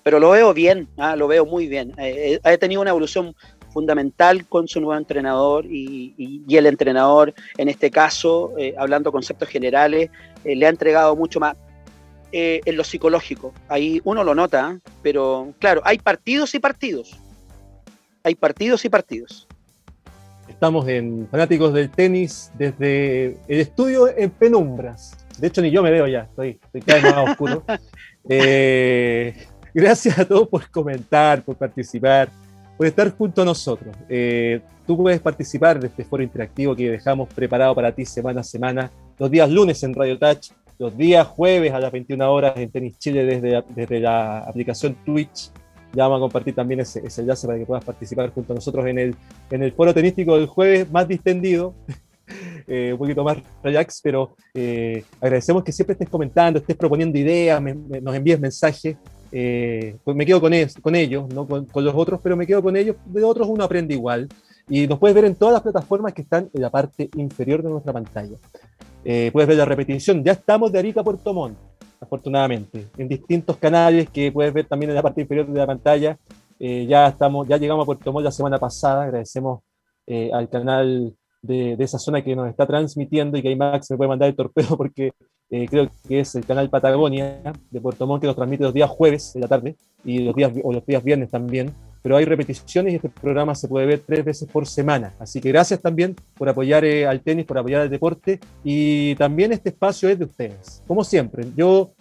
pero 0.04 0.20
lo 0.20 0.32
veo 0.32 0.54
bien, 0.54 0.88
¿ah? 0.98 1.16
lo 1.16 1.28
veo 1.28 1.46
muy 1.46 1.68
bien. 1.68 1.94
Eh, 1.98 2.40
eh, 2.44 2.50
ha 2.54 2.58
tenido 2.58 2.82
una 2.82 2.90
evolución 2.92 3.36
fundamental 3.72 4.46
con 4.48 4.68
su 4.68 4.82
nuevo 4.82 4.98
entrenador 4.98 5.66
y, 5.66 6.44
el 6.50 6.66
entrenador, 6.66 7.34
en 7.58 7.70
este 7.70 7.90
caso, 7.90 8.54
eh, 8.58 8.74
hablando 8.78 9.12
conceptos 9.12 9.48
generales, 9.48 10.10
le 10.44 10.66
ha 10.66 10.70
entregado 10.70 11.16
mucho 11.16 11.40
más 11.40 11.56
en 12.34 12.78
lo 12.78 12.84
psicológico. 12.84 13.54
Ahí 13.68 14.02
uno 14.04 14.24
lo 14.24 14.34
nota, 14.34 14.80
pero 15.02 15.54
claro, 15.60 15.82
hay 15.84 15.98
partidos 16.00 16.56
y 16.56 16.60
partidos. 16.60 17.18
Hay 18.24 18.36
partidos 18.36 18.86
y 18.86 18.90
partidos. 18.90 19.48
Estamos 20.48 20.88
en 20.88 21.28
Fanáticos 21.30 21.74
del 21.74 21.90
Tenis 21.90 22.52
desde 22.58 23.38
el 23.48 23.60
estudio 23.62 24.16
en 24.16 24.30
penumbras. 24.30 25.18
De 25.40 25.48
hecho, 25.48 25.62
ni 25.62 25.72
yo 25.72 25.82
me 25.82 25.92
veo 25.92 26.08
ya, 26.08 26.22
estoy, 26.22 26.60
estoy 26.64 26.82
cada 26.82 27.02
vez 27.02 27.16
más 27.16 27.30
oscuro. 27.32 27.64
Gracias 29.74 30.20
a 30.20 30.26
todos 30.26 30.50
por 30.50 30.70
comentar, 30.70 31.44
por 31.44 31.56
participar, 31.56 32.30
por 32.78 32.88
estar 32.88 33.10
junto 33.12 33.42
a 33.42 33.46
nosotros. 33.46 33.96
Eh, 34.10 34.60
tú 34.86 34.98
puedes 34.98 35.22
participar 35.22 35.80
de 35.80 35.88
este 35.88 36.04
foro 36.04 36.24
interactivo 36.24 36.76
que 36.76 36.90
dejamos 36.90 37.30
preparado 37.34 37.74
para 37.74 37.94
ti 37.94 38.06
semana 38.06 38.42
a 38.42 38.44
semana, 38.44 38.92
los 39.18 39.32
días 39.32 39.50
lunes 39.50 39.82
en 39.84 39.94
Radio 39.94 40.20
Touch, 40.20 40.50
los 40.78 40.98
días 40.98 41.26
jueves 41.26 41.72
a 41.72 41.80
las 41.80 41.92
21 41.92 42.34
horas 42.34 42.54
en 42.58 42.70
Tenis 42.70 42.98
Chile 43.00 43.24
desde, 43.24 43.64
desde 43.76 44.00
la 44.00 44.40
aplicación 44.40 44.96
Twitch. 45.06 45.52
Ya 45.94 46.04
vamos 46.04 46.18
a 46.18 46.22
compartir 46.22 46.56
también 46.56 46.82
ese, 46.82 47.06
ese, 47.06 47.22
enlace 47.22 47.48
para 47.48 47.60
que 47.60 47.66
puedas 47.66 47.84
participar 47.84 48.30
junto 48.32 48.54
a 48.54 48.56
nosotros 48.56 48.86
en 48.88 48.98
el, 48.98 49.16
en 49.52 49.64
el 49.64 49.72
foro 49.72 49.94
tenístico 49.94 50.38
del 50.38 50.48
jueves 50.48 50.90
más 50.92 51.08
distendido, 51.08 51.76
eh, 52.68 52.90
un 52.94 52.98
poquito 52.98 53.24
más 53.24 53.38
relax, 53.64 54.02
pero 54.04 54.36
eh, 54.54 55.04
agradecemos 55.22 55.64
que 55.64 55.72
siempre 55.72 55.94
estés 55.94 56.10
comentando, 56.10 56.60
estés 56.60 56.76
proponiendo 56.76 57.18
ideas, 57.18 57.62
nos 57.62 58.16
envíes 58.16 58.40
mensajes. 58.40 58.98
Eh, 59.32 59.98
pues 60.04 60.18
me 60.18 60.26
quedo 60.26 60.42
con, 60.42 60.52
con 60.82 60.96
ellos, 60.96 61.34
no 61.34 61.48
con, 61.48 61.68
los 61.74 61.96
otros, 61.96 62.20
pero 62.22 62.36
me 62.36 62.46
quedo 62.46 62.62
con 62.62 62.76
ellos. 62.76 62.96
De 63.06 63.24
otros 63.24 63.48
uno 63.48 63.64
aprende 63.64 63.94
igual. 63.94 64.28
Y 64.70 64.88
nos 64.88 65.00
puedes 65.00 65.16
ver 65.16 65.26
en 65.26 65.36
todas 65.36 65.54
las 65.54 65.62
plataformas 65.62 66.14
que 66.14 66.22
están 66.22 66.50
en 66.54 66.62
la 66.62 66.70
parte 66.70 67.10
inferior 67.16 67.62
de 67.62 67.70
nuestra 67.70 67.94
pantalla. 67.94 68.38
Eh, 69.04 69.30
puedes 69.34 69.48
ver 69.48 69.58
la 69.58 69.66
repetición. 69.66 70.24
Ya 70.24 70.34
estamos 70.34 70.72
de 70.72 70.80
Arica 70.80 71.02
a 71.02 71.04
Puerto 71.04 71.34
Montt, 71.34 71.58
afortunadamente, 72.00 72.88
en 72.98 73.08
distintos 73.08 73.58
canales 73.58 74.10
que 74.10 74.32
puedes 74.32 74.54
ver 74.54 74.68
también 74.68 74.92
en 74.92 74.96
la 74.96 75.02
parte 75.02 75.22
inferior 75.22 75.48
de 75.48 75.60
la 75.60 75.68
pantalla. 75.68 76.18
Eh, 76.60 76.86
ya, 76.88 77.08
estamos, 77.08 77.48
ya 77.48 77.58
llegamos 77.58 77.84
a 77.84 77.86
Puerto 77.86 78.14
Montt 78.14 78.26
la 78.26 78.32
semana 78.32 78.60
pasada. 78.60 79.04
Agradecemos 79.04 79.62
al 80.34 80.50
canal 80.50 81.16
de, 81.42 81.76
esa 81.80 81.98
zona 81.98 82.24
que 82.24 82.36
nos 82.36 82.50
está 82.50 82.66
transmitiendo 82.68 83.38
y 83.38 83.42
que 83.42 83.50
ahí 83.50 83.56
Max 83.56 83.90
me 83.92 83.98
puede 83.98 84.10
mandar 84.10 84.30
el 84.30 84.36
torpedo 84.36 84.78
porque 84.78 85.14
eh, 85.52 85.68
creo 85.70 85.92
que 86.08 86.22
es 86.22 86.34
el 86.36 86.46
canal 86.46 86.70
Patagonia 86.70 87.42
de 87.70 87.82
Puerto 87.82 88.08
Montt 88.08 88.22
que 88.22 88.28
nos 88.28 88.38
transmite 88.38 88.64
los 88.64 88.74
días 88.74 88.90
jueves 88.90 89.34
de 89.34 89.42
la 89.42 89.50
tarde 89.50 89.76
y 90.06 90.20
los 90.20 90.34
días, 90.34 90.54
o 90.64 90.72
los 90.72 90.86
días 90.86 91.04
viernes 91.04 91.30
también. 91.30 91.74
Pero 92.02 92.16
hay 92.16 92.24
repeticiones 92.24 92.94
y 92.94 92.96
este 92.96 93.10
programa 93.10 93.54
se 93.54 93.68
puede 93.68 93.86
ver 93.86 94.00
tres 94.00 94.24
veces 94.24 94.50
por 94.50 94.66
semana. 94.66 95.14
Así 95.20 95.42
que 95.42 95.50
gracias 95.50 95.82
también 95.82 96.16
por 96.36 96.48
apoyar 96.48 96.86
eh, 96.86 97.06
al 97.06 97.20
tenis, 97.20 97.46
por 97.46 97.58
apoyar 97.58 97.82
al 97.82 97.90
deporte 97.90 98.40
y 98.64 99.14
también 99.16 99.52
este 99.52 99.70
espacio 99.70 100.08
es 100.08 100.18
de 100.18 100.26
ustedes. 100.26 100.82
Como 100.88 101.04
siempre, 101.04 101.46
yo 101.56 101.92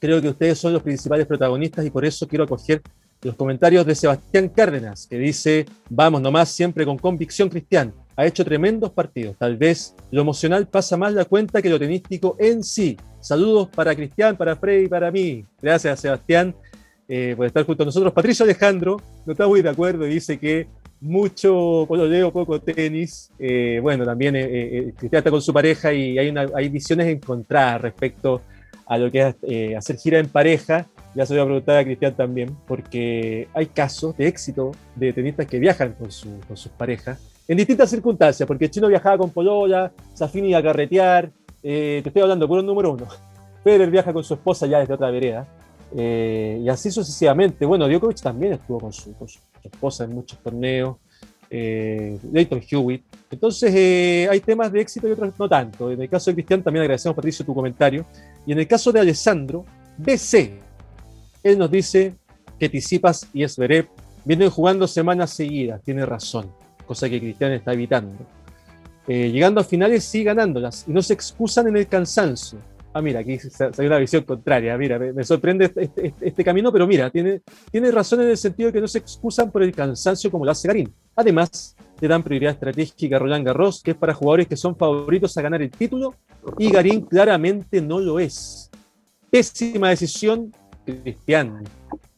creo 0.00 0.20
que 0.20 0.28
ustedes 0.28 0.58
son 0.58 0.72
los 0.72 0.82
principales 0.82 1.24
protagonistas 1.24 1.86
y 1.86 1.90
por 1.90 2.04
eso 2.04 2.26
quiero 2.26 2.44
acoger 2.44 2.82
los 3.22 3.36
comentarios 3.36 3.86
de 3.86 3.94
Sebastián 3.94 4.48
Cárdenas, 4.48 5.06
que 5.06 5.18
dice, 5.18 5.66
vamos 5.88 6.20
nomás 6.20 6.50
siempre 6.50 6.84
con 6.84 6.98
convicción 6.98 7.48
cristiana 7.48 7.92
ha 8.16 8.26
hecho 8.26 8.44
tremendos 8.44 8.90
partidos. 8.90 9.36
Tal 9.38 9.56
vez 9.56 9.94
lo 10.10 10.22
emocional 10.22 10.66
pasa 10.66 10.96
más 10.96 11.12
la 11.12 11.24
cuenta 11.24 11.62
que 11.62 11.70
lo 11.70 11.78
tenístico 11.78 12.36
en 12.38 12.62
sí. 12.62 12.96
Saludos 13.20 13.68
para 13.68 13.94
Cristian, 13.94 14.36
para 14.36 14.56
Freddy 14.56 14.88
para 14.88 15.10
mí. 15.10 15.44
Gracias, 15.60 16.00
Sebastián, 16.00 16.54
eh, 17.08 17.34
por 17.36 17.46
estar 17.46 17.64
junto 17.64 17.82
a 17.82 17.86
nosotros. 17.86 18.12
Patricio 18.12 18.44
Alejandro 18.44 19.00
no 19.24 19.32
está 19.32 19.46
muy 19.46 19.62
de 19.62 19.70
acuerdo 19.70 20.06
y 20.06 20.14
dice 20.14 20.38
que 20.38 20.66
mucho 21.00 21.86
leo 21.90 22.32
poco 22.32 22.60
tenis. 22.60 23.30
Eh, 23.38 23.80
bueno, 23.82 24.04
también 24.04 24.36
eh, 24.36 24.48
eh, 24.50 24.94
Cristian 24.96 25.18
está 25.18 25.30
con 25.30 25.42
su 25.42 25.52
pareja 25.52 25.92
y 25.92 26.18
hay, 26.18 26.28
una, 26.28 26.46
hay 26.54 26.68
visiones 26.68 27.08
encontradas 27.08 27.80
respecto 27.82 28.42
a 28.86 28.98
lo 28.98 29.10
que 29.10 29.34
es 29.42 29.76
hacer 29.76 29.96
gira 29.96 30.18
en 30.18 30.28
pareja. 30.28 30.86
Ya 31.14 31.26
se 31.26 31.34
voy 31.34 31.42
a 31.42 31.44
preguntar 31.44 31.76
a 31.76 31.84
Cristian 31.84 32.14
también, 32.14 32.56
porque 32.66 33.48
hay 33.52 33.66
casos 33.66 34.16
de 34.16 34.26
éxito 34.26 34.72
de 34.96 35.12
tenistas 35.12 35.46
que 35.46 35.58
viajan 35.58 35.92
con, 35.92 36.10
su, 36.10 36.40
con 36.48 36.56
sus 36.56 36.72
parejas 36.72 37.18
en 37.48 37.56
distintas 37.56 37.90
circunstancias, 37.90 38.46
porque 38.46 38.70
Chino 38.70 38.88
viajaba 38.88 39.18
con 39.18 39.30
Polola, 39.30 39.92
Safini 40.14 40.54
a 40.54 40.62
carretear, 40.62 41.30
te 41.60 41.98
estoy 41.98 42.22
hablando 42.22 42.46
por 42.48 42.58
un 42.58 42.66
número 42.66 42.92
uno. 42.92 43.06
Federer 43.62 43.90
viaja 43.90 44.12
con 44.12 44.24
su 44.24 44.34
esposa 44.34 44.66
ya 44.66 44.78
desde 44.78 44.94
otra 44.94 45.10
vereda. 45.10 45.46
y 45.94 46.68
así 46.68 46.90
sucesivamente. 46.90 47.66
Bueno, 47.66 47.88
Djokovic 47.88 48.20
también 48.20 48.54
estuvo 48.54 48.80
con 48.80 48.92
su, 48.92 49.12
con 49.14 49.28
su 49.28 49.38
esposa 49.62 50.04
en 50.04 50.14
muchos 50.14 50.38
torneos, 50.38 50.96
eh, 51.50 52.18
Leighton 52.32 52.62
Hewitt. 52.68 53.04
Entonces, 53.30 53.72
eh, 53.74 54.28
hay 54.30 54.40
temas 54.40 54.72
de 54.72 54.80
éxito 54.80 55.08
y 55.08 55.12
otros 55.12 55.34
no 55.38 55.48
tanto. 55.48 55.90
En 55.90 56.00
el 56.00 56.08
caso 56.08 56.30
de 56.30 56.36
Cristian, 56.36 56.62
también 56.62 56.82
agradecemos, 56.82 57.14
Patricio, 57.14 57.44
tu 57.44 57.54
comentario. 57.54 58.04
Y 58.46 58.52
en 58.52 58.58
el 58.58 58.66
caso 58.66 58.90
de 58.92 59.00
Alessandro, 59.00 59.64
BC, 59.98 60.58
él 61.42 61.58
nos 61.58 61.70
dice 61.70 62.14
que 62.58 62.68
Tisipas 62.68 63.28
y 63.32 63.42
Esverev 63.42 63.88
vienen 64.24 64.50
jugando 64.50 64.86
semanas 64.86 65.30
seguidas, 65.30 65.82
tiene 65.82 66.06
razón, 66.06 66.50
cosa 66.86 67.08
que 67.08 67.20
Cristian 67.20 67.52
está 67.52 67.72
evitando. 67.72 68.14
Eh, 69.08 69.30
llegando 69.30 69.60
a 69.60 69.64
finales, 69.64 70.04
sí 70.04 70.22
ganándolas 70.22 70.84
y 70.86 70.92
no 70.92 71.02
se 71.02 71.14
excusan 71.14 71.66
en 71.66 71.76
el 71.76 71.88
cansancio 71.88 72.58
ah, 72.92 73.02
mira, 73.02 73.20
aquí 73.20 73.38
hay 73.78 73.86
una 73.86 73.98
visión 73.98 74.22
contraria, 74.24 74.76
mira, 74.76 74.98
me, 74.98 75.24
sorprende 75.24 75.66
este, 75.66 75.84
este, 75.84 76.06
este, 76.08 76.28
este, 76.28 76.44
camino, 76.44 76.72
pero 76.72 76.86
mira, 76.86 77.10
tiene, 77.10 77.42
tiene 77.70 77.90
razón 77.90 78.22
en 78.22 78.28
el 78.28 78.36
sentido 78.36 78.68
de 78.68 78.72
que 78.74 78.80
no 78.80 78.88
se 78.88 78.98
excusan 78.98 79.50
por 79.50 79.62
el 79.62 79.72
cansancio 79.72 80.30
como 80.30 80.44
lo 80.44 80.50
hace 80.50 80.68
Garín. 80.68 80.92
Además, 81.16 81.76
le 82.00 82.08
dan 82.08 82.22
prioridad 82.22 82.52
estratégica 82.52 83.16
a 83.16 83.18
Roland 83.18 83.46
Garros, 83.46 83.82
que 83.82 83.92
es 83.92 83.96
para 83.96 84.14
jugadores 84.14 84.46
que 84.46 84.56
son 84.56 84.76
favoritos 84.76 85.36
a 85.36 85.42
ganar 85.42 85.62
el 85.62 85.70
título, 85.70 86.14
y 86.58 86.70
Garín 86.70 87.02
claramente 87.02 87.80
no 87.80 88.00
lo 88.00 88.18
es. 88.18 88.70
Pésima 89.30 89.90
decisión, 89.90 90.52
Cristian. 90.84 91.64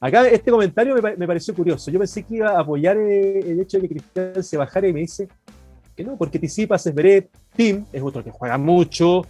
Acá 0.00 0.29
este 0.29 0.50
comentario 0.50 0.94
me, 0.94 1.27
pareció 1.27 1.55
curioso. 1.55 1.90
Yo 1.90 1.98
pensé 1.98 2.22
que 2.22 2.37
iba 2.37 2.50
a 2.50 2.61
apoyar 2.61 2.96
eh, 2.98 3.40
el, 3.40 3.61
hecho 3.61 3.79
de 3.79 3.88
que 3.88 3.94
Cristian 3.94 4.42
se 4.42 4.57
bajara 4.57 4.88
y 4.88 4.92
me 4.92 5.00
dice 5.00 5.29
que 5.96 6.05
no, 6.05 6.16
porque 6.16 6.38
Tisipas 6.38 6.87
es 6.87 6.94
Beret, 6.94 7.31
Tim 7.57 7.85
es 7.92 8.03
otro 8.03 8.22
que 8.24 8.31
juega 8.31 8.59
mucho, 8.59 9.22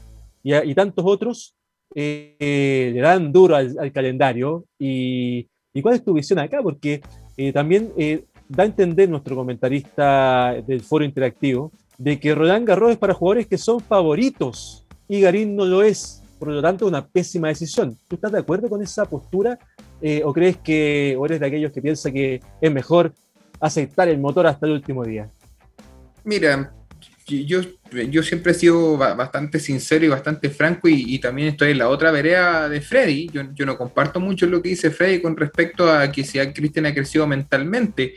y, 0.42 0.75
tantos 0.75 1.05
otros 1.07 1.55
eh, 1.94 2.90
le 2.94 3.01
dan 3.01 3.33
duro 3.33 3.57
al, 3.57 3.92
calendario. 3.92 4.64
Y, 4.79 5.47
cuál 5.83 5.94
es 5.94 6.05
tu 6.05 6.14
visión 6.14 6.38
acá? 6.38 6.62
Porque 6.62 7.03
eh, 7.37 7.53
también 7.53 7.92
da 8.49 8.62
a 8.62 8.66
entender 8.66 9.09
nuestro 9.09 9.37
comentarista 9.37 10.55
del 10.66 10.81
foro 10.81 11.05
interactivo 11.05 11.73
de 11.99 12.18
que 12.18 12.35
Roland 12.35 12.66
Garros 12.66 12.92
es 12.92 12.99
para 12.99 13.14
jugadores 13.14 13.47
que 13.47 13.59
son 13.59 13.81
favoritos 13.81 14.85
y 15.09 15.20
Garín 15.20 15.55
no 15.57 15.64
lo 15.64 15.83
es. 15.83 16.24
Por 16.38 16.49
lo 16.49 16.61
tanto, 16.61 16.87
una 16.87 17.07
pésima 17.07 17.49
decisión. 17.49 17.97
¿Tú 18.09 18.16
estás 18.16 18.33
de 18.33 18.38
acuerdo 18.38 18.68
con 18.68 18.83
esa 18.83 19.05
postura? 19.05 19.59
¿O 20.25 20.33
crees 20.33 20.59
que 20.59 21.16
o 21.18 21.25
eres 21.25 21.40
de 21.40 21.47
aquellos 21.47 21.73
que 21.73 21.81
piensa 21.81 22.11
que 22.11 22.40
es 22.61 22.73
mejor 22.73 23.12
aceptar 23.61 24.09
el 24.09 24.18
motor 24.18 24.47
hasta 24.47 24.66
el 24.66 24.73
último 24.73 25.05
día? 25.05 25.31
Mira, 26.25 26.75
yo 27.27 27.61
yo 28.11 28.22
siempre 28.22 28.52
he 28.52 28.54
sido 28.54 28.96
bastante 28.96 29.59
sincero 29.59 30.04
y 30.04 30.09
bastante 30.09 30.50
franco 30.50 30.88
y, 30.88 31.18
también 31.18 31.48
estoy 31.48 31.70
en 31.70 31.78
la 31.78 31.88
otra 31.88 32.11
vereda 32.11 32.68
de 32.68 32.80
Freddy. 32.80 33.28
Yo, 33.33 33.42
yo, 33.54 33.64
no 33.64 33.78
comparto 33.78 34.20
mucho 34.20 34.46
lo 34.46 34.61
que 34.61 34.70
dice 34.70 34.90
Freddy 34.90 35.20
con 35.20 35.37
respecto 35.37 35.90
a 35.90 36.11
que 36.11 36.24
si 36.24 36.38
Cristian 36.52 36.87
ha 36.87 36.94
crecido 36.94 37.26
mentalmente. 37.26 38.14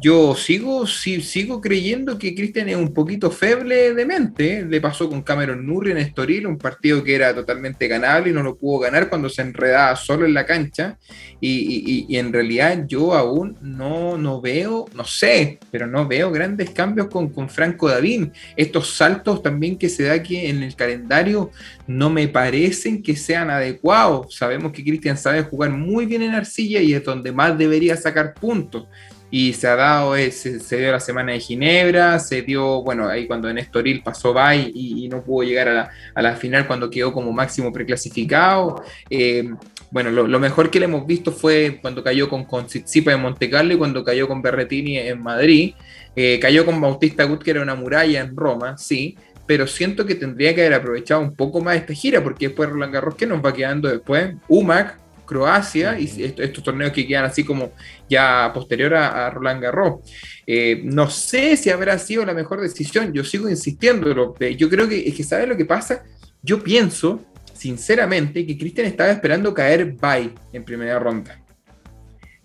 Yo 0.00 0.34
sigo, 0.34 0.86
sí, 0.86 1.20
sigo 1.20 1.60
creyendo 1.60 2.18
que 2.18 2.34
Cristian 2.34 2.68
es 2.68 2.76
un 2.76 2.94
poquito 2.94 3.30
feble 3.30 3.94
de 3.94 4.06
mente. 4.06 4.64
Le 4.64 4.80
pasó 4.80 5.08
con 5.08 5.22
Cameron 5.22 5.66
Nurri 5.66 5.90
en 5.90 5.98
Estoril, 5.98 6.46
un 6.46 6.58
partido 6.58 7.02
que 7.02 7.14
era 7.14 7.34
totalmente 7.34 7.88
ganable 7.88 8.30
y 8.30 8.32
no 8.32 8.42
lo 8.42 8.56
pudo 8.56 8.80
ganar 8.80 9.08
cuando 9.08 9.28
se 9.28 9.42
enredaba 9.42 9.96
solo 9.96 10.26
en 10.26 10.34
la 10.34 10.46
cancha. 10.46 10.98
Y, 11.40 12.06
y, 12.08 12.16
en 12.16 12.32
realidad 12.32 12.84
yo 12.86 13.14
aún 13.14 13.58
no, 13.60 14.16
no 14.16 14.40
veo, 14.40 14.86
no 14.94 15.04
sé, 15.04 15.58
pero 15.70 15.86
no 15.86 16.06
veo 16.08 16.30
grandes 16.30 16.70
cambios 16.70 17.08
con, 17.08 17.28
con 17.30 17.48
Franco 17.48 17.88
Davín. 17.88 18.32
Estos 18.56 18.94
saltos 18.94 19.15
también 19.22 19.76
que 19.76 19.88
se 19.88 20.04
da 20.04 20.14
aquí 20.14 20.36
en 20.36 20.62
el 20.62 20.74
calendario 20.74 21.50
no 21.86 22.10
me 22.10 22.28
parecen 22.28 23.02
que 23.02 23.16
sean 23.16 23.50
adecuados. 23.50 24.34
Sabemos 24.34 24.72
que 24.72 24.84
Cristian 24.84 25.16
sabe 25.16 25.42
jugar 25.42 25.70
muy 25.70 26.06
bien 26.06 26.22
en 26.22 26.34
arcilla 26.34 26.80
y 26.80 26.94
es 26.94 27.04
donde 27.04 27.32
más 27.32 27.56
debería 27.56 27.96
sacar 27.96 28.34
puntos. 28.34 28.86
Y 29.28 29.52
se 29.54 29.66
ha 29.66 29.74
dado, 29.74 30.14
se, 30.14 30.76
dio 30.78 30.92
la 30.92 31.00
semana 31.00 31.32
de 31.32 31.40
Ginebra, 31.40 32.18
se 32.20 32.42
dio, 32.42 32.82
bueno, 32.82 33.08
ahí 33.08 33.26
cuando 33.26 33.48
en 33.48 33.58
Estoril 33.58 34.02
pasó 34.02 34.32
Bay 34.32 34.70
y, 34.72 35.08
no 35.08 35.22
pudo 35.22 35.46
llegar 35.46 35.90
a 36.14 36.22
la, 36.22 36.36
final 36.36 36.66
cuando 36.66 36.88
quedó 36.88 37.12
como 37.12 37.32
máximo 37.32 37.72
preclasificado. 37.72 38.84
Eh, 39.10 39.50
bueno, 39.90 40.10
lo, 40.10 40.40
mejor 40.40 40.70
que 40.70 40.80
le 40.80 40.86
hemos 40.86 41.06
visto 41.06 41.32
fue 41.32 41.78
cuando 41.80 42.02
cayó 42.02 42.28
con, 42.28 42.44
con 42.44 42.66
en 42.70 43.20
Monte 43.20 43.48
Carlo 43.48 43.74
y 43.74 43.78
cuando 43.78 44.04
cayó 44.04 44.26
con 44.26 44.42
Berretini 44.42 44.98
en 44.98 45.22
Madrid. 45.22 45.74
Eh, 46.16 46.38
cayó 46.40 46.64
con 46.64 46.80
Bautista 46.80 47.24
Gut, 47.24 47.42
que 47.42 47.50
era 47.50 47.62
una 47.62 47.74
muralla 47.74 48.20
en 48.20 48.34
Roma, 48.34 48.78
sí, 48.78 49.16
pero 49.46 49.66
siento 49.66 50.06
que 50.06 50.14
tendría 50.14 50.54
que 50.54 50.62
haber 50.62 50.74
aprovechado 50.74 51.20
un 51.20 51.34
poco 51.34 51.60
más 51.60 51.76
esta 51.76 51.92
gira, 51.92 52.22
porque 52.22 52.48
después 52.48 52.70
Roland 52.70 52.92
Garros, 52.92 53.14
que 53.14 53.26
nos 53.26 53.44
va 53.44 53.52
quedando 53.52 53.88
después? 53.88 54.34
UMAC, 54.48 54.98
Croacia, 55.26 55.98
y 55.98 56.04
estos, 56.38 56.64
torneos 56.64 56.92
que 56.92 57.06
quedan 57.06 57.26
así 57.26 57.44
como 57.44 57.72
ya 58.08 58.50
posterior 58.54 58.94
a, 58.94 59.28
Roland 59.28 59.62
Garros. 59.62 60.00
Eh, 60.46 60.80
no 60.84 61.10
sé 61.10 61.56
si 61.56 61.68
habrá 61.68 61.98
sido 61.98 62.24
la 62.24 62.32
mejor 62.32 62.60
decisión, 62.60 63.12
yo 63.12 63.22
sigo 63.22 63.48
insistiendo, 63.48 64.34
yo 64.38 64.68
creo 64.70 64.88
que 64.88 65.06
es 65.06 65.14
que, 65.14 65.22
¿sabes 65.22 65.48
lo 65.48 65.56
que 65.56 65.66
pasa? 65.66 66.02
Yo 66.42 66.62
pienso, 66.62 67.20
sinceramente, 67.56 68.46
que 68.46 68.58
Cristian 68.58 68.86
estaba 68.86 69.10
esperando 69.10 69.54
caer 69.54 69.92
bye 69.92 70.32
en 70.52 70.64
primera 70.64 70.98
ronda. 70.98 71.42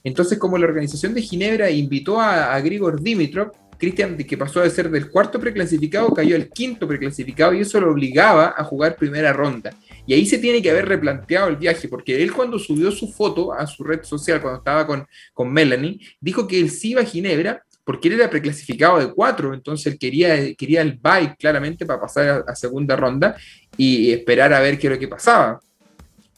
Entonces, 0.04 0.38
como 0.38 0.58
la 0.58 0.66
organización 0.66 1.14
de 1.14 1.22
Ginebra 1.22 1.70
invitó 1.70 2.20
a, 2.20 2.60
Grigor 2.60 3.02
Dimitrov, 3.02 3.52
Cristian, 3.78 4.16
que 4.16 4.38
pasó 4.38 4.62
de 4.62 4.70
ser 4.70 4.90
del 4.92 5.10
cuarto 5.10 5.40
preclasificado, 5.40 6.14
cayó 6.14 6.36
al 6.36 6.50
quinto 6.50 6.88
preclasificado 6.88 7.54
y 7.54 7.62
eso 7.62 7.80
lo 7.80 7.92
obligaba 7.92 8.54
a 8.56 8.64
jugar 8.64 8.96
primera 8.96 9.34
ronda. 9.34 9.74
Y 10.06 10.14
ahí 10.14 10.26
se 10.26 10.38
tiene 10.38 10.62
que 10.62 10.70
haber 10.70 10.88
replanteado 10.88 11.48
el 11.48 11.56
viaje, 11.56 11.88
porque 11.88 12.22
él 12.22 12.32
cuando 12.32 12.60
subió 12.60 12.92
su 12.92 13.12
foto 13.12 13.54
a 13.54 13.66
su 13.66 13.84
red 13.84 14.04
social, 14.04 14.42
cuando 14.42 14.60
estaba 14.60 14.86
con, 14.86 15.08
con 15.34 15.52
Melanie, 15.52 16.00
dijo 16.20 16.48
que 16.48 16.60
él 16.60 16.70
sí 16.70 16.92
iba 16.92 17.02
a 17.02 17.06
Ginebra 17.06 17.64
porque 17.92 18.08
él 18.08 18.14
era 18.14 18.30
preclasificado 18.30 19.00
de 19.00 19.12
cuatro, 19.12 19.54
entonces 19.54 19.92
él 19.92 20.00
quería, 20.00 20.56
quería 20.56 20.82
el 20.82 20.94
bye 20.94 21.36
claramente 21.38 21.86
para 21.86 22.00
pasar 22.00 22.46
a, 22.48 22.56
segunda 22.56 22.96
ronda 22.96 23.36
y 23.76 24.14
esperar 24.14 24.54
a 24.54 24.62
ver 24.62 24.80
qué 24.80 24.88
era 24.88 24.96
lo 24.96 25.00
que 25.02 25.10
pasaba. 25.10 25.60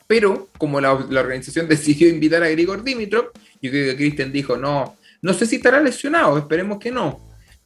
Pero 0.07 0.49
como 0.57 0.81
la, 0.81 1.05
la 1.11 1.21
organización 1.21 1.67
decidió 1.69 2.09
invitar 2.09 2.41
a 2.41 2.49
Grigor 2.49 2.83
Dimitrov, 2.83 3.25
yo 3.61 3.69
creo 3.69 3.91
que 3.91 3.97
Cristian 3.97 4.31
dijo, 4.31 4.57
no, 4.57 4.97
no 5.21 5.33
sé 5.35 5.45
si 5.45 5.57
estará 5.57 5.79
lesionado, 5.79 6.39
esperemos 6.39 6.79
que 6.79 6.89
no 6.89 7.21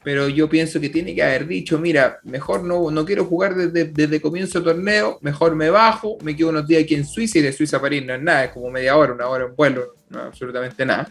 pero 0.07 0.29
yo 0.29 0.47
pienso 0.47 0.79
que 0.79 0.87
tiene 0.87 1.13
que 1.13 1.21
haber 1.21 1.45
dicho, 1.45 1.77
mira, 1.79 2.19
mejor 2.23 2.63
no, 2.63 2.89
no 2.89 3.03
quiero 3.03 3.25
jugar 3.25 3.55
desde, 3.55 3.91
desde 3.91 4.21
comienzo 4.21 4.61
del 4.61 4.73
torneo, 4.73 5.17
mejor 5.19 5.53
me 5.53 5.69
bajo, 5.69 6.17
me 6.21 6.33
quedo 6.33 6.47
unos 6.47 6.65
días 6.65 6.83
aquí 6.83 6.95
en 6.95 7.05
Suiza 7.05 7.39
y 7.39 7.41
de 7.41 7.51
Suiza 7.51 7.75
a 7.75 7.81
París 7.81 8.05
no 8.05 8.13
es 8.13 8.21
nada, 8.21 8.45
es 8.45 8.51
como 8.51 8.69
media 8.69 8.95
hora, 8.95 9.11
una 9.11 9.27
hora 9.27 9.47
en 9.47 9.53
vuelo, 9.53 9.95
no 10.09 10.21
absolutamente 10.21 10.85
nada, 10.85 11.09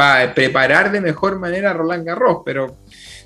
para 0.00 0.34
preparar 0.34 0.90
de 0.90 1.02
mejor 1.02 1.38
manera 1.38 1.72
a 1.72 1.74
Roland 1.74 2.06
Garros, 2.06 2.38
pero 2.42 2.78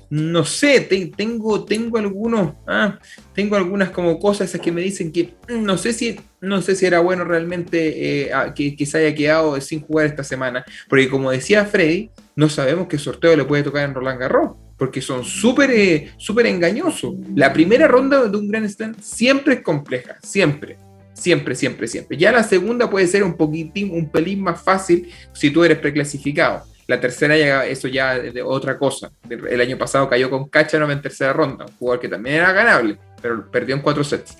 no 0.09 0.43
sé, 0.43 0.81
tengo, 1.15 1.63
tengo 1.63 1.97
algunos, 1.97 2.55
ah, 2.67 2.99
tengo 3.33 3.55
algunas 3.55 3.91
como 3.91 4.19
cosas 4.19 4.51
que 4.61 4.73
me 4.73 4.81
dicen 4.81 5.13
que 5.13 5.35
no 5.47 5.77
sé 5.77 5.93
si, 5.93 6.19
no 6.41 6.61
sé 6.61 6.75
si 6.75 6.85
era 6.85 6.99
bueno 6.99 7.23
realmente 7.23 8.25
eh, 8.25 8.31
que, 8.53 8.85
se 8.85 8.97
haya 8.97 9.15
quedado 9.15 9.61
sin 9.61 9.79
jugar 9.79 10.07
esta 10.07 10.25
semana, 10.25 10.65
porque 10.89 11.09
como 11.09 11.31
decía 11.31 11.63
Freddy, 11.63 12.11
no 12.35 12.49
sabemos 12.49 12.89
qué 12.89 12.97
sorteo 12.97 13.37
le 13.37 13.45
puede 13.45 13.63
tocar 13.63 13.85
en 13.85 13.93
Roland 13.93 14.19
Garros 14.19 14.57
porque 14.77 14.99
son 14.99 15.23
súper 15.23 15.71
eh, 15.71 16.11
engañosos. 16.43 17.15
La 17.33 17.53
primera 17.53 17.87
ronda 17.87 18.25
de 18.25 18.35
un 18.35 18.49
Grand 18.49 18.67
Slam 18.67 18.95
siempre 18.99 19.53
es 19.53 19.61
compleja, 19.61 20.17
siempre, 20.21 20.77
siempre, 21.15 21.55
siempre, 21.55 21.87
siempre. 21.87 22.17
Ya 22.17 22.31
la 22.31 22.43
segunda 22.43 22.89
puede 22.89 23.07
ser 23.07 23.23
un 23.23 23.35
poquitín, 23.35 23.91
un 23.91 24.09
pelín 24.09 24.41
más 24.41 24.61
fácil 24.61 25.11
si 25.33 25.49
tú 25.49 25.63
eres 25.63 25.79
preclasificado. 25.79 26.63
La 26.87 26.99
tercera 26.99 27.35
ya, 27.35 27.65
eso 27.65 27.87
ya 27.87 28.17
es 28.17 28.33
de 28.33 28.43
otra 28.43 28.77
cosa. 28.77 29.11
El 29.27 29.59
año 29.59 29.77
pasado 29.77 30.07
cayó 30.07 30.29
con 30.29 30.47
Kachanov 30.47 30.91
en 30.91 31.01
tercera 31.01 31.33
ronda, 31.33 31.65
un 31.65 31.73
jugador 31.77 31.99
que 31.99 32.09
también 32.09 32.35
era 32.35 32.51
ganable, 32.51 32.97
pero 33.21 33.49
perdió 33.49 33.75
en 33.75 33.81
cuatro 33.81 34.03
sets. 34.03 34.37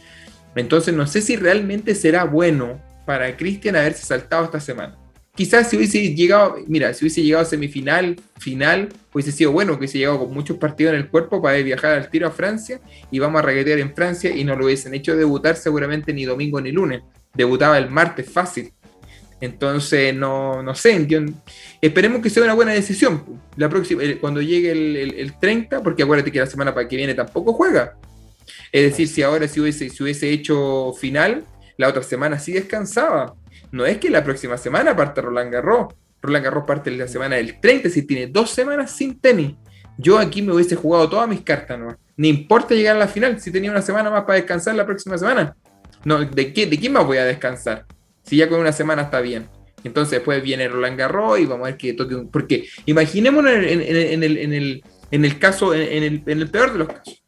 Entonces 0.56 0.94
no 0.94 1.08
sé 1.08 1.22
si 1.22 1.36
realmente 1.36 1.96
será 1.96 2.24
bueno 2.24 2.80
para 3.06 3.36
Cristian 3.36 3.76
haberse 3.76 4.06
saltado 4.06 4.46
esta 4.46 4.60
semana. 4.60 4.96
Quizás 5.36 5.70
si 5.70 5.76
hubiese 5.76 6.16
llegado, 6.16 6.58
mira, 6.68 6.94
si 6.94 7.04
hubiese 7.04 7.22
llegado 7.22 7.44
a 7.44 7.46
semifinal, 7.46 8.16
final, 8.40 8.90
hubiese 9.14 9.34
sido 9.34 9.52
bueno 9.52 9.74
que 9.74 9.80
hubiese 9.80 9.98
llegado 9.98 10.20
con 10.20 10.34
muchos 10.34 10.58
partidos 10.58 10.94
en 10.94 11.02
el 11.02 11.10
cuerpo 11.10 11.42
para 11.42 11.58
viajar 11.58 11.92
al 11.92 12.10
tiro 12.10 12.28
a 12.28 12.32
Francia 12.32 12.80
y 13.12 13.20
vamos 13.20 13.40
a 13.40 13.42
reguetear 13.42 13.80
en 13.80 13.94
Francia 13.94 14.34
y 14.34 14.46
no 14.46 14.56
lo 14.56 14.66
hubiesen 14.66 14.94
hecho 14.94 15.16
debutar 15.16 15.58
seguramente 15.58 16.14
ni 16.14 16.24
domingo 16.24 16.62
ni 16.62 16.72
lunes. 16.72 17.02
Debutaba 17.34 17.78
el 17.78 17.90
martes 17.90 18.30
fácil. 18.30 18.72
Entonces, 19.42 20.16
no, 20.16 20.64
no 20.64 20.74
sé, 20.74 21.06
esperemos 21.82 22.22
que 22.22 22.30
sea 22.30 22.44
una 22.44 22.54
buena 22.54 22.72
decisión. 22.72 23.42
La 23.58 23.68
próxima, 23.68 24.02
cuando 24.22 24.42
llegue 24.42 24.72
el, 24.72 25.34
30, 25.40 25.84
porque 25.84 26.04
acuérdate 26.04 26.32
que 26.32 26.40
la 26.40 26.46
semana 26.46 26.74
para 26.74 26.88
que 26.88 26.96
viene 26.96 27.14
tampoco 27.14 27.52
juega. 27.52 27.98
Es 28.72 28.84
decir, 28.84 29.08
si 29.10 29.22
ahora 29.22 29.48
si 29.48 29.60
hubiese, 29.60 29.90
si 29.90 30.02
hubiese 30.02 30.30
hecho 30.30 30.94
final, 30.94 31.44
la 31.78 31.90
otra 31.90 32.04
semana 32.04 32.40
sí 32.40 32.54
descansaba. 32.54 33.36
No 33.72 33.86
es 33.86 33.98
que 33.98 34.10
la 34.10 34.24
próxima 34.24 34.58
semana 34.58 34.96
parte 34.96 35.22
Roland 35.22 35.52
Garros. 35.52 35.94
Roland 36.22 36.46
Garros 36.46 36.66
parte 36.66 36.92
la 36.92 37.08
semana 37.08 37.36
del 37.36 37.60
30, 37.60 37.90
si 37.90 38.06
tiene 38.06 38.28
dos 38.28 38.50
semanas 38.52 38.92
sin 38.92 39.20
tenis. 39.20 39.56
Yo 39.98 40.18
aquí 40.18 40.42
me 40.42 40.54
hubiese 40.54 40.76
jugado 40.76 41.10
todas 41.10 41.28
mis 41.28 41.42
cartas, 41.42 41.80
¿no? 41.80 41.98
Ni 42.18 42.30
importa 42.30 42.74
llegar 42.74 42.96
a 42.96 43.00
la 43.00 43.08
final, 43.08 43.40
si 43.40 43.52
tenía 43.52 43.72
una 43.72 43.82
semana 43.82 44.10
más 44.10 44.24
para 44.24 44.36
descansar 44.36 44.76
la 44.76 44.86
próxima 44.86 45.18
semana. 45.18 45.56
No, 46.04 46.24
¿de, 46.24 46.54
qué, 46.54 46.66
¿de 46.66 46.78
quién 46.78 46.94
más 46.94 47.06
voy 47.06 47.18
a 47.18 47.26
descansar? 47.26 47.86
Si 48.24 48.38
ya 48.38 48.50
con 48.50 48.60
una 48.60 48.72
semana 48.72 49.04
está 49.04 49.22
bien. 49.22 49.48
Entonces 49.84 50.12
después 50.12 50.42
viene 50.42 50.68
Roland 50.68 50.98
Garros 50.98 51.40
y 51.40 51.46
vamos 51.46 51.68
a 51.68 51.72
ver 51.72 51.78
que 51.78 51.94
toque 51.94 52.16
un... 52.16 52.32
Porque 52.32 52.68
imaginémonos 52.86 53.52
en, 53.52 53.82
el, 54.24 54.84
en, 55.12 55.26
el, 55.26 55.40
caso, 55.40 55.74
en 55.74 56.04
el, 56.04 56.24
en 56.26 56.42
el 56.42 56.50
peor 56.50 56.74
de 56.74 56.80
los 56.80 56.88
casos. 56.88 57.24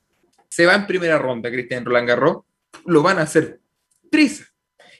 Se 0.49 0.65
va 0.65 0.73
en 0.73 0.87
primera 0.87 1.19
ronda 1.19 1.51
Cristian 1.51 1.85
Roland 1.85 2.07
Garros, 2.07 2.37
lo 2.85 3.03
van 3.03 3.19
a 3.19 3.23
hacer 3.23 3.59
triste 4.09 4.45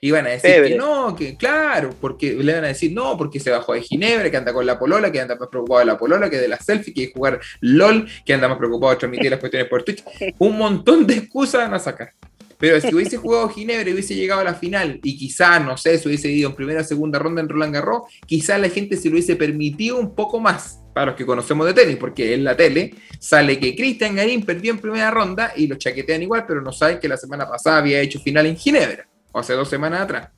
y 0.01 0.11
van 0.11 0.25
a 0.25 0.29
decir 0.29 0.63
que 0.63 0.75
no, 0.75 1.15
que 1.15 1.35
claro, 1.35 1.91
porque 1.99 2.33
le 2.33 2.53
van 2.53 2.65
a 2.65 2.67
decir 2.67 2.91
no, 2.93 3.17
porque 3.17 3.39
se 3.39 3.51
bajó 3.51 3.73
de 3.73 3.81
Ginebra, 3.81 4.29
que 4.29 4.37
anda 4.37 4.53
con 4.53 4.65
la 4.65 4.77
polola, 4.77 5.11
que 5.11 5.19
anda 5.19 5.35
más 5.35 5.49
preocupado 5.49 5.79
de 5.79 5.85
la 5.85 5.97
polola, 5.97 6.29
que 6.29 6.37
de 6.37 6.47
la 6.47 6.57
selfie, 6.57 6.93
que 6.93 7.01
de 7.07 7.11
jugar 7.13 7.39
LOL, 7.61 8.07
que 8.25 8.33
anda 8.33 8.47
más 8.47 8.57
preocupado 8.57 8.91
de 8.91 8.97
transmitir 8.97 9.31
las 9.31 9.39
cuestiones 9.39 9.69
por 9.69 9.83
Twitch. 9.83 10.03
Un 10.39 10.57
montón 10.57 11.05
de 11.05 11.15
excusas 11.15 11.61
van 11.61 11.73
a 11.73 11.79
sacar. 11.79 12.13
Pero 12.59 12.81
si 12.81 12.93
hubiese 12.93 13.17
jugado 13.17 13.49
Ginebra 13.49 13.89
y 13.89 13.93
hubiese 13.93 14.15
llegado 14.15 14.41
a 14.41 14.43
la 14.43 14.55
final 14.55 14.99
y 15.03 15.15
quizás, 15.15 15.63
no 15.63 15.77
sé, 15.77 15.97
se 15.99 16.07
hubiese 16.07 16.29
ido 16.29 16.49
en 16.49 16.55
primera 16.55 16.81
o 16.81 16.83
segunda 16.83 17.19
ronda 17.19 17.41
en 17.41 17.49
Roland 17.49 17.73
Garros, 17.73 18.03
quizás 18.25 18.59
la 18.59 18.69
gente 18.69 18.97
se 18.97 19.09
lo 19.09 19.13
hubiese 19.13 19.35
permitido 19.35 19.97
un 19.97 20.15
poco 20.15 20.39
más, 20.39 20.79
para 20.93 21.07
los 21.07 21.15
que 21.15 21.25
conocemos 21.25 21.67
de 21.67 21.75
tenis, 21.75 21.97
porque 21.97 22.33
en 22.33 22.43
la 22.43 22.57
tele 22.57 22.95
sale 23.19 23.59
que 23.59 23.75
Cristian 23.75 24.15
Garín 24.15 24.43
perdió 24.43 24.71
en 24.71 24.79
primera 24.79 25.11
ronda 25.11 25.53
y 25.55 25.67
lo 25.67 25.75
chaquetean 25.75 26.23
igual, 26.23 26.45
pero 26.47 26.61
no 26.61 26.71
saben 26.71 26.99
que 26.99 27.07
la 27.07 27.17
semana 27.17 27.47
pasada 27.47 27.77
había 27.77 28.01
hecho 28.01 28.19
final 28.19 28.47
en 28.47 28.57
Ginebra, 28.57 29.07
hace 29.39 29.53
dos 29.53 29.69
semanas 29.69 30.01
atrás. 30.01 30.29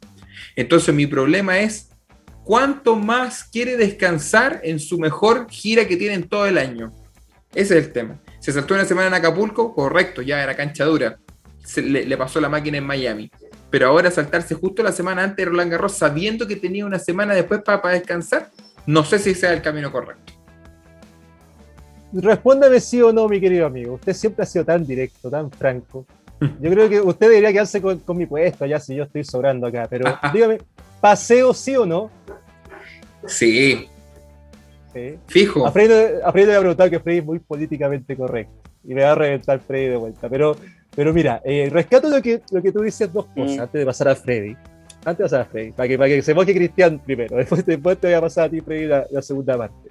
Entonces 0.55 0.93
mi 0.93 1.07
problema 1.07 1.59
es, 1.59 1.89
¿cuánto 2.43 2.95
más 2.95 3.43
quiere 3.43 3.77
descansar 3.77 4.61
en 4.63 4.79
su 4.79 4.99
mejor 4.99 5.47
gira 5.49 5.87
que 5.87 5.97
tiene 5.97 6.15
en 6.15 6.27
todo 6.27 6.45
el 6.45 6.57
año? 6.57 6.91
Ese 7.53 7.77
es 7.77 7.85
el 7.85 7.93
tema. 7.93 8.19
Se 8.39 8.51
saltó 8.51 8.73
una 8.73 8.85
semana 8.85 9.07
en 9.07 9.13
Acapulco, 9.15 9.73
correcto, 9.73 10.21
ya 10.21 10.41
era 10.41 10.55
cancha 10.55 10.85
dura 10.85 11.19
le, 11.77 12.17
pasó 12.17 12.39
la 12.41 12.49
máquina 12.49 12.77
en 12.77 12.85
Miami. 12.85 13.31
Pero 13.69 13.87
ahora 13.87 14.09
saltarse 14.09 14.55
justo 14.55 14.81
la 14.81 14.91
semana 14.91 15.23
antes 15.23 15.37
de 15.37 15.45
Roland 15.45 15.71
Garros, 15.71 15.93
sabiendo 15.93 16.47
que 16.47 16.55
tenía 16.55 16.85
una 16.85 16.99
semana 16.99 17.35
después 17.35 17.61
para, 17.61 17.89
descansar, 17.89 18.49
no 18.85 19.03
sé 19.03 19.19
si 19.19 19.35
sea 19.35 19.53
el 19.53 19.61
camino 19.61 19.91
correcto. 19.91 20.33
Respóndame 22.11 22.79
sí 22.79 22.99
o 23.01 23.13
no, 23.13 23.27
mi 23.27 23.39
querido 23.39 23.67
amigo. 23.67 23.93
Usted 23.93 24.13
siempre 24.13 24.43
ha 24.43 24.47
sido 24.47 24.65
tan 24.65 24.85
directo, 24.85 25.29
tan 25.29 25.51
franco. 25.51 26.07
Yo 26.61 26.71
creo 26.71 26.89
que 26.89 27.01
usted 27.01 27.27
debería 27.27 27.51
quedarse 27.51 27.81
con, 27.81 28.01
mi 28.15 28.25
puesto, 28.25 28.65
ya 28.65 28.79
si 28.79 28.95
yo 28.95 29.03
estoy 29.03 29.23
sobrando 29.23 29.67
acá. 29.67 29.87
Pero 29.89 30.05
dígame, 30.33 30.59
¿paseo 31.01 31.53
sí 31.53 31.75
o 31.75 31.85
no? 31.85 32.09
Sí. 33.27 33.87
Fijo. 35.27 35.67
A 35.67 35.71
Freddy, 35.71 35.93
a 36.23 36.31
le 36.31 36.55
a 36.55 36.59
preguntar 36.59 36.89
que 36.89 36.99
Freddy 36.99 37.19
es 37.19 37.25
muy 37.25 37.39
políticamente 37.39 38.15
correcto. 38.15 38.69
Y 38.83 38.93
me 38.93 39.03
va 39.03 39.11
a 39.11 39.15
reventar 39.15 39.59
Freddy 39.59 39.89
de 39.89 39.97
vuelta. 39.97 40.29
Pero 40.29 40.55
pero 40.95 41.13
mira, 41.13 41.41
eh, 41.45 41.69
rescato 41.71 42.09
lo 42.09 42.21
que, 42.21 42.41
lo 42.51 42.61
que 42.61 42.71
tú 42.71 42.81
dices 42.81 43.11
dos 43.13 43.25
cosas 43.27 43.57
mm. 43.57 43.61
antes 43.61 43.79
de 43.79 43.85
pasar 43.85 44.07
a 44.09 44.15
Freddy. 44.15 44.55
Antes 45.05 45.17
de 45.17 45.23
pasar 45.23 45.41
a 45.41 45.45
Freddy, 45.45 45.71
para 45.71 45.87
que, 45.87 45.97
para 45.97 46.09
que 46.09 46.21
se 46.21 46.33
moje 46.33 46.53
Cristian 46.53 46.99
primero. 46.99 47.35
Después, 47.37 47.65
después 47.65 47.97
te 47.97 48.07
voy 48.07 48.15
a 48.15 48.21
pasar 48.21 48.47
a 48.47 48.49
ti, 48.49 48.61
Freddy, 48.61 48.87
la, 48.87 49.21
segunda 49.21 49.57
parte. 49.57 49.89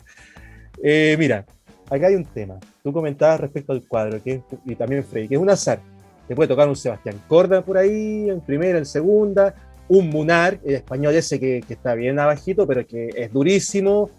Eh, 0.82 1.16
mira, 1.18 1.44
acá 1.88 2.08
hay 2.08 2.14
un 2.14 2.24
tema. 2.24 2.58
Tú 2.82 2.92
comentabas 2.92 3.40
respecto 3.40 3.72
al 3.72 3.86
cuadro, 3.86 4.22
que 4.22 4.42
y 4.64 4.74
también 4.74 5.04
Freddy, 5.04 5.28
que 5.28 5.34
es 5.36 5.40
un 5.40 5.50
azar. 5.50 5.80
Te 6.28 6.36
puede 6.36 6.48
tocar 6.48 6.68
un 6.68 6.76
Sebastián 6.76 7.20
Corda 7.26 7.62
por 7.62 7.78
ahí, 7.78 8.28
en 8.28 8.42
primera, 8.42 8.78
en 8.78 8.84
segunda, 8.86 9.54
un 9.88 10.10
Munar, 10.10 10.60
el 10.62 10.74
español 10.74 11.14
ese 11.14 11.40
que, 11.40 11.64
que 11.66 11.72
está 11.74 11.94
bien 11.94 12.18
abajito, 12.18 12.66
pero 12.66 12.86
que 12.86 13.08
es 13.16 13.32
durísimo. 13.32 14.10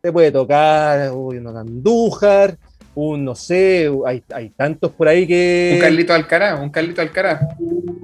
Te 0.00 0.10
puede 0.10 0.32
tocar 0.32 1.12
uy, 1.12 1.36
un 1.36 1.54
Andújar, 1.54 2.56
un, 2.94 3.24
no 3.24 3.34
sé, 3.34 3.90
hay, 4.06 4.22
hay, 4.32 4.50
tantos 4.50 4.90
por 4.92 5.06
ahí 5.08 5.26
que... 5.26 5.72
Un 5.74 5.80
Carlito 5.80 6.14
Alcaraz, 6.14 6.60
un 6.60 6.70
Carlito 6.70 7.02
Alcaraz. 7.02 7.40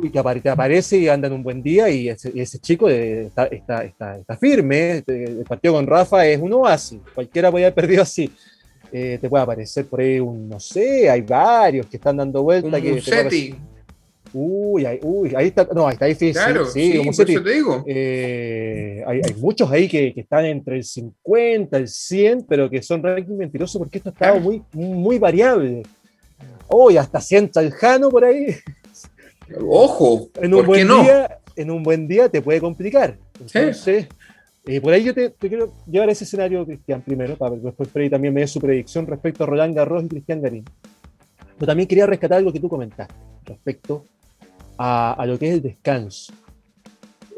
Y 0.03 0.11
que 0.11 0.19
aparece 0.49 0.99
y 0.99 1.09
anda 1.09 1.27
en 1.27 1.35
un 1.35 1.43
buen 1.43 1.63
día 1.63 1.89
y 1.89 2.09
ese, 2.09 2.59
chico 2.61 2.89
está, 2.89 3.47
está, 3.47 3.85
está, 3.85 4.37
firme, 4.39 4.99
este, 4.99 5.25
el 5.25 5.45
partido 5.45 5.75
con 5.75 5.87
Rafa 5.87 6.27
es 6.27 6.39
un 6.39 6.53
oasis, 6.53 7.01
cualquiera 7.15 7.51
puede 7.51 7.65
haber 7.65 7.75
perdido 7.75 8.03
así. 8.03 8.31
Eh, 8.93 9.19
te 9.21 9.29
puede 9.29 9.43
aparecer 9.43 9.87
por 9.87 10.01
ahí 10.01 10.21
un, 10.21 10.49
no 10.49 10.61
sé, 10.61 11.11
hay 11.11 11.23
varios 11.23 11.87
que 11.87 11.97
están 11.97 12.17
dando 12.17 12.43
vuelta. 12.43 12.81
que 12.81 13.55
Uy, 14.33 14.87
uy, 15.03 15.35
ahí 15.35 15.47
está, 15.47 15.67
no, 15.73 15.87
ahí 15.87 15.95
está 15.95 16.07
difícil. 16.07 16.35
Claro, 16.35 16.67
sí, 16.67 16.93
sí 16.93 16.99
por 16.99 17.09
eso 17.09 17.25
te 17.25 17.53
digo. 17.53 17.85
Eh, 17.87 19.03
hay, 19.07 19.21
hay, 19.25 19.35
muchos 19.35 19.71
ahí 19.71 19.89
que, 19.89 20.13
que, 20.13 20.21
están 20.21 20.45
entre 20.45 20.77
el 20.77 20.85
50, 20.85 21.77
el 21.77 21.89
100, 21.89 22.45
pero 22.47 22.69
que 22.69 22.83
son 22.83 23.03
ranking 23.03 23.37
mentirosos 23.37 23.79
porque 23.79 23.97
esto 23.99 24.11
ha 24.11 24.13
estado 24.13 24.41
muy, 24.41 24.63
muy 24.73 25.19
variable. 25.19 25.85
Uy, 26.69 26.97
hasta 26.99 27.21
100 27.21 27.51
Jano 27.71 28.11
por 28.11 28.25
ahí. 28.25 28.57
Ojo, 29.67 30.29
en 30.35 30.55
un 30.55 30.67
buen 30.67 30.89
día, 30.89 31.39
en 31.55 31.71
un 31.71 31.83
buen 31.83 32.09
día 32.09 32.29
te 32.29 32.43
puede 32.43 32.61
complicar. 32.61 33.17
Entonces, 33.41 34.09
eh, 34.67 34.81
por 34.81 34.93
ahí 34.93 35.05
yo 35.05 35.15
te, 35.15 35.33
quiero 35.33 35.73
llevar 35.87 36.11
ese 36.11 36.25
escenario, 36.25 36.65
Cristian, 36.67 37.01
primero, 37.01 37.37
para 37.37 37.57
después 37.57 37.89
Freddy 37.89 38.11
también 38.11 38.35
me 38.35 38.41
dé 38.41 38.47
su 38.49 38.61
predicción 38.61 39.07
respecto 39.07 39.45
a 39.45 39.47
Roland 39.47 39.75
Garros 39.75 40.05
y 40.05 40.09
Cristian 40.09 40.43
Garín. 40.43 40.65
Pero 41.57 41.67
también 41.67 41.89
quería 41.89 42.07
rescatar 42.07 42.39
algo 42.39 42.53
que 42.53 42.61
tú 42.61 42.69
comentaste 42.69 43.15
respecto 43.45 44.05
a, 44.77 45.25
lo 45.27 45.39
que 45.39 45.49
es 45.49 45.55
el 45.55 45.63
descanso. 45.63 46.33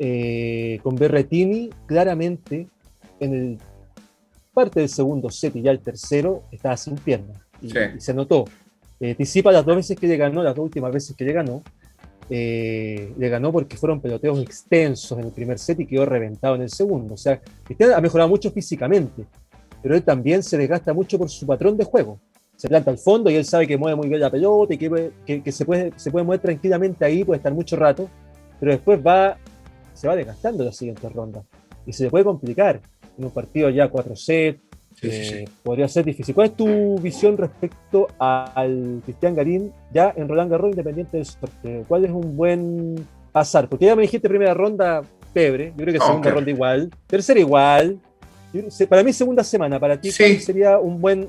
Eh, 0.01 0.81
con 0.83 0.97
Berretini, 0.97 1.71
claramente, 1.87 2.67
en 3.21 3.35
el 3.35 3.59
parte 4.59 4.81
del 4.81 4.89
segundo 4.89 5.31
set 5.31 5.55
y 5.55 5.63
ya 5.63 5.71
el 5.71 5.79
tercero, 5.79 6.43
estaba 6.51 6.77
sin 6.77 6.97
piernas. 6.97 7.39
Y, 7.63 7.71
se 8.01 8.13
notó. 8.13 8.47
Eh, 8.99 9.15
Tisipa 9.15 9.53
las 9.53 9.65
dos 9.65 9.77
veces 9.77 9.97
que 9.97 10.09
le 10.09 10.17
ganó, 10.17 10.43
las 10.43 10.57
dos 10.57 10.65
últimas 10.65 10.93
veces 10.93 11.15
que 11.15 11.25
le 11.25 11.33
ganó, 11.33 11.63
eh, 12.31 13.13
le 13.17 13.29
ganó 13.29 13.53
porque 13.53 13.77
fueron 13.77 14.01
peloteos 14.01 14.41
extensos 14.43 15.19
en 15.19 15.25
el 15.27 15.33
primer 15.33 15.59
set 15.59 15.81
y 15.81 15.87
quedó 15.87 16.07
reventado 16.07 16.55
en 16.55 16.63
el 16.63 16.71
segundo. 16.71 17.15
O 17.15 17.17
sea, 17.17 17.41
Cristian 17.65 17.93
ha 17.93 18.01
mejorado 18.01 18.29
mucho 18.29 18.51
físicamente, 18.51 19.25
pero 19.83 19.95
él 19.95 20.03
también 20.03 20.43
se 20.43 20.59
desgasta 20.59 20.93
mucho 20.93 21.19
por 21.19 21.31
su 21.31 21.47
patrón 21.47 21.77
de 21.77 21.85
juego 21.85 22.19
se 22.59 22.69
planta 22.69 22.91
al 22.91 22.99
fondo 22.99 23.31
y 23.31 23.37
él 23.37 23.45
sabe 23.45 23.69
que 23.69 23.79
mueve 23.79 23.95
muy 23.95 24.09
bien 24.09 24.21
la 24.21 24.31
pelota 24.33 24.75
y 24.75 24.79
que, 24.79 25.13
que, 25.25 25.53
se, 25.53 25.65
puede, 25.65 25.93
se 25.95 26.11
puede 26.11 26.25
mover 26.25 26.41
tranquilamente 26.41 27.05
ahí, 27.05 27.23
puede 27.23 27.37
estar 27.37 27.55
mucho 27.55 27.77
rato, 27.77 28.11
pero 28.59 28.73
después 28.73 28.99
va, 28.99 29.39
se 29.95 30.09
va 30.09 30.17
desgastando 30.17 30.65
la 30.65 30.73
siguiente 30.73 31.09
ronda 31.09 31.45
y 31.87 31.93
se 31.93 32.03
le 32.03 32.11
puede 32.11 32.25
complicar 32.25 32.81
en 33.17 33.25
un 33.25 33.31
partido 33.31 33.71
ya 33.71 33.89
4 33.89 34.17
Eh, 35.03 35.45
podría 35.63 35.89
ser 35.89 36.05
difícil. 36.05 36.35
¿Cuál 36.35 36.49
es 36.49 36.57
tu 36.57 36.99
visión 36.99 37.37
respecto 37.37 38.09
al 38.19 39.01
Cristian 39.05 39.35
Garín 39.35 39.73
ya 39.93 40.13
en 40.17 40.29
Roland 40.29 40.51
Garros 40.51 40.71
independiente 40.71 41.17
del 41.19 41.27
sorteo? 41.27 41.85
¿Cuál 41.87 42.05
es 42.05 42.11
un 42.11 42.37
buen 42.37 43.07
pasar? 43.33 43.69
Porque 43.69 43.87
ya 43.87 43.95
me 43.95 44.03
dijiste 44.03 44.29
primera 44.29 44.55
ronda, 44.55 45.03
pebre. 45.33 45.73
Yo 45.77 45.85
creo 45.85 45.95
que 45.95 46.01
segunda 46.01 46.31
ronda 46.31 46.51
igual. 46.51 46.91
Tercera 47.07 47.39
igual. 47.39 47.99
Para 48.89 49.03
mí, 49.03 49.13
segunda 49.13 49.45
semana. 49.45 49.79
Para 49.79 50.01
ti, 50.01 50.11
sería 50.11 50.79
un 50.79 51.01
buen, 51.01 51.21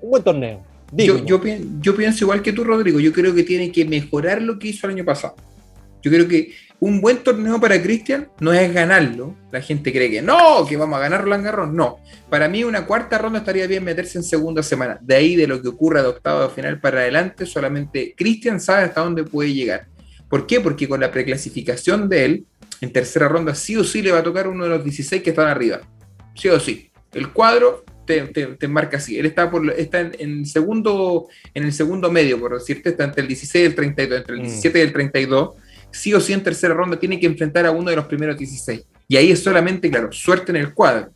un 0.00 0.10
buen 0.10 0.22
torneo. 0.22 0.60
Yo, 0.92 1.24
yo, 1.24 1.40
yo, 1.80 1.96
pienso 1.96 2.24
igual 2.24 2.42
que 2.42 2.52
tú, 2.52 2.64
Rodrigo. 2.64 3.00
Yo 3.00 3.12
creo 3.12 3.34
que 3.34 3.42
tiene 3.42 3.72
que 3.72 3.84
mejorar 3.84 4.40
lo 4.40 4.58
que 4.58 4.68
hizo 4.68 4.86
el 4.86 4.94
año 4.94 5.04
pasado. 5.04 5.34
Yo 6.02 6.10
creo 6.10 6.28
que 6.28 6.52
un 6.80 7.00
buen 7.00 7.18
torneo 7.18 7.60
para 7.60 7.80
Cristian 7.80 8.28
no 8.40 8.52
es 8.52 8.72
ganarlo. 8.72 9.34
La 9.50 9.60
gente 9.60 9.92
cree 9.92 10.10
que 10.10 10.22
no, 10.22 10.66
que 10.68 10.76
vamos 10.76 10.98
a 10.98 11.02
ganar 11.02 11.22
Roland 11.22 11.44
Garros. 11.44 11.72
No. 11.72 11.98
Para 12.28 12.48
mí, 12.48 12.64
una 12.64 12.86
cuarta 12.86 13.16
ronda 13.18 13.38
estaría 13.38 13.66
bien 13.66 13.84
meterse 13.84 14.18
en 14.18 14.24
segunda 14.24 14.62
semana. 14.62 14.98
De 15.00 15.14
ahí, 15.14 15.36
de 15.36 15.46
lo 15.46 15.62
que 15.62 15.68
ocurra 15.68 16.02
de 16.02 16.08
octavo 16.08 16.42
de 16.42 16.48
final 16.50 16.80
para 16.80 17.00
adelante, 17.00 17.46
solamente 17.46 18.14
Cristian 18.16 18.60
sabe 18.60 18.84
hasta 18.84 19.00
dónde 19.00 19.24
puede 19.24 19.54
llegar. 19.54 19.86
¿Por 20.28 20.46
qué? 20.46 20.60
Porque 20.60 20.88
con 20.88 21.00
la 21.00 21.10
preclasificación 21.10 22.08
de 22.08 22.24
él, 22.24 22.46
en 22.80 22.92
tercera 22.92 23.28
ronda, 23.28 23.54
sí 23.54 23.76
o 23.76 23.84
sí 23.84 24.02
le 24.02 24.12
va 24.12 24.18
a 24.18 24.22
tocar 24.24 24.48
uno 24.48 24.64
de 24.64 24.70
los 24.70 24.84
16 24.84 25.22
que 25.22 25.30
están 25.30 25.48
arriba. 25.48 25.80
Sí 26.34 26.48
o 26.48 26.58
sí. 26.58 26.90
El 27.12 27.30
cuadro 27.30 27.84
te, 28.04 28.68
marca 28.68 28.98
así. 28.98 29.18
Él 29.18 29.26
está, 29.26 29.50
por, 29.50 29.70
está 29.70 30.00
en, 30.00 30.14
el 30.18 30.46
segundo, 30.46 31.28
en 31.54 31.64
el 31.64 31.72
segundo 31.72 32.10
medio, 32.10 32.38
por 32.38 32.54
decirte, 32.54 32.90
está 32.90 33.04
entre 33.04 33.22
el 33.22 33.28
16 33.28 33.62
y 33.62 33.66
el 33.66 33.74
32, 33.74 34.18
entre 34.18 34.34
el 34.34 34.42
17 34.42 34.78
mm. 34.78 34.80
y 34.80 34.84
el 34.84 34.92
32. 34.92 35.50
Sí 35.94 36.12
o 36.12 36.20
sí 36.20 36.32
en 36.32 36.42
tercera 36.42 36.74
ronda 36.74 36.98
tiene 36.98 37.20
que 37.20 37.26
enfrentar 37.26 37.64
a 37.66 37.70
uno 37.70 37.88
de 37.88 37.96
los 37.96 38.06
primeros 38.06 38.36
16. 38.36 38.84
Y 39.06 39.16
ahí 39.16 39.30
es 39.30 39.42
solamente, 39.42 39.90
claro, 39.90 40.10
suerte 40.10 40.50
en 40.50 40.56
el 40.56 40.74
cuadro. 40.74 41.12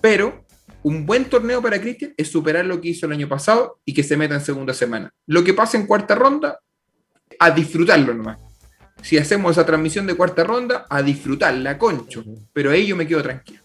Pero 0.00 0.44
un 0.82 1.04
buen 1.04 1.24
torneo 1.24 1.60
para 1.60 1.80
Cristian 1.80 2.14
es 2.16 2.28
superar 2.28 2.64
lo 2.64 2.80
que 2.80 2.90
hizo 2.90 3.06
el 3.06 3.12
año 3.12 3.28
pasado 3.28 3.80
y 3.84 3.92
que 3.92 4.02
se 4.02 4.16
meta 4.16 4.34
en 4.34 4.40
segunda 4.40 4.72
semana. 4.72 5.12
Lo 5.26 5.42
que 5.42 5.52
pasa 5.52 5.76
en 5.76 5.86
cuarta 5.86 6.14
ronda, 6.14 6.60
a 7.38 7.50
disfrutarlo 7.50 8.14
nomás. 8.14 8.38
si 9.02 9.16
hacemos 9.16 9.52
esa 9.52 9.64
transmisión 9.64 10.06
de 10.06 10.14
cuarta 10.14 10.44
ronda, 10.44 10.86
a 10.88 11.02
disfrutarla, 11.02 11.78
concho. 11.78 12.22
Pero 12.52 12.70
ahí 12.70 12.86
yo 12.86 12.96
me 12.96 13.06
quedo 13.06 13.22
tranquilo. 13.22 13.62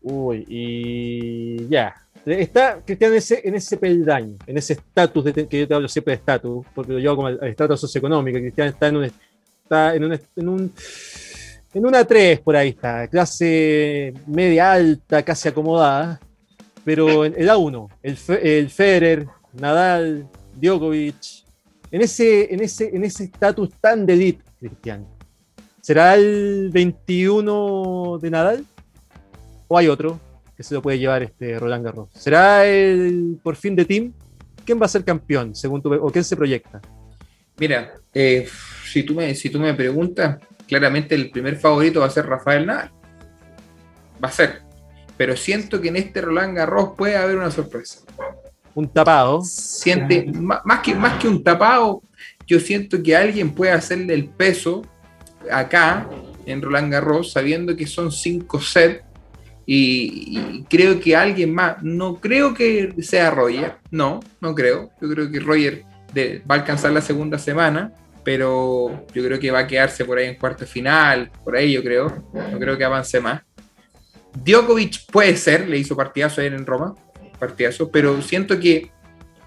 Uy, 0.00 0.44
y 0.48 1.68
ya. 1.68 1.94
Está 2.26 2.82
Cristian 2.84 3.12
en 3.12 3.18
ese, 3.18 3.40
en 3.44 3.54
ese 3.54 3.76
peldaño, 3.76 4.36
en 4.46 4.58
ese 4.58 4.74
estatus 4.74 5.32
que 5.48 5.60
yo 5.60 5.66
te 5.66 5.74
hablo 5.74 5.88
siempre 5.88 6.12
de 6.12 6.18
estatus, 6.18 6.66
porque 6.74 6.92
lo 6.92 6.98
llevo 6.98 7.16
como 7.16 7.28
el 7.28 7.38
estatus 7.42 7.80
socioeconómico. 7.80 8.38
Cristian 8.38 8.68
está 8.68 8.88
en 8.88 8.96
un 8.96 9.04
está 9.70 9.94
en 9.94 10.04
un, 10.04 10.20
en 10.36 10.48
un 10.48 10.72
en 11.72 11.86
una 11.86 12.04
3 12.04 12.40
por 12.40 12.56
ahí 12.56 12.70
está, 12.70 13.06
clase 13.06 14.12
media 14.26 14.72
alta, 14.72 15.22
casi 15.22 15.48
acomodada, 15.48 16.20
pero 16.84 17.24
en 17.24 17.34
el 17.36 17.48
A1, 17.48 17.88
el, 18.02 18.18
el 18.42 18.70
Federer, 18.70 19.28
Nadal, 19.52 20.26
Djokovic, 20.60 21.44
en 21.92 22.02
ese 22.02 22.52
en 22.52 22.60
ese 22.60 22.90
en 22.92 23.04
ese 23.04 23.24
estatus 23.24 23.70
tan 23.80 24.04
de 24.04 24.14
elite, 24.14 24.44
Cristian. 24.58 25.06
¿Será 25.80 26.14
el 26.16 26.70
21 26.72 28.18
de 28.20 28.30
Nadal? 28.30 28.64
¿O 29.68 29.78
hay 29.78 29.86
otro 29.86 30.18
que 30.56 30.64
se 30.64 30.74
lo 30.74 30.82
puede 30.82 30.98
llevar 30.98 31.22
este 31.22 31.58
Roland 31.58 31.84
Garros? 31.84 32.08
¿Será 32.12 32.66
el 32.66 33.38
por 33.40 33.54
fin 33.54 33.76
de 33.76 33.84
Team? 33.84 34.12
¿Quién 34.64 34.80
va 34.80 34.86
a 34.86 34.88
ser 34.88 35.04
campeón, 35.04 35.54
según 35.54 35.80
tu, 35.80 35.94
o 35.94 36.10
quién 36.10 36.24
se 36.24 36.36
proyecta? 36.36 36.80
Mira, 37.60 37.92
eh, 38.14 38.48
si, 38.90 39.02
tú 39.02 39.14
me, 39.14 39.34
si 39.34 39.50
tú 39.50 39.60
me 39.60 39.74
preguntas, 39.74 40.38
claramente 40.66 41.14
el 41.14 41.30
primer 41.30 41.56
favorito 41.56 42.00
va 42.00 42.06
a 42.06 42.10
ser 42.10 42.26
Rafael 42.26 42.64
Nadal. 42.64 42.90
Va 44.22 44.28
a 44.28 44.32
ser. 44.32 44.62
Pero 45.18 45.36
siento 45.36 45.78
que 45.78 45.88
en 45.88 45.96
este 45.96 46.22
Roland 46.22 46.56
Garros 46.56 46.92
puede 46.96 47.16
haber 47.16 47.36
una 47.36 47.50
sorpresa. 47.50 48.00
Un 48.74 48.88
tapado. 48.88 49.42
Siente, 49.42 50.32
más, 50.32 50.80
que, 50.82 50.94
más 50.94 51.20
que 51.20 51.28
un 51.28 51.44
tapado, 51.44 52.02
yo 52.46 52.58
siento 52.58 53.02
que 53.02 53.14
alguien 53.14 53.50
puede 53.50 53.72
hacerle 53.72 54.14
el 54.14 54.28
peso 54.30 54.80
acá 55.52 56.08
en 56.46 56.62
Roland 56.62 56.90
Garros, 56.90 57.32
sabiendo 57.32 57.76
que 57.76 57.86
son 57.86 58.10
cinco 58.10 58.58
sets 58.58 59.04
y, 59.66 60.64
creo 60.64 60.98
que 60.98 61.14
alguien 61.14 61.54
más, 61.54 61.82
no 61.82 62.16
creo 62.16 62.54
que 62.54 62.92
sea 63.02 63.30
Roger, 63.30 63.76
no, 63.90 64.20
no 64.40 64.54
creo. 64.54 64.90
Yo 65.00 65.10
creo 65.10 65.30
que 65.30 65.40
Roger 65.40 65.84
va 66.14 66.54
a 66.54 66.58
alcanzar 66.58 66.92
la 66.92 67.00
segunda 67.00 67.38
semana, 67.38 67.92
pero 68.24 69.06
yo 69.14 69.24
creo 69.24 69.38
que 69.38 69.50
va 69.50 69.60
a 69.60 69.66
quedarse 69.66 70.04
por 70.04 70.18
ahí 70.18 70.26
en 70.26 70.36
cuarto 70.36 70.66
final, 70.66 71.30
por 71.44 71.56
ahí 71.56 71.72
yo 71.72 71.82
creo. 71.82 72.24
No 72.32 72.58
creo 72.58 72.76
que 72.76 72.84
avance 72.84 73.20
más. 73.20 73.42
Djokovic 74.44 75.06
puede 75.10 75.36
ser, 75.36 75.68
le 75.68 75.78
hizo 75.78 75.96
partidazo 75.96 76.40
ayer 76.40 76.54
en 76.54 76.66
Roma, 76.66 76.94
partidazo, 77.38 77.90
pero 77.90 78.20
siento 78.22 78.60
que 78.60 78.90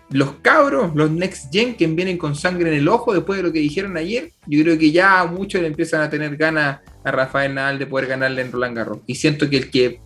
los 0.10 0.36
cabros, 0.42 0.94
los 0.96 1.10
next 1.10 1.52
gen 1.52 1.76
que 1.76 1.88
vienen 1.88 2.18
con 2.18 2.36
sangre 2.36 2.70
en 2.70 2.78
el 2.78 2.88
ojo 2.88 3.14
después 3.14 3.38
de 3.38 3.44
lo 3.44 3.52
que 3.52 3.60
dijeron 3.60 3.98
ayer, 3.98 4.32
yo 4.46 4.64
creo 4.64 4.78
que 4.78 4.92
ya 4.92 5.26
muchos 5.26 5.62
le 5.62 5.68
empiezan 5.68 6.02
a 6.02 6.10
tener 6.10 6.36
ganas 6.36 6.82
a 7.04 7.12
Rafael 7.12 7.54
Nadal 7.54 7.80
de 7.80 7.88
poder 7.88 8.08
ganarle 8.08 8.42
en 8.42 8.52
Roland 8.52 8.76
Garros. 8.76 9.00
Y 9.08 9.16
siento 9.16 9.50
que 9.50 9.58
el 9.58 9.72
que 9.72 10.02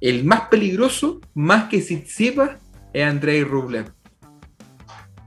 el 0.00 0.24
más 0.24 0.48
peligroso, 0.48 1.20
más 1.34 1.68
que 1.68 1.78
Tsitsipas, 1.78 2.58
es 2.92 3.04
Andrei 3.04 3.44
Rublev. 3.44 3.92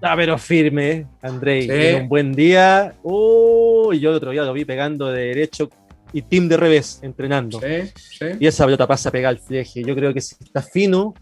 Ah, 0.01 0.13
pero 0.15 0.37
firme, 0.37 1.07
Andrei. 1.21 1.95
Un 1.95 2.09
buen 2.09 2.33
día. 2.33 2.93
Y 3.03 3.99
yo 3.99 4.09
el 4.09 4.15
otro 4.15 4.31
día 4.31 4.43
lo 4.43 4.53
vi 4.53 4.65
pegando 4.65 5.11
de 5.11 5.27
derecho 5.27 5.69
y 6.13 6.21
team 6.21 6.47
de 6.47 6.57
revés, 6.57 6.99
entrenando. 7.01 7.59
Sí, 7.59 7.91
sí. 7.95 8.25
Y 8.39 8.47
esa 8.47 8.65
pelota 8.65 8.87
pasa 8.87 9.09
a 9.09 9.11
pegar 9.11 9.33
el 9.33 9.39
fleje. 9.39 9.83
Yo 9.83 9.95
creo 9.95 10.13
que 10.13 10.21
si 10.21 10.35
está 10.41 10.61
fino 10.61 11.13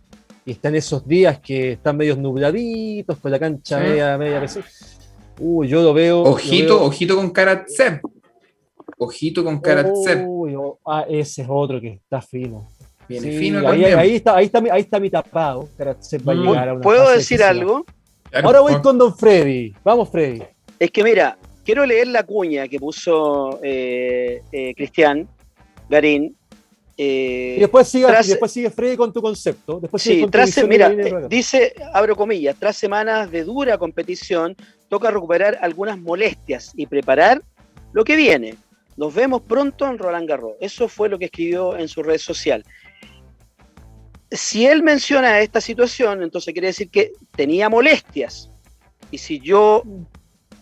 y 0.46 0.52
está 0.52 0.70
en 0.70 0.76
esos 0.76 1.08
días 1.08 1.40
que 1.40 1.74
están 1.74 1.98
medios 1.98 2.18
nubladitos, 2.18 3.18
con 3.18 3.32
la 3.32 3.40
cancha 3.40 3.80
media, 3.80 4.18
media 4.18 4.46
Uy, 5.40 5.68
yo 5.68 5.82
lo 5.82 5.94
veo. 5.94 6.22
Ojito, 6.22 6.84
ojito 6.84 7.16
con 7.16 7.32
Karatsev. 7.32 8.02
Ojito 8.98 9.44
con 9.44 9.60
Karatsev. 9.60 10.28
Uy, 10.28 10.56
oh, 10.56 10.80
ah, 10.86 11.06
ese 11.10 11.42
es 11.42 11.48
otro 11.50 11.82
que 11.82 11.94
está 11.94 12.22
fino. 12.22 12.70
Viene 13.10 13.38
fino 13.38 13.68
ahí, 13.68 13.84
ahí, 13.84 14.16
está, 14.16 14.36
ahí, 14.36 14.46
está, 14.46 14.60
ahí 14.72 14.82
está 14.82 15.00
mi 15.00 15.10
tapado. 15.10 15.70
Karatsev 15.78 16.28
va 16.28 16.34
a 16.34 16.36
llegar 16.36 16.70
a 16.70 16.74
una 16.74 16.82
¿Puedo 16.82 17.10
decir 17.10 17.42
algo? 17.42 17.86
Ahora 18.42 18.62
voy 18.62 18.82
con 18.82 18.98
Don 18.98 19.16
Freddy. 19.16 19.74
Vamos, 19.84 20.10
Freddy. 20.10 20.42
Es 20.80 20.92
que 20.92 21.04
mira, 21.04 21.38
quiero 21.64 21.86
leer 21.86 22.08
la 22.08 22.24
cuña 22.24 22.68
que 22.68 22.80
puso 22.80 23.60
eh, 23.62 24.42
eh, 24.52 24.74
Cristian 24.76 25.28
Garín. 25.90 26.36
Eh, 26.98 27.56
y 27.58 27.60
después 27.60 27.88
sigue, 27.88 28.08
después 28.08 28.52
sigue 28.52 28.70
Freddy 28.70 28.96
con 28.96 29.12
tu 29.12 29.22
concepto. 29.22 29.80
Después 29.80 30.02
sí, 30.02 30.26
tras, 30.30 30.68
mira, 30.68 30.90
dice, 31.28 31.74
abro 31.94 32.16
comillas, 32.16 32.56
tras 32.58 32.76
semanas 32.76 33.32
de 33.32 33.44
dura 33.44 33.78
competición, 33.78 34.56
toca 34.90 35.10
recuperar 35.12 35.58
algunas 35.62 36.00
molestias 36.00 36.72
y 36.76 36.86
preparar 36.86 37.42
lo 37.94 38.04
que 38.04 38.16
viene. 38.16 38.56
Nos 38.96 39.14
vemos 39.14 39.42
pronto 39.42 39.88
en 39.88 39.98
Roland 39.98 40.30
Garros. 40.30 40.54
Eso 40.60 40.88
fue 40.88 41.10
lo 41.10 41.18
que 41.18 41.26
escribió 41.26 41.76
en 41.78 41.88
su 41.88 42.04
red 42.04 42.20
social 42.20 42.64
si 44.34 44.66
él 44.66 44.82
menciona 44.82 45.40
esta 45.40 45.62
situación, 45.62 46.24
entonces 46.24 46.54
quiere 46.54 46.68
decir 46.68 46.90
que 46.90 47.12
tenía 47.36 47.70
molestias. 47.70 48.50
Y 49.12 49.20
si 49.20 49.40
yo 49.40 49.84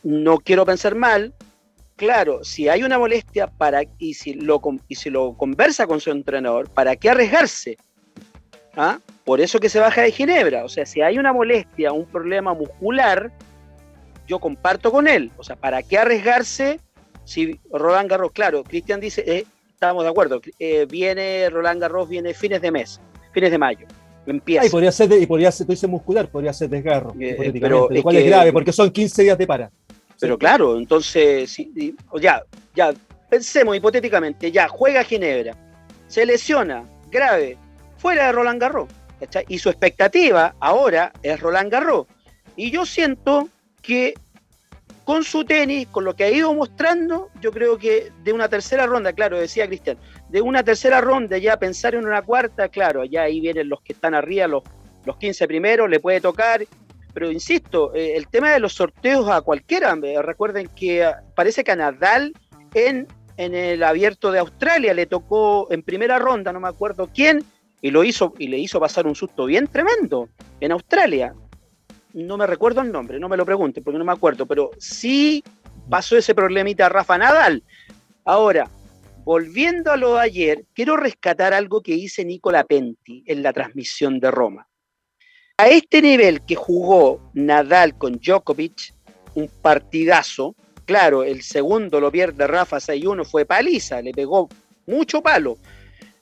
no 0.03 0.37
quiero 0.39 0.65
pensar 0.65 0.93
mal, 0.95 1.33
claro, 1.95 2.43
si 2.43 2.67
hay 2.67 2.83
una 2.83 2.99
molestia 2.99 3.47
para, 3.47 3.83
y, 3.97 4.13
si 4.13 4.33
lo, 4.33 4.61
y 4.89 4.95
si 4.95 5.09
lo 5.09 5.37
conversa 5.37 5.87
con 5.87 6.01
su 6.01 6.11
entrenador, 6.11 6.69
¿para 6.69 6.97
qué 6.97 7.09
arriesgarse? 7.09 7.77
¿Ah? 8.75 8.99
Por 9.23 9.39
eso 9.39 9.59
que 9.59 9.69
se 9.69 9.79
baja 9.79 10.01
de 10.01 10.11
Ginebra. 10.11 10.65
O 10.65 10.69
sea, 10.69 10.85
si 10.85 11.01
hay 11.01 11.17
una 11.17 11.31
molestia, 11.31 11.93
un 11.93 12.05
problema 12.05 12.53
muscular, 12.53 13.31
yo 14.27 14.39
comparto 14.39 14.91
con 14.91 15.07
él. 15.07 15.31
O 15.37 15.43
sea, 15.43 15.55
¿para 15.55 15.81
qué 15.81 15.97
arriesgarse 15.97 16.79
si 17.23 17.57
Roland 17.71 18.09
Garros, 18.09 18.31
claro, 18.31 18.63
Cristian 18.63 18.99
dice, 18.99 19.23
eh, 19.25 19.45
estamos 19.69 20.03
de 20.03 20.09
acuerdo, 20.09 20.41
eh, 20.59 20.85
viene 20.89 21.49
Roland 21.49 21.79
Garros, 21.79 22.09
viene 22.09 22.33
fines 22.33 22.61
de 22.61 22.71
mes 22.71 22.99
fines 23.31 23.51
de 23.51 23.57
mayo. 23.57 23.87
Empieza. 24.25 24.67
y 24.67 24.69
podría 24.69 24.91
ser, 24.91 25.11
y 25.13 25.25
podría 25.25 25.51
ser, 25.51 25.65
tú 25.65 25.73
dices 25.73 25.89
muscular, 25.89 26.27
podría 26.29 26.53
ser 26.53 26.69
desgarro, 26.69 27.13
eh, 27.19 27.51
pero 27.59 27.89
lo 27.89 28.03
cual 28.03 28.15
es, 28.17 28.25
grave, 28.27 28.53
porque 28.53 28.71
son 28.71 28.91
15 28.91 29.23
días 29.23 29.37
de 29.37 29.47
para. 29.47 29.71
Pero 30.19 30.37
claro, 30.37 30.77
entonces, 30.77 31.57
ya, 32.21 32.43
ya, 32.75 32.93
pensemos 33.27 33.75
hipotéticamente, 33.75 34.51
ya, 34.51 34.67
juega 34.67 35.03
Ginebra, 35.03 35.57
se 36.07 36.23
lesiona, 36.27 36.83
grave, 37.09 37.57
fuera 37.97 38.27
de 38.27 38.31
Roland 38.31 38.61
Garros, 38.61 38.87
y 39.47 39.57
su 39.57 39.69
expectativa 39.69 40.55
ahora 40.59 41.11
es 41.23 41.39
Roland 41.39 41.71
Garros. 41.71 42.05
Y 42.55 42.69
yo 42.69 42.85
siento 42.85 43.49
que 43.81 44.13
con 45.03 45.23
su 45.23 45.43
tenis, 45.43 45.87
con 45.87 46.03
lo 46.03 46.15
que 46.15 46.25
ha 46.25 46.31
ido 46.31 46.53
mostrando, 46.53 47.29
yo 47.41 47.51
creo 47.51 47.77
que 47.77 48.11
de 48.23 48.33
una 48.33 48.47
tercera 48.49 48.85
ronda, 48.85 49.13
claro, 49.13 49.39
decía 49.39 49.67
Cristian, 49.67 49.97
de 50.31 50.41
una 50.41 50.63
tercera 50.63 51.01
ronda 51.01 51.37
ya 51.37 51.57
pensar 51.57 51.93
en 51.93 52.05
una 52.05 52.21
cuarta, 52.21 52.69
claro, 52.69 53.03
ya 53.03 53.23
ahí 53.23 53.41
vienen 53.41 53.67
los 53.67 53.81
que 53.81 53.93
están 53.93 54.15
arriba, 54.15 54.47
los, 54.47 54.63
los 55.05 55.17
15 55.17 55.45
primeros, 55.47 55.89
le 55.89 55.99
puede 55.99 56.21
tocar, 56.21 56.65
pero 57.13 57.29
insisto, 57.29 57.93
eh, 57.93 58.15
el 58.15 58.27
tema 58.27 58.51
de 58.51 58.61
los 58.61 58.73
sorteos 58.73 59.29
a 59.29 59.41
cualquiera, 59.41 59.93
eh, 60.01 60.21
recuerden 60.21 60.69
que 60.73 61.03
ah, 61.03 61.21
parece 61.35 61.65
que 61.65 61.71
a 61.73 61.75
Nadal 61.75 62.33
en, 62.73 63.07
en 63.35 63.53
el 63.53 63.83
abierto 63.83 64.31
de 64.31 64.39
Australia 64.39 64.93
le 64.93 65.05
tocó 65.05 65.67
en 65.69 65.83
primera 65.83 66.17
ronda, 66.17 66.53
no 66.53 66.61
me 66.61 66.69
acuerdo 66.69 67.09
quién, 67.13 67.43
y 67.81 67.91
lo 67.91 68.05
hizo 68.05 68.33
y 68.37 68.47
le 68.47 68.57
hizo 68.57 68.79
pasar 68.79 69.07
un 69.07 69.15
susto 69.15 69.45
bien 69.45 69.67
tremendo 69.67 70.29
en 70.61 70.71
Australia. 70.71 71.33
No 72.13 72.37
me 72.37 72.47
recuerdo 72.47 72.81
el 72.81 72.91
nombre, 72.91 73.19
no 73.19 73.27
me 73.27 73.37
lo 73.37 73.45
pregunten 73.45 73.83
porque 73.83 73.97
no 73.97 74.05
me 74.05 74.11
acuerdo, 74.13 74.45
pero 74.45 74.71
sí 74.77 75.43
pasó 75.89 76.15
ese 76.15 76.35
problemita 76.35 76.85
a 76.85 76.89
Rafa 76.89 77.17
Nadal. 77.17 77.63
Ahora, 78.23 78.69
volviendo 79.23 79.91
a 79.91 79.97
lo 79.97 80.15
de 80.15 80.21
ayer, 80.21 80.65
quiero 80.73 80.97
rescatar 80.97 81.53
algo 81.53 81.81
que 81.81 81.93
dice 81.93 82.25
Nicola 82.25 82.63
Penti 82.63 83.23
en 83.25 83.43
la 83.43 83.53
transmisión 83.53 84.19
de 84.19 84.31
Roma. 84.31 84.67
A 85.57 85.67
este 85.69 86.01
nivel 86.01 86.41
que 86.41 86.55
jugó 86.55 87.31
Nadal 87.33 87.97
con 87.97 88.13
Djokovic, 88.13 88.93
un 89.35 89.47
partidazo, 89.61 90.55
claro, 90.85 91.23
el 91.23 91.43
segundo 91.43 91.99
lo 91.99 92.11
pierde 92.11 92.47
Rafa 92.47 92.77
6-1, 92.77 93.25
fue 93.25 93.45
paliza, 93.45 94.01
le 94.01 94.11
pegó 94.11 94.49
mucho 94.87 95.21
palo. 95.21 95.57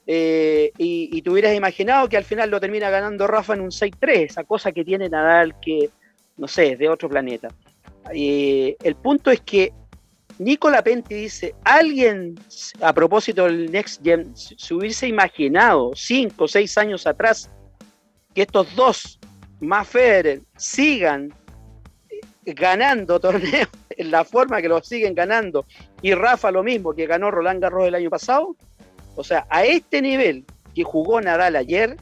Eh, 0.06 0.72
y, 0.76 1.22
te 1.22 1.30
hubieras 1.30 1.54
imaginado 1.54 2.08
que 2.08 2.16
al 2.16 2.24
final 2.24 2.50
lo 2.50 2.60
termina 2.60 2.90
ganando 2.90 3.26
Rafa 3.26 3.54
en 3.54 3.60
un 3.60 3.70
6-3, 3.70 4.26
esa 4.26 4.44
cosa 4.44 4.72
que 4.72 4.84
tiene 4.84 5.08
Nadal 5.08 5.58
que, 5.60 5.88
no 6.36 6.48
sé, 6.48 6.72
es 6.72 6.78
de 6.78 6.88
otro 6.88 7.08
planeta. 7.08 7.48
Eh, 8.12 8.76
el 8.82 8.96
punto 8.96 9.30
es 9.30 9.40
que 9.40 9.72
Nicola 10.40 10.82
Penti 10.82 11.16
dice, 11.16 11.54
alguien 11.64 12.34
a 12.80 12.94
propósito 12.94 13.44
del 13.44 13.70
Next 13.70 14.02
Gen 14.02 14.34
se 14.34 14.72
hubiese 14.72 15.06
imaginado 15.06 15.90
5 15.94 16.44
o 16.44 16.48
6 16.48 16.78
años 16.78 17.06
atrás 17.06 17.50
que 18.34 18.42
estos 18.42 18.74
dos, 18.74 19.18
más 19.60 19.86
Federer, 19.86 20.40
sigan 20.56 21.30
ganando 22.46 23.20
torneos 23.20 23.68
en 23.90 24.10
la 24.10 24.24
forma 24.24 24.62
que 24.62 24.68
lo 24.68 24.82
siguen 24.82 25.14
ganando. 25.14 25.66
Y 26.00 26.14
Rafa 26.14 26.50
lo 26.50 26.62
mismo 26.62 26.94
que 26.94 27.06
ganó 27.06 27.30
Roland 27.30 27.60
Garros 27.60 27.86
el 27.86 27.94
año 27.94 28.08
pasado, 28.08 28.56
o 29.16 29.22
sea, 29.22 29.46
a 29.50 29.66
este 29.66 30.00
nivel 30.00 30.46
que 30.74 30.84
jugó 30.84 31.20
Nadal 31.20 31.54
ayer, 31.54 31.98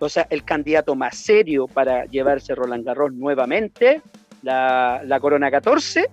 o 0.00 0.08
sea, 0.08 0.26
el 0.30 0.42
candidato 0.42 0.96
más 0.96 1.16
serio 1.16 1.68
para 1.68 2.06
llevarse 2.06 2.56
Roland 2.56 2.84
Garros 2.84 3.12
nuevamente, 3.12 4.02
la, 4.42 5.18
Corona 5.20 5.48
14, 5.48 6.08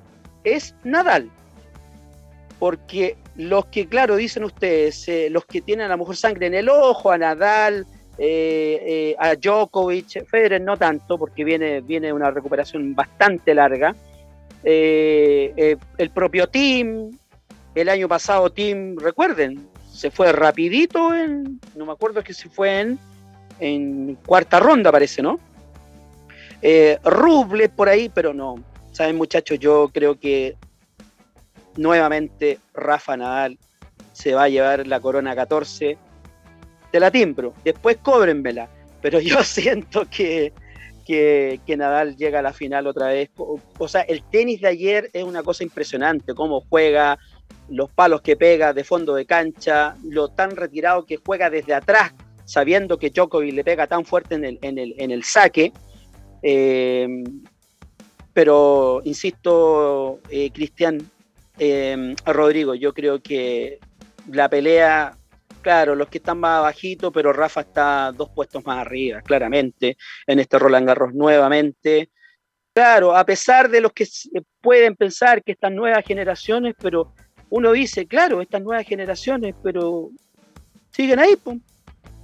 es 0.56 0.76
Nadal. 0.84 1.30
porque 2.60 3.18
los 3.36 3.68
que, 3.68 3.88
claro, 3.88 4.16
dicen 4.16 4.43
ustedes, 4.43 5.08
eh, 5.08 5.30
los 5.30 5.45
que 5.45 5.62
tienen 5.62 5.86
a 5.86 5.89
lo 5.89 6.00
mejor 6.00 6.16
sangre 6.16 6.48
en 6.48 6.56
el 6.56 6.70
ojo, 6.70 7.12
a 7.12 7.18
Nadal, 7.18 7.86
eh, 8.18 8.82
eh, 8.84 9.16
a 9.20 9.36
Djokovic, 9.36 10.26
Federer 10.28 10.62
no 10.62 10.76
tanto, 10.76 11.20
porque 11.20 11.43
viene, 11.43 11.82
viene 11.82 12.12
una 12.12 12.32
recuperación 12.32 12.95
bastante 12.95 13.54
larga. 13.54 13.95
el 14.64 16.10
propio 16.14 16.48
Tim, 16.48 17.16
el 17.76 17.89
año 17.89 18.08
pasado 18.08 18.50
Tim, 18.50 18.98
recuerden, 18.98 19.68
se 19.93 20.10
fue 20.10 20.32
rapidito 20.32 21.14
en, 21.14 21.60
no 21.76 21.86
me 21.86 21.91
acuerdo 21.91 22.24
que 22.24 22.34
se 22.34 22.50
fue 22.50 22.80
en, 22.82 23.00
en 23.60 24.16
cuarta 24.26 24.60
ronda 24.60 24.91
parece, 24.91 25.22
¿no? 25.22 25.39
Ruble 27.04 27.70
por 27.70 27.88
ahí, 27.88 28.10
pero 28.10 28.34
no. 28.34 28.56
Saben 28.98 29.16
muchachos, 29.16 29.60
yo 29.60 29.91
creo 29.93 30.20
que 30.20 30.56
nuevamente 31.76 32.58
Rafa 32.74 33.16
Nadal 33.16 33.60
se 34.12 34.34
va 34.34 34.45
a 34.45 34.50
llevar 34.50 34.88
la 34.88 35.00
corona 35.00 35.36
14 35.36 35.95
de 36.91 37.00
la 37.00 37.12
timbro. 37.12 37.54
Después 37.64 37.98
cóbrenmela. 37.98 38.68
Pero 39.00 39.20
yo 39.20 39.43
siento 39.43 40.08
que, 40.10 40.52
que, 41.06 41.60
Nadal 41.78 42.18
llega 42.18 42.39
a 42.39 42.41
la 42.41 42.54
final 42.54 42.88
otra 42.88 43.10
vez. 43.10 43.30
O, 43.38 43.88
sea, 43.88 44.02
el 44.02 44.24
tenis 44.32 44.62
de 44.62 44.70
ayer 44.70 45.12
es 45.14 45.24
una 45.24 45.43
cosa 45.43 45.64
impresionante, 45.64 46.34
cómo 46.34 46.62
juega, 46.62 47.20
los 47.70 47.91
palos 47.91 48.22
que 48.22 48.36
pega 48.36 48.74
de 48.74 48.84
fondo 48.84 49.14
de 49.14 49.28
cancha, 49.28 49.95
lo 50.06 50.30
tan 50.30 50.56
retirado 50.56 51.06
que 51.06 51.18
juega 51.24 51.52
desde 51.52 51.76
atrás, 51.76 52.16
sabiendo 52.45 52.98
que 52.98 53.12
Djokovic 53.12 53.54
le 53.54 53.64
pega 53.64 53.86
tan 53.86 54.06
fuerte 54.06 54.34
en 54.34 54.43
el, 54.43 54.60
en 54.64 54.80
el, 54.80 54.95
en 54.98 55.12
el 55.12 55.24
saque. 55.24 55.72
Eh, 56.41 57.08
pero, 58.38 59.01
insisto, 59.03 60.19
eh, 60.29 60.51
Cristian, 60.51 61.01
eh, 61.57 62.13
Rodrigo, 62.23 62.75
yo 62.75 62.93
creo 62.93 63.19
que 63.19 63.79
la 64.31 64.47
pelea, 64.47 65.17
claro, 65.63 65.95
los 65.95 66.07
que 66.07 66.19
están 66.19 66.39
más 66.39 66.61
bajitos, 66.61 67.11
pero 67.11 67.33
Rafa 67.33 67.61
está 67.61 68.11
dos 68.11 68.29
puestos 68.29 68.63
más 68.63 68.77
arriba, 68.77 69.23
claramente, 69.23 69.97
en 70.27 70.38
este 70.38 70.59
Roland 70.59 70.85
Garros 70.85 71.15
nuevamente. 71.15 72.11
Claro, 72.75 73.17
a 73.17 73.25
pesar 73.25 73.69
de 73.69 73.81
los 73.81 73.91
que 73.91 74.05
pueden 74.61 74.95
pensar 74.95 75.41
que 75.41 75.53
estas 75.53 75.71
nuevas 75.71 76.05
generaciones, 76.05 76.75
pero 76.79 77.13
uno 77.49 77.71
dice, 77.71 78.05
claro, 78.05 78.39
estas 78.43 78.61
nuevas 78.61 78.85
generaciones, 78.85 79.55
pero 79.63 80.11
siguen 80.91 81.17
ahí, 81.17 81.35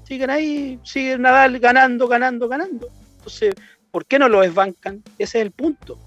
siguen 0.03 0.29
ahí, 0.29 0.79
siguen 0.83 1.23
Nadal 1.23 1.57
ganando, 1.57 2.07
ganando, 2.07 2.47
ganando. 2.47 2.87
Entonces, 3.17 3.55
¿por 3.93 4.07
qué 4.07 4.17
no 4.17 4.27
lo 4.27 4.41
desbancan? 4.41 5.03
Ese 5.19 5.37
es 5.37 5.45
el 5.45 5.51
punto. 5.51 5.99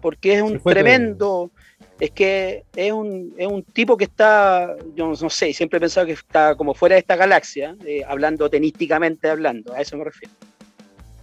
Porque 0.00 0.34
es 0.34 0.42
un 0.42 0.60
tremendo, 0.60 1.50
es 1.98 2.12
que 2.12 2.62
es 2.74 2.92
un, 2.92 3.34
es 3.36 3.48
un 3.48 3.64
tipo 3.64 3.96
que 3.96 4.04
está, 4.04 4.76
yo 4.94 5.12
no 5.20 5.28
sé, 5.28 5.52
siempre 5.52 5.78
he 5.78 5.80
pensado 5.80 6.06
que 6.06 6.12
está 6.12 6.54
como 6.54 6.72
fuera 6.72 6.94
de 6.94 7.00
esta 7.00 7.16
galaxia, 7.16 7.76
eh, 7.84 8.02
hablando 8.06 8.48
tenísticamente 8.48 9.28
hablando, 9.28 9.74
a 9.74 9.80
eso 9.80 9.98
me 9.98 10.04
refiero. 10.04 10.32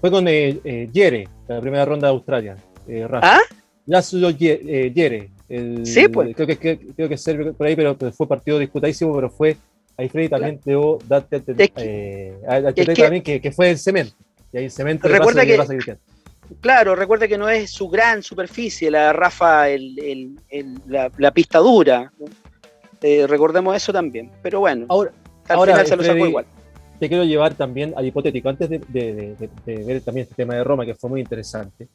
Fue 0.02 0.12
con 0.12 0.28
eh, 0.28 0.60
eh 0.64 0.90
Yere, 0.92 1.28
la 1.48 1.62
primera 1.62 1.86
ronda 1.86 2.08
de 2.08 2.14
Australia. 2.14 2.58
Eh, 2.88 3.08
¿Ah? 3.14 3.40
Laszlo 3.86 4.30
Yere. 4.30 5.32
sí, 5.86 6.08
pues. 6.10 6.36
Creo 6.36 6.48
que, 6.48 6.58
creo 6.58 7.08
que 7.08 7.16
es 7.16 7.24
serbio 7.24 7.54
por 7.54 7.66
ahí, 7.66 7.78
pero, 7.78 7.96
fue 8.12 8.28
partido 8.28 8.60
disputadísimo, 8.60 9.16
pero 9.16 9.30
fue, 9.30 9.56
ahí 9.96 10.10
Freddy 10.10 10.28
también 10.28 10.60
debo 10.66 11.00
darte 11.08 11.42
que, 11.42 12.94
también 12.94 13.24
que, 13.24 13.40
que, 13.42 13.52
fue 13.54 13.72
el 13.72 13.80
cemento. 13.80 14.14
Y 14.52 14.58
ahí 14.58 14.70
cemento 14.70 15.08
recuerda 15.08 15.46
que, 15.46 15.58
Claro, 16.62 16.96
recuerda 16.96 17.28
que 17.28 17.38
no 17.38 17.50
es 17.50 17.72
su 17.72 17.90
gran 17.90 18.24
superficie, 18.24 18.90
la 18.90 19.12
Rafa, 19.14 19.70
el, 19.70 20.40
la, 20.88 21.32
pista 21.32 21.60
dura. 21.60 22.12
Eh, 23.02 23.28
recordemos 23.28 23.76
eso 23.76 23.92
también. 23.92 24.32
Pero 24.42 24.62
bueno, 24.62 24.86
ahora, 24.90 25.12
al 25.48 25.60
final 25.62 25.88
se 25.88 25.96
lo 25.96 26.04
sacó 26.04 26.26
igual. 26.26 26.46
Te 27.00 27.08
quiero 27.10 27.26
llevar 27.26 27.54
también 27.54 27.94
al 27.96 28.06
hipotético, 28.06 28.50
antes 28.50 28.70
de, 28.70 29.36
ver 29.66 30.02
también 30.02 30.24
este 30.24 30.36
tema 30.36 30.56
de 30.56 30.64
Roma, 30.64 30.86
que 30.86 30.96
fue 30.96 31.10
muy 31.10 31.22
interesante. 31.22 31.88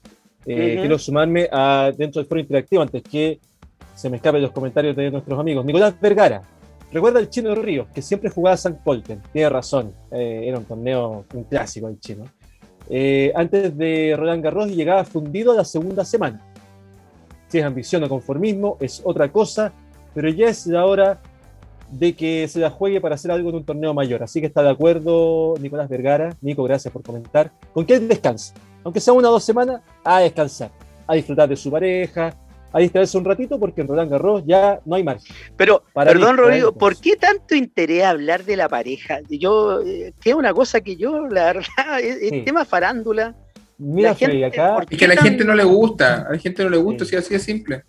Eh, 0.44 0.76
quiero 0.80 0.98
sumarme 0.98 1.48
a, 1.50 1.90
dentro 1.96 2.20
del 2.20 2.28
foro 2.28 2.40
interactivo, 2.40 2.82
antes 2.82 3.02
que 3.02 3.40
se 3.94 4.10
me 4.10 4.16
escapen 4.16 4.42
los 4.42 4.52
comentarios 4.52 4.94
de 4.94 5.10
nuestros 5.10 5.38
amigos. 5.38 5.64
Nicolás 5.64 5.98
Vergara, 6.00 6.42
recuerda 6.92 7.18
el 7.18 7.30
chino 7.30 7.50
de 7.50 7.56
Ríos, 7.56 7.88
que 7.92 8.02
siempre 8.02 8.30
jugaba 8.30 8.56
San 8.56 8.82
Polten. 8.82 9.22
Tiene 9.32 9.48
razón, 9.48 9.92
eh, 10.12 10.44
era 10.44 10.58
un 10.58 10.64
torneo, 10.66 11.24
un 11.34 11.44
clásico 11.44 11.88
el 11.88 11.98
chino. 11.98 12.24
Eh, 12.88 13.32
antes 13.34 13.76
de 13.76 14.14
Roland 14.16 14.42
Garros 14.42 14.70
y 14.70 14.74
llegaba 14.74 15.04
fundido 15.04 15.52
a 15.52 15.56
la 15.56 15.64
segunda 15.64 16.04
semana. 16.04 16.40
Si 17.48 17.58
es 17.58 17.64
ambición 17.64 18.02
o 18.04 18.08
conformismo, 18.08 18.76
es 18.80 19.02
otra 19.04 19.30
cosa, 19.30 19.72
pero 20.14 20.28
ya 20.28 20.48
es 20.48 20.66
la 20.66 20.86
hora 20.86 21.20
de 21.90 22.14
que 22.14 22.48
se 22.48 22.58
la 22.58 22.70
juegue 22.70 23.00
para 23.00 23.14
hacer 23.14 23.30
algo 23.30 23.50
en 23.50 23.56
un 23.56 23.64
torneo 23.64 23.92
mayor. 23.92 24.22
Así 24.22 24.40
que 24.40 24.46
está 24.46 24.62
de 24.62 24.70
acuerdo 24.70 25.54
Nicolás 25.60 25.88
Vergara. 25.88 26.34
Nico, 26.40 26.64
gracias 26.64 26.92
por 26.92 27.02
comentar. 27.02 27.52
¿Con 27.74 27.84
qué 27.84 28.00
descansa? 28.00 28.54
Aunque 28.82 29.00
sea 29.00 29.12
una 29.12 29.28
o 29.28 29.32
dos 29.32 29.44
semanas, 29.44 29.82
a 30.02 30.20
descansar, 30.20 30.70
a 31.06 31.14
disfrutar 31.14 31.48
de 31.48 31.56
su 31.56 31.70
pareja, 31.70 32.34
a 32.72 32.78
distraerse 32.80 33.18
un 33.18 33.24
ratito 33.24 33.58
porque 33.58 33.82
en 33.82 33.88
Roland 33.88 34.10
Garros 34.10 34.42
ya 34.46 34.80
no 34.84 34.96
hay 34.96 35.04
margen. 35.04 35.34
Pero, 35.56 35.82
perdón, 35.94 36.36
Rodrigo, 36.36 36.72
¿por 36.72 37.00
qué 37.00 37.16
tanto 37.16 37.54
interés 37.54 38.04
hablar 38.04 38.44
de 38.44 38.56
la 38.56 38.68
pareja? 38.68 39.20
Yo, 39.28 39.80
eh, 39.82 40.12
que 40.20 40.30
es 40.30 40.36
una 40.36 40.52
cosa 40.52 40.80
que 40.80 40.96
yo, 40.96 41.26
la 41.28 41.44
verdad, 41.44 41.66
el, 42.02 42.44
tema 42.44 42.64
farándula. 42.64 43.34
Mira, 43.78 44.14
gente, 44.14 44.44
acá. 44.44 44.78
Es 44.88 44.98
que 44.98 45.04
a 45.04 45.08
la 45.08 45.16
gente 45.16 45.44
no 45.44 45.54
le 45.54 45.64
gusta, 45.64 46.26
a 46.28 46.32
la 46.32 46.38
gente 46.38 46.62
no 46.62 46.70
le 46.70 46.76
gusta, 46.76 47.04
si 47.04 47.16
así 47.16 47.34
es 47.34 47.42
simple. 47.42 47.82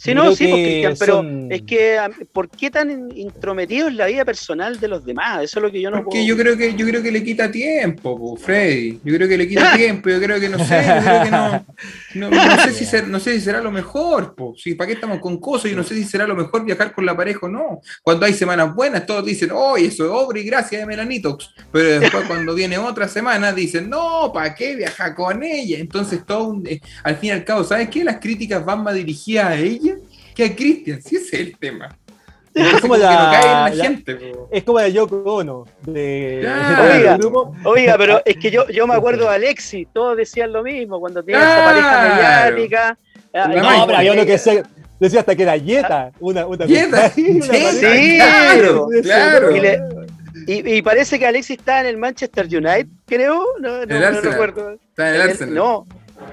Sí, 0.00 0.14
no, 0.14 0.34
sí, 0.34 0.46
porque, 0.48 0.94
pero 0.98 1.22
es 1.50 1.60
que 1.60 1.98
¿por 2.32 2.48
qué 2.48 2.70
tan 2.70 3.14
intrometido 3.14 3.86
en 3.86 3.98
la 3.98 4.06
vida 4.06 4.24
personal 4.24 4.80
de 4.80 4.88
los 4.88 5.04
demás? 5.04 5.44
Eso 5.44 5.58
es 5.58 5.62
lo 5.62 5.70
que 5.70 5.78
yo 5.78 5.90
no 5.90 6.02
porque 6.02 6.24
yo 6.24 6.38
creo 6.38 6.56
que 6.56 6.74
yo 6.74 6.86
creo 6.86 7.02
que 7.02 7.12
le 7.12 7.22
quita 7.22 7.52
tiempo, 7.52 8.34
Freddy. 8.34 8.98
Yo 9.04 9.14
creo 9.14 9.28
que 9.28 9.36
le 9.36 9.46
quita 9.46 9.72
tiempo, 9.76 10.08
yo 10.08 10.18
creo 10.18 10.40
que 10.40 10.48
no 10.48 10.58
sé, 10.64 10.82
yo 10.86 11.02
creo 11.02 11.24
que 11.24 11.30
no, 11.30 12.30
no, 12.30 12.62
sé, 12.62 12.72
si 12.72 12.96
no 13.08 13.20
sé 13.20 13.34
si 13.34 13.40
será 13.42 13.60
lo 13.60 13.70
mejor, 13.70 14.34
po. 14.34 14.54
Sí, 14.56 14.74
¿para 14.74 14.88
qué 14.88 14.94
estamos 14.94 15.20
con 15.20 15.38
cosas? 15.38 15.70
Yo 15.70 15.76
no 15.76 15.84
sé 15.84 15.94
si 15.94 16.04
será 16.04 16.26
lo 16.26 16.34
mejor 16.34 16.64
viajar 16.64 16.94
con 16.94 17.04
la 17.04 17.14
pareja 17.14 17.40
o 17.42 17.50
no. 17.50 17.82
Cuando 18.02 18.24
hay 18.24 18.32
semanas 18.32 18.74
buenas, 18.74 19.04
todos 19.04 19.26
dicen, 19.26 19.50
oh, 19.52 19.76
eso 19.76 20.06
es 20.06 20.10
obra 20.10 20.38
y 20.38 20.44
gracia 20.44 20.78
de 20.78 20.86
Melanitox. 20.86 21.50
Pero 21.70 22.00
después 22.00 22.24
cuando 22.26 22.54
viene 22.54 22.78
otra 22.78 23.06
semana, 23.06 23.52
dicen, 23.52 23.90
no, 23.90 24.32
¿para 24.32 24.54
qué 24.54 24.76
viajar 24.76 25.14
con 25.14 25.42
ella? 25.42 25.78
Entonces 25.78 26.24
todo 26.24 26.58
eh, 26.64 26.80
al 27.04 27.16
fin 27.18 27.28
y 27.28 27.32
al 27.32 27.44
cabo, 27.44 27.64
¿sabes 27.64 27.90
qué? 27.90 28.02
Las 28.02 28.16
críticas 28.18 28.64
van 28.64 28.82
más 28.82 28.94
dirigidas 28.94 29.48
a 29.48 29.56
ella 29.56 29.89
que 30.40 30.52
a 30.52 30.56
Cristian, 30.56 31.02
sí 31.02 31.16
ese 31.16 31.36
es 31.36 31.40
el 31.48 31.58
tema. 31.58 31.96
Es 32.52 32.80
como, 32.80 32.96
la, 32.96 33.70
gente, 33.72 34.32
es 34.50 34.64
como 34.64 34.80
de 34.80 34.92
Yoko 34.92 35.22
Ono. 35.22 35.66
De, 35.82 36.38
oiga, 36.38 37.18
oiga, 37.62 37.96
pero 37.96 38.20
es 38.26 38.36
que 38.38 38.50
yo, 38.50 38.66
yo 38.66 38.88
me 38.88 38.94
acuerdo 38.94 39.28
de 39.28 39.36
Alexi, 39.36 39.86
todos 39.92 40.16
decían 40.16 40.52
lo 40.52 40.64
mismo 40.64 40.98
cuando 40.98 41.22
tenía 41.22 41.40
esa 41.40 41.64
pareja 41.64 42.02
mediática. 42.02 42.98
No, 43.32 43.86
pero 43.86 43.98
había 43.98 44.12
uno 44.12 44.26
que 44.26 44.32
decía 44.98 45.20
hasta 45.20 45.36
que 45.36 45.42
era 45.44 45.56
Yeta. 45.56 46.10
Una, 46.18 46.44
una 46.44 46.66
Yeta. 46.66 47.08
sí, 47.10 47.38
claro, 47.40 48.88
claro. 49.00 49.50
Y, 50.48 50.76
y, 50.76 50.82
parece 50.82 51.20
que 51.20 51.26
Alexi 51.26 51.52
está 51.52 51.80
en 51.80 51.86
el 51.86 51.98
Manchester 51.98 52.46
United, 52.46 52.88
creo. 53.06 53.44
No, 53.60 53.86
no, 53.86 54.10
no 54.10 54.20
recuerdo. 54.20 54.72
Está 54.72 55.10
en 55.10 55.14
el 55.14 55.20
Arsenal. 55.22 55.54
No, 55.54 55.86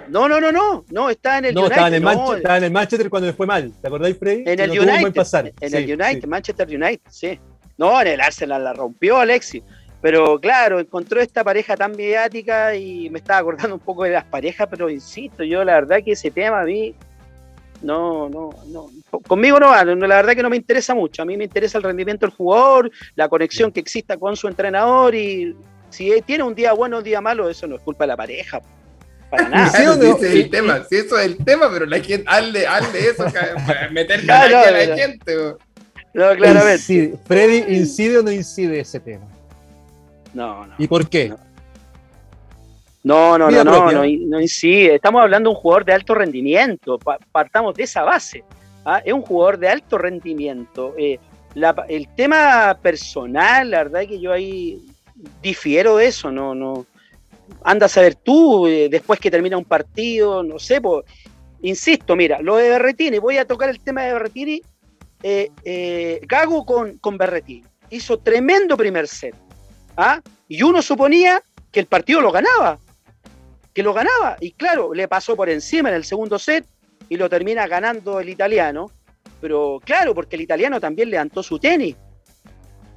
no, 0.10 0.28
no, 0.28 0.40
no, 0.40 0.52
no, 0.52 0.86
no, 0.90 1.10
está 1.10 1.40
en 1.40 1.46
el 1.46 1.58
United. 1.58 1.72
Estaba 1.72 1.88
en 1.88 1.94
el, 1.94 2.02
Manchester, 2.02 2.38
estaba 2.38 2.58
en 2.58 2.64
el 2.64 2.72
Manchester 2.72 3.10
cuando 3.10 3.28
le 3.28 3.34
fue 3.34 3.48
mal. 3.48 3.72
¿Te 3.82 3.88
acordáis, 3.88 4.18
Freddy? 4.18 4.44
En 4.46 4.60
el 4.60 4.72
United. 4.72 5.54
En 5.62 5.76
el 5.76 5.84
United, 5.84 6.28
Manchester 6.28 6.68
United, 6.68 7.02
sí. 7.10 7.40
No, 7.78 8.00
en 8.02 8.08
el 8.08 8.22
Arsenal 8.22 8.64
la 8.64 8.74
rompió 8.74 9.18
Alexis. 9.18 9.64
Pero 10.02 10.40
claro, 10.40 10.80
encontró 10.80 11.20
esta 11.20 11.44
pareja 11.44 11.76
tan 11.76 11.92
mediática 11.92 12.76
y 12.76 13.10
me 13.10 13.20
estaba 13.20 13.40
acordando 13.40 13.76
un 13.76 13.82
poco 13.82 14.04
de 14.04 14.12
las 14.12 14.26
parejas, 14.26 14.68
pero 14.70 14.90
insisto, 14.90 15.44
yo 15.44 15.64
la 15.64 15.74
verdad 15.74 16.04
que 16.04 16.12
ese 16.12 16.30
tema 16.30 16.62
a 16.62 16.66
mí 16.66 16.94
no, 17.82 18.30
no, 18.30 18.50
no. 18.68 18.90
Conmigo 19.28 19.60
no 19.60 19.68
va, 19.70 19.84
la 19.84 19.96
verdad 19.96 20.36
que 20.36 20.44
no 20.44 20.50
me 20.50 20.56
interesa 20.56 20.94
mucho. 20.96 21.22
A 21.22 21.26
mí 21.26 21.38
me 21.38 21.46
interesa 21.46 21.78
el 21.78 21.84
rendimiento 21.84 22.26
del 22.26 22.36
jugador, 22.36 22.92
la 23.16 23.28
conexión 23.28 23.72
que 23.72 23.80
exista 23.80 24.18
con 24.18 24.36
su 24.36 24.48
entrenador 24.48 25.16
y 25.16 25.56
si 25.90 26.22
tiene 26.22 26.44
un 26.44 26.56
día 26.56 26.74
bueno 26.74 26.98
o 26.98 27.00
un 27.00 27.06
día 27.06 27.22
malo, 27.22 27.50
eso 27.50 27.68
no 27.68 27.76
es 27.76 27.82
culpa 27.82 28.04
de 28.04 28.10
la 28.10 28.18
pareja. 28.18 28.62
Para 29.30 29.50
nada. 29.50 29.70
Sí, 29.70 29.84
ese 29.84 30.28
es 30.28 30.36
el 30.36 30.50
tema, 30.50 30.84
sí, 30.90 30.96
eso 30.98 31.18
es 31.20 31.26
el 31.26 31.38
tema, 31.38 31.70
pero 31.72 31.86
la 31.86 32.00
gente, 32.00 32.24
hazle, 32.28 32.68
hazle 32.68 33.00
eso, 33.10 33.26
para 33.68 33.90
meter 33.90 34.30
a 34.30 34.48
la 34.50 34.96
gente. 34.96 35.36
No, 36.14 36.36
claramente. 36.36 37.14
Freddy, 37.26 37.76
¿incide 37.76 38.18
o 38.20 38.24
no 38.24 38.32
incide 38.32 38.80
ese 38.80 39.00
tema? 39.00 39.26
No, 40.34 40.66
no. 40.66 40.74
¿Y 40.78 40.88
por 40.88 41.08
qué? 41.08 41.34
No, 43.04 43.38
no, 43.38 43.50
no, 43.50 43.64
no, 43.64 43.92
no, 43.92 44.04
no, 44.04 44.42
incide. 44.42 44.96
Estamos 44.96 45.22
hablando 45.22 45.50
de 45.50 45.56
un 45.56 45.62
jugador 45.62 45.86
de 45.86 45.94
alto 45.94 46.14
rendimiento. 46.14 47.00
Partamos 47.32 47.76
de 47.76 47.84
esa 47.84 48.04
base. 48.04 48.44
¿ah? 48.84 49.02
Es 49.06 49.14
un 49.14 49.22
jugador 49.22 49.58
de 49.58 49.70
alto 49.70 49.98
rendimiento. 49.98 50.94
Eh, 50.98 51.20
el 51.88 52.08
tema 52.16 52.78
personal, 52.82 53.72
la 53.72 53.78
verdad 53.84 54.02
es 54.02 54.08
que 54.10 54.20
yo 54.20 54.34
ahí 54.34 54.82
difiero 55.42 55.98
de 55.98 56.08
eso, 56.08 56.32
no, 56.32 56.54
no, 56.54 56.86
anda 57.64 57.86
a 57.88 57.90
saber 57.90 58.16
tú, 58.16 58.68
eh, 58.68 58.88
después 58.90 59.20
que 59.20 59.32
termina 59.32 59.58
un 59.58 59.66
partido, 59.66 60.44
no 60.44 60.60
sé, 60.60 60.82
pues, 60.82 61.06
insisto, 61.62 62.16
mira, 62.16 62.42
lo 62.42 62.58
de 62.58 62.70
Berretini, 62.70 63.20
voy 63.20 63.38
a 63.38 63.46
tocar 63.46 63.70
el 63.70 63.80
tema 63.80 64.04
de 64.04 64.14
Berretini 64.14 64.62
eh, 65.24 65.50
eh, 65.64 66.22
Gago 66.28 66.66
con, 66.66 66.98
con 67.00 67.18
Berretín. 67.18 67.66
Hizo 67.90 68.20
tremendo 68.20 68.78
primer 68.78 69.08
set. 69.08 69.36
¿ah? 69.96 70.22
Y 70.48 70.62
uno 70.62 70.82
suponía 70.82 71.42
que 71.72 71.80
el 71.80 71.88
partido 71.88 72.22
lo 72.22 72.32
ganaba. 72.32 72.80
Que 73.74 73.84
lo 73.84 73.94
ganaba. 73.94 74.38
Y 74.40 74.52
claro, 74.52 74.94
le 74.94 75.08
pasó 75.08 75.36
por 75.36 75.50
encima 75.50 75.90
en 75.90 75.96
el 75.96 76.04
segundo 76.04 76.38
set 76.38 76.66
y 77.10 77.18
lo 77.18 77.30
termina 77.30 77.68
ganando 77.68 78.20
el 78.20 78.30
italiano. 78.30 78.92
Pero 79.42 79.80
claro, 79.84 80.14
porque 80.14 80.36
el 80.36 80.42
italiano 80.42 80.80
también 80.80 81.10
levantó 81.10 81.44
su 81.44 81.60
tenis. 81.60 81.96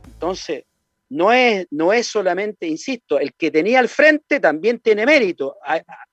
Entonces, 0.06 0.64
no 1.10 1.32
es, 1.32 1.66
no 1.70 1.92
es 1.92 2.06
solamente, 2.06 2.66
insisto, 2.66 3.18
el 3.18 3.34
que 3.34 3.50
tenía 3.50 3.80
al 3.80 3.88
frente 3.88 4.40
también 4.40 4.78
tiene 4.78 5.04
mérito. 5.04 5.56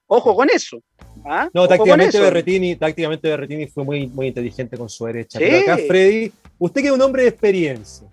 Ojo 0.07 0.35
con 0.35 0.49
eso. 0.49 0.81
¿ah? 1.25 1.49
No, 1.53 1.67
tácticamente 1.67 2.19
Berretini, 2.19 2.75
tácticamente 2.75 3.29
Berretini 3.29 3.67
fue 3.67 3.83
muy, 3.83 4.07
muy 4.07 4.27
inteligente 4.27 4.75
con 4.75 4.89
su 4.89 5.05
derecha. 5.05 5.37
Pero 5.39 5.59
acá, 5.59 5.77
Freddy, 5.87 6.31
usted 6.57 6.81
que 6.81 6.87
es 6.87 6.93
un 6.93 7.01
hombre 7.01 7.23
de 7.23 7.29
experiencia. 7.29 8.07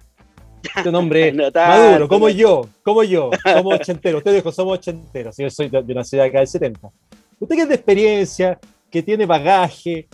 Usted 0.76 0.86
un 0.86 0.94
hombre 0.94 1.32
maduro, 1.54 2.08
como 2.08 2.28
yo, 2.28 2.68
como 2.82 3.02
yo, 3.02 3.30
como 3.42 3.70
ochentero. 3.70 4.18
Ustedes 4.18 4.42
somos 4.54 4.78
ochenteros, 4.78 5.36
yo 5.38 5.48
soy 5.50 5.68
de 5.68 5.78
una 5.80 6.04
ciudad 6.04 6.26
acá 6.26 6.38
del 6.38 6.48
70. 6.48 6.90
Usted 7.38 7.56
que 7.56 7.62
es 7.62 7.68
de 7.68 7.74
experiencia, 7.74 8.58
que 8.90 9.02
tiene 9.02 9.24
bagaje, 9.24 10.06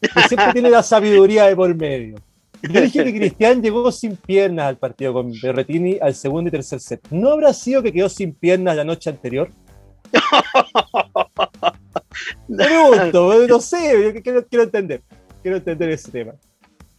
que 0.00 0.22
siempre 0.28 0.52
tiene 0.52 0.70
la 0.70 0.82
sabiduría 0.82 1.46
de 1.46 1.54
por 1.54 1.72
medio. 1.74 2.16
Yo 2.62 2.80
dije 2.80 3.04
que 3.04 3.14
Cristian 3.18 3.62
llegó 3.62 3.90
sin 3.92 4.16
piernas 4.16 4.66
al 4.66 4.76
partido 4.76 5.12
con 5.12 5.32
Berretini 5.40 5.98
al 6.00 6.14
segundo 6.14 6.48
y 6.48 6.50
tercer 6.50 6.80
set. 6.80 7.00
¿No 7.10 7.30
habrá 7.30 7.52
sido 7.52 7.82
que 7.82 7.92
quedó 7.92 8.08
sin 8.08 8.34
piernas 8.34 8.76
la 8.76 8.84
noche 8.84 9.10
anterior? 9.10 9.50
Pregunto, 12.48 13.46
no 13.46 13.60
sé, 13.60 14.20
quiero, 14.22 14.46
quiero, 14.46 14.64
entender. 14.64 15.02
Quiero 15.42 15.58
entender 15.58 15.90
ese 15.90 16.10
tema. 16.10 16.32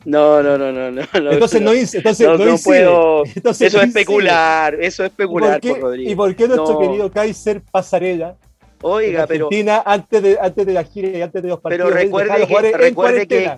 No, 0.06 0.44
no, 0.44 0.58
no, 0.58 0.72
no, 0.72 0.92
no. 0.92 1.02
Entonces 1.32 1.62
no, 1.62 1.74
hice, 1.74 1.98
entonces 1.98 2.28
no, 2.28 2.56
puedo. 2.64 3.24
eso 3.26 3.50
es 3.50 3.74
especular, 3.74 4.76
eso 4.76 5.04
es 5.04 5.10
especular 5.10 5.60
¿Y 5.64 5.74
por, 5.74 6.00
¿Y 6.00 6.16
por 6.16 6.36
qué 6.36 6.48
nuestro 6.48 6.80
querido 6.80 7.12
Kaiser 7.12 7.62
Pasarela 7.62 8.38
Oiga, 8.82 9.26
pero. 9.28 9.48
Argentina, 9.48 9.82
antes 9.86 10.22
de, 10.22 10.38
antes 10.40 10.66
de 10.66 10.74
la 10.74 10.84
gira 10.84 11.10
y 11.10 11.22
antes 11.22 11.42
de 11.42 11.50
los 11.50 11.60
partidos. 11.60 11.90
Pero 11.90 11.98
recuerde 11.98 12.48
que, 12.48 12.78
recuerde 12.78 13.28
que, 13.28 13.58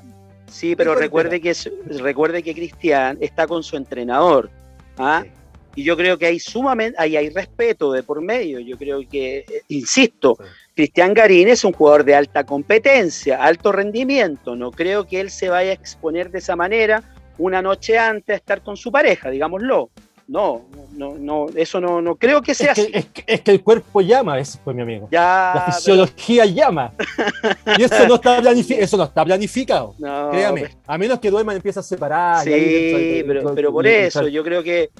Sí, 0.49 0.75
pero 0.75 0.95
recuerde 0.95 1.39
que, 1.39 1.53
recuerde 1.99 2.43
que 2.43 2.53
Cristian 2.53 3.17
está 3.21 3.47
con 3.47 3.63
su 3.63 3.77
entrenador. 3.77 4.49
¿ah? 4.97 5.23
Y 5.75 5.83
yo 5.83 5.95
creo 5.95 6.17
que 6.17 6.25
hay 6.25 6.39
sumamente, 6.39 6.95
ahí 6.99 7.15
hay 7.15 7.29
respeto 7.29 7.91
de 7.91 8.03
por 8.03 8.21
medio. 8.21 8.59
Yo 8.59 8.77
creo 8.77 9.07
que, 9.07 9.39
eh, 9.39 9.63
insisto, 9.69 10.37
Cristian 10.75 11.13
Garín 11.13 11.47
es 11.47 11.63
un 11.63 11.73
jugador 11.73 12.03
de 12.03 12.15
alta 12.15 12.43
competencia, 12.43 13.43
alto 13.43 13.71
rendimiento. 13.71 14.55
No 14.55 14.71
creo 14.71 15.05
que 15.05 15.19
él 15.21 15.29
se 15.29 15.49
vaya 15.49 15.71
a 15.71 15.73
exponer 15.73 16.31
de 16.31 16.39
esa 16.39 16.55
manera 16.55 17.03
una 17.37 17.61
noche 17.61 17.97
antes 17.97 18.33
a 18.33 18.37
estar 18.37 18.61
con 18.61 18.75
su 18.75 18.91
pareja, 18.91 19.29
digámoslo. 19.29 19.89
No, 20.29 20.67
no, 20.95 21.15
no, 21.17 21.47
eso 21.55 21.81
no, 21.81 22.03
no 22.03 22.15
creo 22.15 22.39
que 22.43 22.53
sea 22.53 22.73
es 22.73 22.75
que, 22.75 22.97
así. 22.99 23.09
Es 23.25 23.41
que, 23.41 23.51
el 23.51 23.63
cuerpo 23.63 23.99
llama, 23.99 24.37
eso 24.37 24.59
fue 24.63 24.75
mi 24.75 24.83
amigo. 24.83 25.07
la 25.09 25.63
fisiología 25.65 26.45
llama. 26.45 26.91
Y 27.75 27.81
eso 27.81 28.07
no 28.07 28.13
está, 28.13 28.37
eso 28.37 28.97
no 28.97 29.05
está 29.05 29.25
planificado. 29.25 29.95
créame. 29.97 30.69
A 30.85 30.99
menos 30.99 31.19
que 31.19 31.31
duerman 31.31 31.55
empieza 31.55 31.79
a 31.79 31.83
separar. 31.83 32.43
Sí, 32.43 33.23
pero, 33.25 33.55
pero 33.55 33.71
por 33.71 33.87
eso, 33.87 34.27
yo 34.27 34.43
creo 34.43 34.61
que 34.61 34.91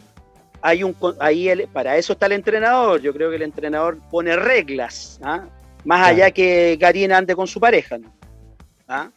hay 0.63 0.83
un 0.83 0.95
ahí 1.19 1.47
para 1.71 1.95
eso 1.95 2.13
está 2.13 2.25
el 2.25 2.31
entrenador. 2.31 2.99
Yo 2.99 3.13
creo 3.13 3.29
que 3.29 3.35
el 3.35 3.43
entrenador 3.43 3.99
pone 4.09 4.35
reglas, 4.35 5.19
¿ah? 5.21 5.45
más 5.85 6.07
allá 6.07 6.31
que 6.31 6.75
Karina 6.81 7.17
ande 7.17 7.35
con 7.35 7.45
su 7.45 7.59
pareja. 7.59 7.99
¿no? 7.99 8.11
¿Ah? 8.87 9.11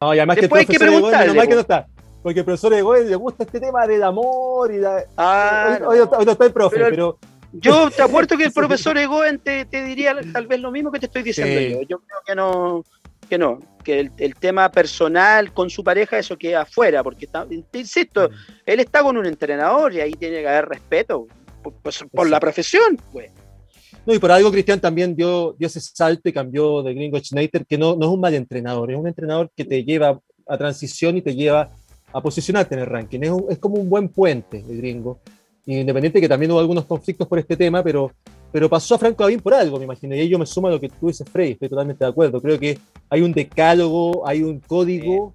No, 0.00 0.14
y 0.14 0.18
además 0.18 0.36
Después 0.36 0.66
que 0.66 0.72
el 0.72 0.82
hay 0.82 0.86
que 0.86 0.92
preguntarle, 0.92 1.46
que 1.46 1.54
no 1.54 1.60
está. 1.60 1.86
Porque 2.22 2.40
el 2.40 2.44
profesor 2.44 2.72
Egoen 2.74 3.10
le 3.10 3.16
gusta 3.16 3.44
este 3.44 3.58
tema 3.58 3.86
del 3.86 4.02
amor 4.02 4.72
y 4.72 4.78
la... 4.78 5.04
Ah, 5.16 5.80
hoy, 5.86 5.98
no. 5.98 6.30
está 6.30 6.44
el 6.44 6.52
profe, 6.52 6.78
pero... 6.90 7.18
Yo 7.54 7.90
te 7.90 8.00
apuesto 8.00 8.38
que 8.38 8.44
el 8.44 8.52
profesor 8.52 8.96
Egoen 8.96 9.38
te, 9.38 9.66
te, 9.66 9.84
diría 9.84 10.16
tal 10.32 10.46
vez 10.46 10.58
lo 10.60 10.70
mismo 10.70 10.90
que 10.90 10.98
te 10.98 11.06
estoy 11.06 11.22
diciendo 11.22 11.60
yo. 11.60 11.82
Yo 11.86 11.98
creo 11.98 12.20
que 12.24 12.34
no, 12.34 12.84
que 13.28 13.36
no, 13.36 13.58
que 13.84 14.10
el, 14.16 14.34
tema 14.36 14.70
personal 14.70 15.52
con 15.52 15.68
su 15.68 15.84
pareja, 15.84 16.18
eso 16.18 16.38
queda 16.38 16.62
afuera, 16.62 17.02
porque 17.02 17.26
está, 17.26 17.46
insisto, 17.72 18.28
mm. 18.28 18.32
él 18.64 18.80
está 18.80 19.02
con 19.02 19.18
un 19.18 19.26
entrenador 19.26 19.92
y 19.92 20.00
ahí 20.00 20.12
tiene 20.12 20.40
que 20.40 20.48
haber 20.48 20.66
respeto 20.66 21.26
por, 21.62 21.74
pues, 21.74 22.04
por 22.10 22.30
la 22.30 22.40
profesión, 22.40 22.98
pues. 23.12 23.30
No, 24.06 24.14
y 24.14 24.18
por 24.18 24.32
algo 24.32 24.50
Cristian 24.50 24.80
también 24.80 25.14
dio, 25.14 25.54
dio 25.58 25.66
ese 25.66 25.80
salto 25.80 26.28
y 26.28 26.32
cambió 26.32 26.82
de 26.82 26.94
Gringo 26.94 27.18
Schneider, 27.18 27.64
que 27.66 27.78
no, 27.78 27.94
no 27.94 28.06
es 28.06 28.12
un 28.12 28.20
mal 28.20 28.34
entrenador, 28.34 28.90
es 28.90 28.98
un 28.98 29.06
entrenador 29.06 29.50
que 29.54 29.64
te 29.64 29.84
lleva 29.84 30.18
a 30.48 30.58
transición 30.58 31.16
y 31.18 31.22
te 31.22 31.34
lleva 31.34 31.70
a 32.12 32.20
posicionarte 32.20 32.74
en 32.74 32.80
el 32.80 32.86
ranking. 32.86 33.20
Es, 33.48 33.58
como 33.58 33.76
un 33.76 33.88
buen 33.88 34.08
puente 34.08 34.64
el 34.68 34.76
gringo. 34.76 35.20
Independiente 35.64 36.20
que 36.20 36.28
también 36.28 36.50
hubo 36.50 36.58
algunos 36.58 36.84
conflictos 36.84 37.28
por 37.28 37.38
este 37.38 37.56
tema, 37.56 37.82
pero, 37.82 38.10
pero 38.50 38.68
pasó 38.68 38.96
a 38.96 38.98
Franco 38.98 39.22
Davín 39.22 39.40
por 39.40 39.54
algo, 39.54 39.78
me 39.78 39.84
imagino. 39.84 40.14
Y 40.14 40.20
ahí 40.20 40.28
yo 40.28 40.38
me 40.38 40.46
sumo 40.46 40.68
a 40.68 40.72
lo 40.72 40.80
que 40.80 40.88
tú 40.88 41.06
dices, 41.06 41.28
Frey, 41.28 41.52
estoy 41.52 41.68
totalmente 41.68 42.04
de 42.04 42.10
acuerdo. 42.10 42.40
Creo 42.40 42.58
que 42.58 42.78
hay 43.08 43.22
un 43.22 43.32
decálogo, 43.32 44.26
hay 44.26 44.42
un 44.42 44.58
código 44.58 45.34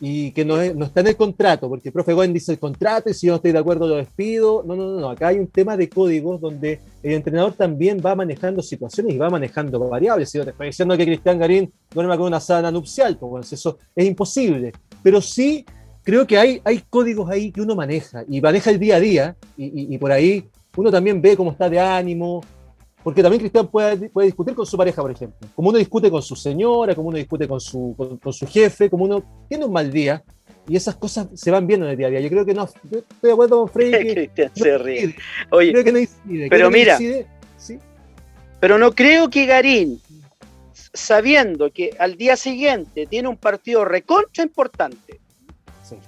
y 0.00 0.30
que 0.32 0.44
no, 0.44 0.56
no, 0.74 0.84
está 0.84 1.00
en 1.00 1.08
el 1.08 1.16
contrato, 1.16 1.68
porque 1.68 1.88
el 1.88 1.92
profe 1.92 2.12
Goen 2.12 2.32
dice 2.32 2.52
el 2.52 2.58
contrato 2.58 3.10
y 3.10 3.14
si 3.14 3.26
yo 3.26 3.32
no 3.32 3.36
estoy 3.36 3.52
de 3.52 3.58
acuerdo 3.58 3.88
lo 3.88 3.96
despido. 3.96 4.62
No, 4.64 4.76
no, 4.76 5.00
no, 5.00 5.10
acá 5.10 5.28
hay 5.28 5.38
un 5.38 5.48
tema 5.48 5.76
de 5.76 5.88
códigos 5.88 6.40
donde 6.40 6.80
el 7.02 7.12
entrenador 7.12 7.52
también 7.54 8.00
va 8.04 8.14
manejando 8.14 8.62
situaciones 8.62 9.14
y 9.14 9.18
va 9.18 9.28
manejando 9.28 9.78
variables. 9.88 10.30
Si 10.30 10.38
yo 10.38 10.44
te 10.44 10.50
estoy 10.50 10.68
diciendo 10.68 10.96
que 10.96 11.04
Cristian 11.04 11.38
Garín 11.38 11.72
duerma 11.92 12.16
con 12.16 12.26
una 12.26 12.40
sábana 12.40 12.70
nupcial, 12.70 13.18
pues 13.18 13.52
eso 13.52 13.78
es 13.94 14.06
imposible. 14.06 14.72
Pero 15.02 15.20
sí 15.20 15.64
creo 16.08 16.26
que 16.26 16.38
hay, 16.38 16.62
hay 16.64 16.82
códigos 16.88 17.28
ahí 17.28 17.52
que 17.52 17.60
uno 17.60 17.76
maneja 17.76 18.24
y 18.26 18.40
maneja 18.40 18.70
el 18.70 18.78
día 18.78 18.96
a 18.96 19.00
día 19.00 19.36
y, 19.58 19.98
por 19.98 20.10
ahí 20.10 20.48
uno 20.74 20.90
también 20.90 21.20
ve 21.20 21.36
cómo 21.36 21.50
está 21.52 21.68
de 21.68 21.78
ánimo, 21.78 22.42
porque 23.02 23.20
también 23.20 23.40
Cristian 23.40 23.66
puede, 23.66 24.08
puede, 24.08 24.28
discutir 24.28 24.54
con 24.54 24.64
su 24.64 24.78
pareja, 24.78 25.02
por 25.02 25.10
ejemplo, 25.10 25.46
como 25.54 25.68
uno 25.68 25.76
discute 25.76 26.10
con 26.10 26.22
su 26.22 26.34
señora, 26.34 26.94
como 26.94 27.08
uno 27.08 27.18
discute 27.18 27.46
con 27.46 27.60
su, 27.60 27.94
con, 28.22 28.32
su 28.32 28.46
jefe, 28.46 28.88
como 28.88 29.04
uno 29.04 29.22
tiene 29.50 29.66
un 29.66 29.72
mal 29.72 29.92
día 29.92 30.24
y 30.66 30.76
esas 30.76 30.96
cosas 30.96 31.28
se 31.34 31.50
van 31.50 31.66
viendo 31.66 31.84
en 31.84 31.92
el 31.92 31.98
día 31.98 32.06
a 32.06 32.10
día. 32.10 32.20
Yo 32.20 32.30
creo 32.30 32.46
que 32.46 32.54
no, 32.54 32.64
estoy 32.64 33.04
de 33.20 33.32
acuerdo 33.32 33.58
con 33.58 33.68
Freddy. 33.68 34.10
Cristian 34.14 34.50
se 34.54 34.78
ríe. 34.78 35.14
Oye, 35.50 35.72
creo 35.72 35.84
que 35.84 35.92
no 35.92 35.98
incide, 35.98 36.48
pero 36.48 36.70
mira, 36.70 36.96
¿sí? 36.96 37.78
pero 38.60 38.78
no 38.78 38.92
creo 38.92 39.28
que 39.28 39.44
Garín, 39.44 40.00
sabiendo 40.72 41.70
que 41.70 41.90
al 41.98 42.16
día 42.16 42.38
siguiente 42.38 43.06
tiene 43.06 43.28
un 43.28 43.36
partido 43.36 43.84
recontra 43.84 44.42
importante, 44.42 45.20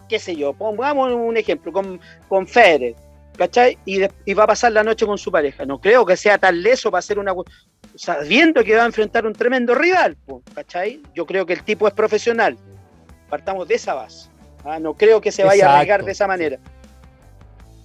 qué 0.09 0.19
sé 0.19 0.37
yo, 0.37 0.53
pongamos 0.53 1.13
un 1.13 1.37
ejemplo 1.37 1.73
con, 1.73 2.01
con 2.29 2.47
Federer, 2.47 2.95
¿cachai? 3.37 3.79
Y, 3.85 4.01
va 4.35 4.45
a 4.45 4.47
pasar 4.47 4.73
la 4.73 4.85
noche 4.85 5.07
con 5.07 5.19
su 5.19 5.33
pareja. 5.33 5.65
No 5.65 5.81
creo 5.81 6.05
que 6.05 6.17
sea 6.17 6.39
tan 6.39 6.63
leso 6.63 6.91
para 6.91 6.99
hacer 6.99 7.19
una... 7.19 7.33
Sabiendo 7.95 8.63
que 8.63 8.77
va 8.77 8.83
a 8.83 8.87
enfrentar 8.87 9.27
un 9.27 9.33
tremendo 9.33 9.75
rival, 9.75 10.17
¿cachai? 10.55 11.01
Yo 11.15 11.27
creo 11.27 11.47
que 11.47 11.55
el 11.55 11.63
tipo 11.63 11.89
es 11.89 11.95
profesional. 11.95 12.57
Partamos 13.29 13.67
de 13.67 13.75
esa 13.75 13.95
base. 13.95 14.29
¿ah? 14.65 14.79
No 14.79 14.95
creo 14.95 15.21
que 15.21 15.33
se 15.33 15.45
vaya 15.45 15.69
a 15.69 15.75
arriesgar 15.75 16.05
de 16.05 16.13
esa 16.13 16.27
manera. 16.27 16.59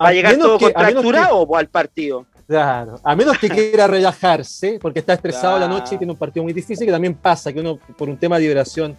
¿Va 0.02 0.10
a, 0.10 0.14
llegar 0.14 0.36
todo 0.38 0.60
contracturado 0.60 1.56
al 1.56 1.68
partido? 1.70 2.26
Claro, 2.48 3.00
a 3.04 3.16
menos 3.16 3.40
que 3.40 3.50
quiera 3.50 3.88
relajarse, 3.88 4.78
porque 4.82 5.00
está 5.00 5.14
estresado 5.14 5.58
la 5.58 5.68
noche 5.68 5.96
y 5.96 5.98
tiene 5.98 6.14
un 6.14 6.20
partido 6.20 6.44
muy 6.44 6.54
difícil, 6.54 6.86
que 6.86 6.92
también 6.92 7.16
pasa, 7.16 7.52
que 7.52 7.60
uno 7.60 7.80
por 7.98 8.10
un 8.10 8.18
tema 8.18 8.36
de 8.36 8.44
liberación 8.44 8.96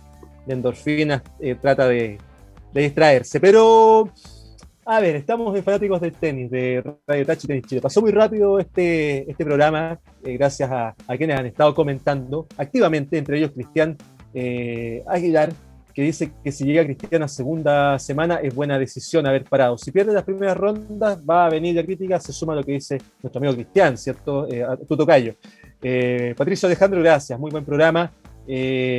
de 0.47 0.55
endorfinas 0.55 1.22
eh, 1.38 1.55
trata 1.55 1.86
de, 1.86 2.18
de 2.73 2.83
distraerse. 2.83 3.41
Pero, 3.41 4.11
a 4.85 5.01
ver, 5.01 5.17
estamos 5.17 5.53
de 5.53 5.62
fanáticos 5.62 6.01
del 6.01 6.12
tenis, 6.12 6.51
de 6.51 6.83
Radio 7.07 7.27
Touch 7.27 7.45
y 7.45 7.47
Tenis 7.49 7.67
Chile. 7.67 7.81
Pasó 7.81 8.01
muy 8.01 8.12
rápido 8.12 8.59
este, 8.59 9.29
este 9.29 9.45
programa, 9.45 9.99
eh, 10.25 10.37
gracias 10.37 10.71
a, 10.71 10.95
quienes 11.17 11.39
han 11.39 11.47
estado 11.47 11.75
comentando 11.75 12.47
activamente, 12.57 13.19
entre 13.19 13.39
ellos 13.39 13.51
Cristian 13.53 13.97
eh, 14.33 15.03
Aguilar, 15.09 15.53
que 15.93 16.03
dice 16.03 16.31
que 16.45 16.53
si 16.53 16.64
llega 16.67 16.85
Cristian 16.85 17.23
a 17.23 17.29
segunda 17.29 17.99
semana 17.99 18.37
es 18.37 18.55
buena 18.55 18.79
decisión 18.79 19.27
haber 19.27 19.45
parado. 19.45 19.79
Si 19.79 19.91
pierde 19.91 20.12
las 20.12 20.25
primeras 20.25 20.57
rondas, 20.57 21.19
va 21.29 21.47
a 21.47 21.51
venir 21.51 21.75
la 21.75 21.83
crítica, 21.83 22.21
se 22.21 22.33
suma 22.33 22.53
a 22.53 22.57
lo 22.57 22.62
que 22.62 22.73
dice 22.73 22.99
nuestro 23.23 23.39
amigo 23.41 23.55
Cristian, 23.55 23.97
¿cierto? 23.97 24.47
Eh, 24.47 24.62
a. 24.62 24.77
Eh, 25.83 26.35
Patricio 26.37 26.67
Alejandro, 26.67 27.01
gracias, 27.01 27.39
muy 27.41 27.51
buen 27.51 27.64
programa. 27.64 28.12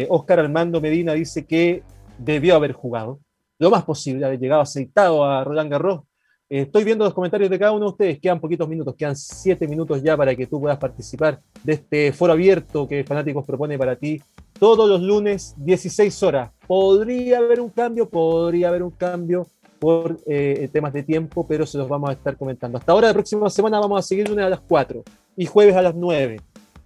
Oscar 0.09 0.39
Armando 0.39 0.81
Medina 0.81 1.13
dice 1.13 1.45
que 1.45 1.83
debió 2.17 2.55
haber 2.55 2.73
jugado 2.73 3.19
lo 3.59 3.69
más 3.69 3.83
posible, 3.83 4.25
haber 4.25 4.39
llegado 4.39 4.61
aceitado 4.61 5.23
a 5.23 5.43
Roland 5.43 5.71
Garros. 5.71 6.01
Eh, 6.49 6.61
estoy 6.61 6.83
viendo 6.83 7.03
los 7.03 7.13
comentarios 7.13 7.49
de 7.49 7.59
cada 7.59 7.73
uno 7.73 7.85
de 7.85 7.91
ustedes, 7.91 8.19
quedan 8.19 8.39
poquitos 8.39 8.69
minutos, 8.69 8.95
quedan 8.95 9.15
siete 9.15 9.67
minutos 9.67 10.01
ya 10.01 10.15
para 10.15 10.35
que 10.35 10.47
tú 10.47 10.61
puedas 10.61 10.77
participar 10.77 11.41
de 11.63 11.73
este 11.73 12.13
foro 12.13 12.33
abierto 12.33 12.87
que 12.87 13.03
Fanáticos 13.03 13.45
propone 13.45 13.77
para 13.77 13.95
ti 13.95 14.21
todos 14.57 14.87
los 14.89 15.01
lunes, 15.01 15.55
16 15.57 16.23
horas. 16.23 16.51
¿Podría 16.65 17.39
haber 17.39 17.59
un 17.59 17.69
cambio? 17.69 18.09
Podría 18.09 18.69
haber 18.69 18.83
un 18.83 18.91
cambio 18.91 19.47
por 19.79 20.17
eh, 20.25 20.69
temas 20.71 20.93
de 20.93 21.03
tiempo, 21.03 21.45
pero 21.45 21.65
se 21.65 21.77
los 21.77 21.87
vamos 21.87 22.09
a 22.09 22.13
estar 22.13 22.37
comentando. 22.37 22.77
Hasta 22.77 22.91
ahora, 22.91 23.09
la 23.09 23.13
próxima 23.13 23.49
semana, 23.49 23.79
vamos 23.79 23.99
a 23.99 24.01
seguir 24.01 24.27
lunes 24.27 24.45
a 24.45 24.49
las 24.49 24.61
4 24.61 25.03
y 25.35 25.45
jueves 25.45 25.75
a 25.75 25.81
las 25.81 25.95
9. 25.95 26.41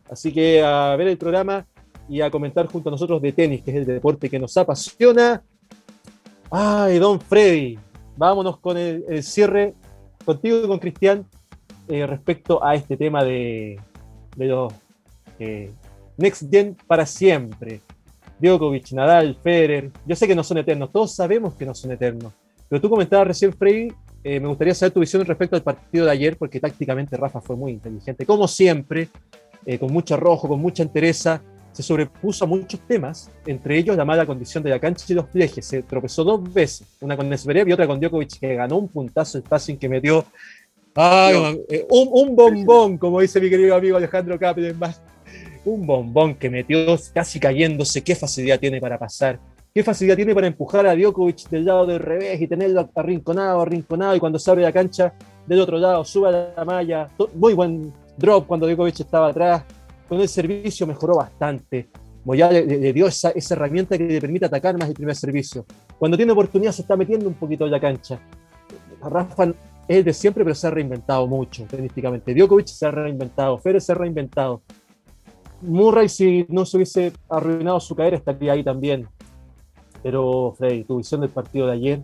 Así 0.09 0.33
que 0.33 0.61
a 0.61 0.95
ver 0.97 1.07
el 1.07 1.17
programa 1.17 1.65
y 2.09 2.19
a 2.19 2.29
comentar 2.29 2.65
junto 2.67 2.89
a 2.89 2.91
nosotros 2.91 3.21
de 3.21 3.31
tenis, 3.31 3.63
que 3.63 3.71
es 3.71 3.77
el 3.77 3.85
deporte 3.85 4.29
que 4.29 4.39
nos 4.39 4.57
apasiona. 4.57 5.41
Ay, 6.53 6.99
don 6.99 7.21
Freddy, 7.21 7.79
vámonos 8.17 8.59
con 8.59 8.77
el, 8.77 9.23
cierre 9.23 9.73
contigo 10.25 10.57
y 10.61 10.67
con 10.67 10.79
Cristian 10.79 11.25
eh, 11.87 12.05
respecto 12.05 12.61
a 12.61 12.75
este 12.75 12.97
tema 12.97 13.23
de, 13.23 13.79
los 14.35 14.73
eh, 15.39 15.71
Next 16.17 16.51
Gen 16.51 16.75
para 16.87 17.05
siempre. 17.05 17.79
Djokovic, 18.37 18.91
Nadal, 18.91 19.37
Federer, 19.41 19.91
yo 20.05 20.13
sé 20.13 20.27
que 20.27 20.35
no 20.35 20.43
son 20.43 20.57
eternos, 20.57 20.91
todos 20.91 21.15
sabemos 21.15 21.53
que 21.53 21.65
no 21.65 21.73
son 21.73 21.93
eternos, 21.93 22.33
pero 22.67 22.81
tú 22.81 22.89
comentabas 22.89 23.27
recién, 23.27 23.53
Freddy, 23.53 23.93
eh, 24.21 24.39
me 24.41 24.49
gustaría 24.49 24.75
saber 24.75 24.91
tu 24.91 24.99
visión 24.99 25.23
respecto 25.23 25.55
al 25.55 25.63
partido 25.63 26.05
de 26.05 26.11
ayer, 26.11 26.35
porque 26.37 26.59
tácticamente 26.59 27.15
Rafa 27.15 27.39
fue 27.39 27.55
muy 27.55 27.71
inteligente, 27.71 28.25
como 28.25 28.47
siempre, 28.49 29.07
con 29.79 29.93
mucho 29.93 30.15
arrojo, 30.15 30.49
con 30.49 30.59
mucha 30.59 30.83
entereza, 30.83 31.41
se 31.71 31.83
sobrepuso 31.83 32.45
a 32.45 32.47
muchos 32.47 32.79
temas, 32.81 33.31
entre 33.45 33.77
ellos 33.77 33.95
la 33.95 34.05
mala 34.05 34.25
condición 34.25 34.63
de 34.63 34.69
la 34.69 34.79
cancha 34.79 35.05
y 35.07 35.13
los 35.13 35.29
flejes. 35.29 35.65
Se 35.65 35.83
tropezó 35.83 36.23
dos 36.23 36.53
veces, 36.53 36.87
una 36.99 37.15
con 37.15 37.29
Nesverev 37.29 37.67
y 37.67 37.73
otra 37.73 37.87
con 37.87 37.99
Djokovic, 37.99 38.39
que 38.39 38.55
ganó 38.55 38.77
un 38.77 38.87
puntazo 38.87 39.37
el 39.37 39.43
passing 39.43 39.77
que 39.77 39.87
metió 39.87 40.25
eh, 40.93 41.85
un, 41.89 42.35
bombón, 42.35 42.97
como 42.97 43.21
dice 43.21 43.39
mi 43.39 43.49
querido 43.49 43.75
amigo 43.75 43.95
Alejandro 43.95 44.37
más 44.77 45.01
Un 45.63 45.85
bombón 45.85 46.35
que 46.35 46.49
metió 46.49 46.97
casi 47.13 47.39
cayéndose. 47.39 48.03
¿Qué 48.03 48.15
facilidad 48.15 48.59
tiene 48.59 48.81
para 48.81 48.97
pasar? 48.97 49.39
¿Qué 49.73 49.83
facilidad 49.83 50.17
tiene 50.17 50.35
para 50.35 50.47
empujar 50.47 50.85
a 50.85 50.95
Djokovic 50.95 51.47
del 51.49 51.63
lado 51.63 51.85
del 51.85 51.99
revés 51.99 52.41
y 52.41 52.47
tenerlo 52.47 52.89
arrinconado, 52.93 53.61
arrinconado? 53.61 54.15
Y 54.15 54.19
cuando 54.19 54.37
se 54.37 54.51
abre 54.51 54.63
la 54.63 54.73
cancha 54.73 55.13
del 55.47 55.61
otro 55.61 55.77
lado, 55.77 56.03
sube 56.03 56.27
a 56.27 56.53
la 56.57 56.65
malla. 56.65 57.09
Muy 57.35 57.53
buen 57.53 57.93
drop 58.17 58.47
cuando 58.47 58.67
Djokovic 58.67 58.99
estaba 58.99 59.29
atrás 59.29 59.63
con 60.11 60.19
el 60.19 60.27
servicio 60.27 60.85
mejoró 60.85 61.15
bastante. 61.15 61.89
Moya 62.25 62.51
le, 62.51 62.91
dio 62.91 63.07
esa, 63.07 63.31
herramienta 63.33 63.97
que 63.97 64.03
le 64.03 64.19
permite 64.19 64.45
atacar 64.45 64.77
más 64.77 64.89
el 64.89 64.93
primer 64.93 65.15
servicio. 65.15 65.65
Cuando 65.97 66.17
tiene 66.17 66.33
oportunidad 66.33 66.73
se 66.73 66.81
está 66.81 66.97
metiendo 66.97 67.29
un 67.29 67.35
poquito 67.35 67.63
en 67.63 67.71
la 67.71 67.79
cancha. 67.79 68.19
Rafa 69.01 69.53
es 69.87 70.03
de 70.03 70.11
siempre, 70.11 70.43
pero 70.43 70.53
se 70.53 70.67
ha 70.67 70.69
reinventado 70.69 71.25
mucho 71.27 71.63
tenísticamente. 71.63 72.33
Djokovic 72.33 72.67
se 72.67 72.85
ha 72.85 72.91
reinventado, 72.91 73.57
Federer 73.59 73.81
se 73.81 73.93
ha 73.93 73.95
reinventado. 73.95 74.63
Murray, 75.61 76.09
si 76.09 76.45
no 76.49 76.65
se 76.65 76.75
hubiese 76.75 77.13
arruinado 77.29 77.79
su 77.79 77.95
caer, 77.95 78.15
estaría 78.15 78.51
ahí 78.51 78.65
también. 78.65 79.07
Pero, 80.03 80.53
Freddy, 80.57 80.83
tu 80.83 80.97
visión 80.97 81.21
del 81.21 81.29
partido 81.29 81.67
de 81.67 81.73
ayer 81.73 82.01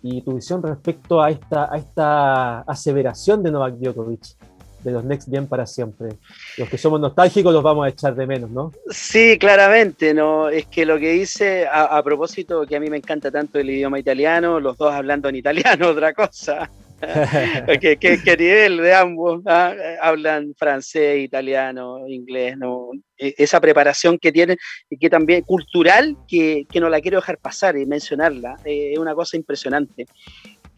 y 0.00 0.22
tu 0.22 0.34
visión 0.34 0.62
respecto 0.62 1.20
a 1.20 1.30
esta, 1.30 1.74
a 1.74 1.76
esta 1.76 2.60
aseveración 2.60 3.42
de 3.42 3.50
Novak 3.50 3.78
Djokovic 3.78 4.36
de 4.82 4.92
los 4.92 5.04
Next 5.04 5.30
Gen 5.30 5.46
para 5.46 5.66
siempre. 5.66 6.10
Los 6.56 6.68
que 6.68 6.78
somos 6.78 7.00
nostálgicos 7.00 7.52
los 7.52 7.62
vamos 7.62 7.86
a 7.86 7.88
echar 7.88 8.14
de 8.14 8.26
menos, 8.26 8.50
¿no? 8.50 8.72
Sí, 8.90 9.38
claramente, 9.38 10.14
¿no? 10.14 10.48
Es 10.48 10.66
que 10.66 10.86
lo 10.86 10.98
que 10.98 11.12
dice, 11.12 11.66
a, 11.70 12.02
propósito, 12.02 12.66
que 12.66 12.76
a 12.76 12.80
mí 12.80 12.90
me 12.90 12.98
encanta 12.98 13.30
tanto 13.30 13.58
el 13.58 13.70
idioma 13.70 13.98
italiano, 13.98 14.60
los 14.60 14.76
dos 14.76 14.92
hablando 14.92 15.28
en 15.28 15.36
italiano, 15.36 15.88
otra 15.90 16.12
cosa. 16.12 16.70
¿Qué, 17.80 17.98
qué, 17.98 18.36
nivel 18.38 18.78
de 18.78 18.94
ambos? 18.94 19.42
¿ah? 19.46 19.74
Hablan 20.00 20.54
francés, 20.56 21.18
italiano, 21.18 22.08
inglés, 22.08 22.56
¿no? 22.56 22.90
E, 23.18 23.34
esa 23.36 23.60
preparación 23.60 24.18
que 24.18 24.32
tienen 24.32 24.56
que 24.98 25.10
también 25.10 25.42
cultural, 25.42 26.16
que, 26.26 26.66
que 26.70 26.80
no 26.80 26.88
la 26.88 27.00
quiero 27.02 27.18
dejar 27.18 27.36
pasar 27.36 27.76
y 27.76 27.84
mencionarla, 27.84 28.56
eh, 28.64 28.92
es 28.94 28.98
una 28.98 29.14
cosa 29.14 29.36
impresionante. 29.36 30.06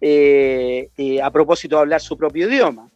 Eh, 0.01 0.91
eh, 0.97 1.21
a 1.21 1.31
propósito 1.31 1.77
de 1.77 1.83
hablar 1.83 2.01
su 2.01 2.17
propio 2.17 2.49
idioma 2.49 2.89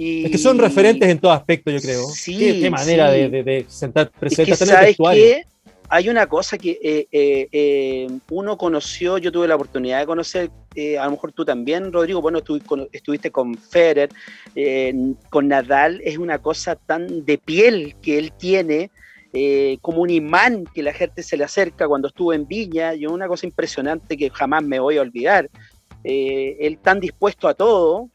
es 0.00 0.30
que 0.30 0.38
son 0.38 0.58
referentes 0.58 1.08
en 1.08 1.18
todo 1.18 1.32
aspecto, 1.32 1.70
yo 1.70 1.80
creo. 1.80 2.06
Sí, 2.08 2.60
qué, 2.60 2.70
manera 2.70 3.10
de, 3.10 3.66
sentar 3.68 4.10
presente. 4.10 4.56
¿sabes 4.56 4.96
qué? 4.96 5.44
Hay 5.92 6.08
una 6.08 6.28
cosa 6.28 6.56
que 6.56 6.78
eh, 6.80 7.08
eh, 7.10 7.48
eh, 7.50 8.08
uno 8.30 8.56
conoció, 8.56 9.18
yo 9.18 9.32
tuve 9.32 9.48
la 9.48 9.56
oportunidad 9.56 9.98
de 9.98 10.06
conocer, 10.06 10.48
a 11.00 11.04
lo 11.04 11.10
mejor 11.10 11.32
tú 11.32 11.44
también, 11.44 11.92
Rodrigo, 11.92 12.22
bueno, 12.22 12.38
estuviste 12.92 13.32
con 13.32 13.56
Federer, 13.56 14.08
con 15.30 15.48
Nadal, 15.48 16.00
es 16.04 16.16
una 16.16 16.38
cosa 16.38 16.76
tan 16.76 17.24
de 17.24 17.38
piel 17.38 17.96
que 18.00 18.18
él 18.18 18.32
tiene, 18.38 18.92
como 19.80 20.02
un 20.02 20.10
imán 20.10 20.64
que 20.72 20.84
la 20.84 20.92
gente 20.92 21.24
se 21.24 21.36
le 21.36 21.42
acerca 21.42 21.88
cuando 21.88 22.06
estuvo 22.06 22.32
en 22.32 22.46
Viña, 22.46 22.94
y 22.94 23.06
una 23.06 23.26
cosa 23.26 23.46
impresionante 23.46 24.16
que 24.16 24.30
jamás 24.30 24.62
me 24.62 24.78
voy 24.78 24.96
a 24.96 25.00
olvidar. 25.02 25.50
él 26.04 26.78
tan 26.80 27.00
dispuesto 27.00 27.48
a 27.48 27.54
todo, 27.54 28.10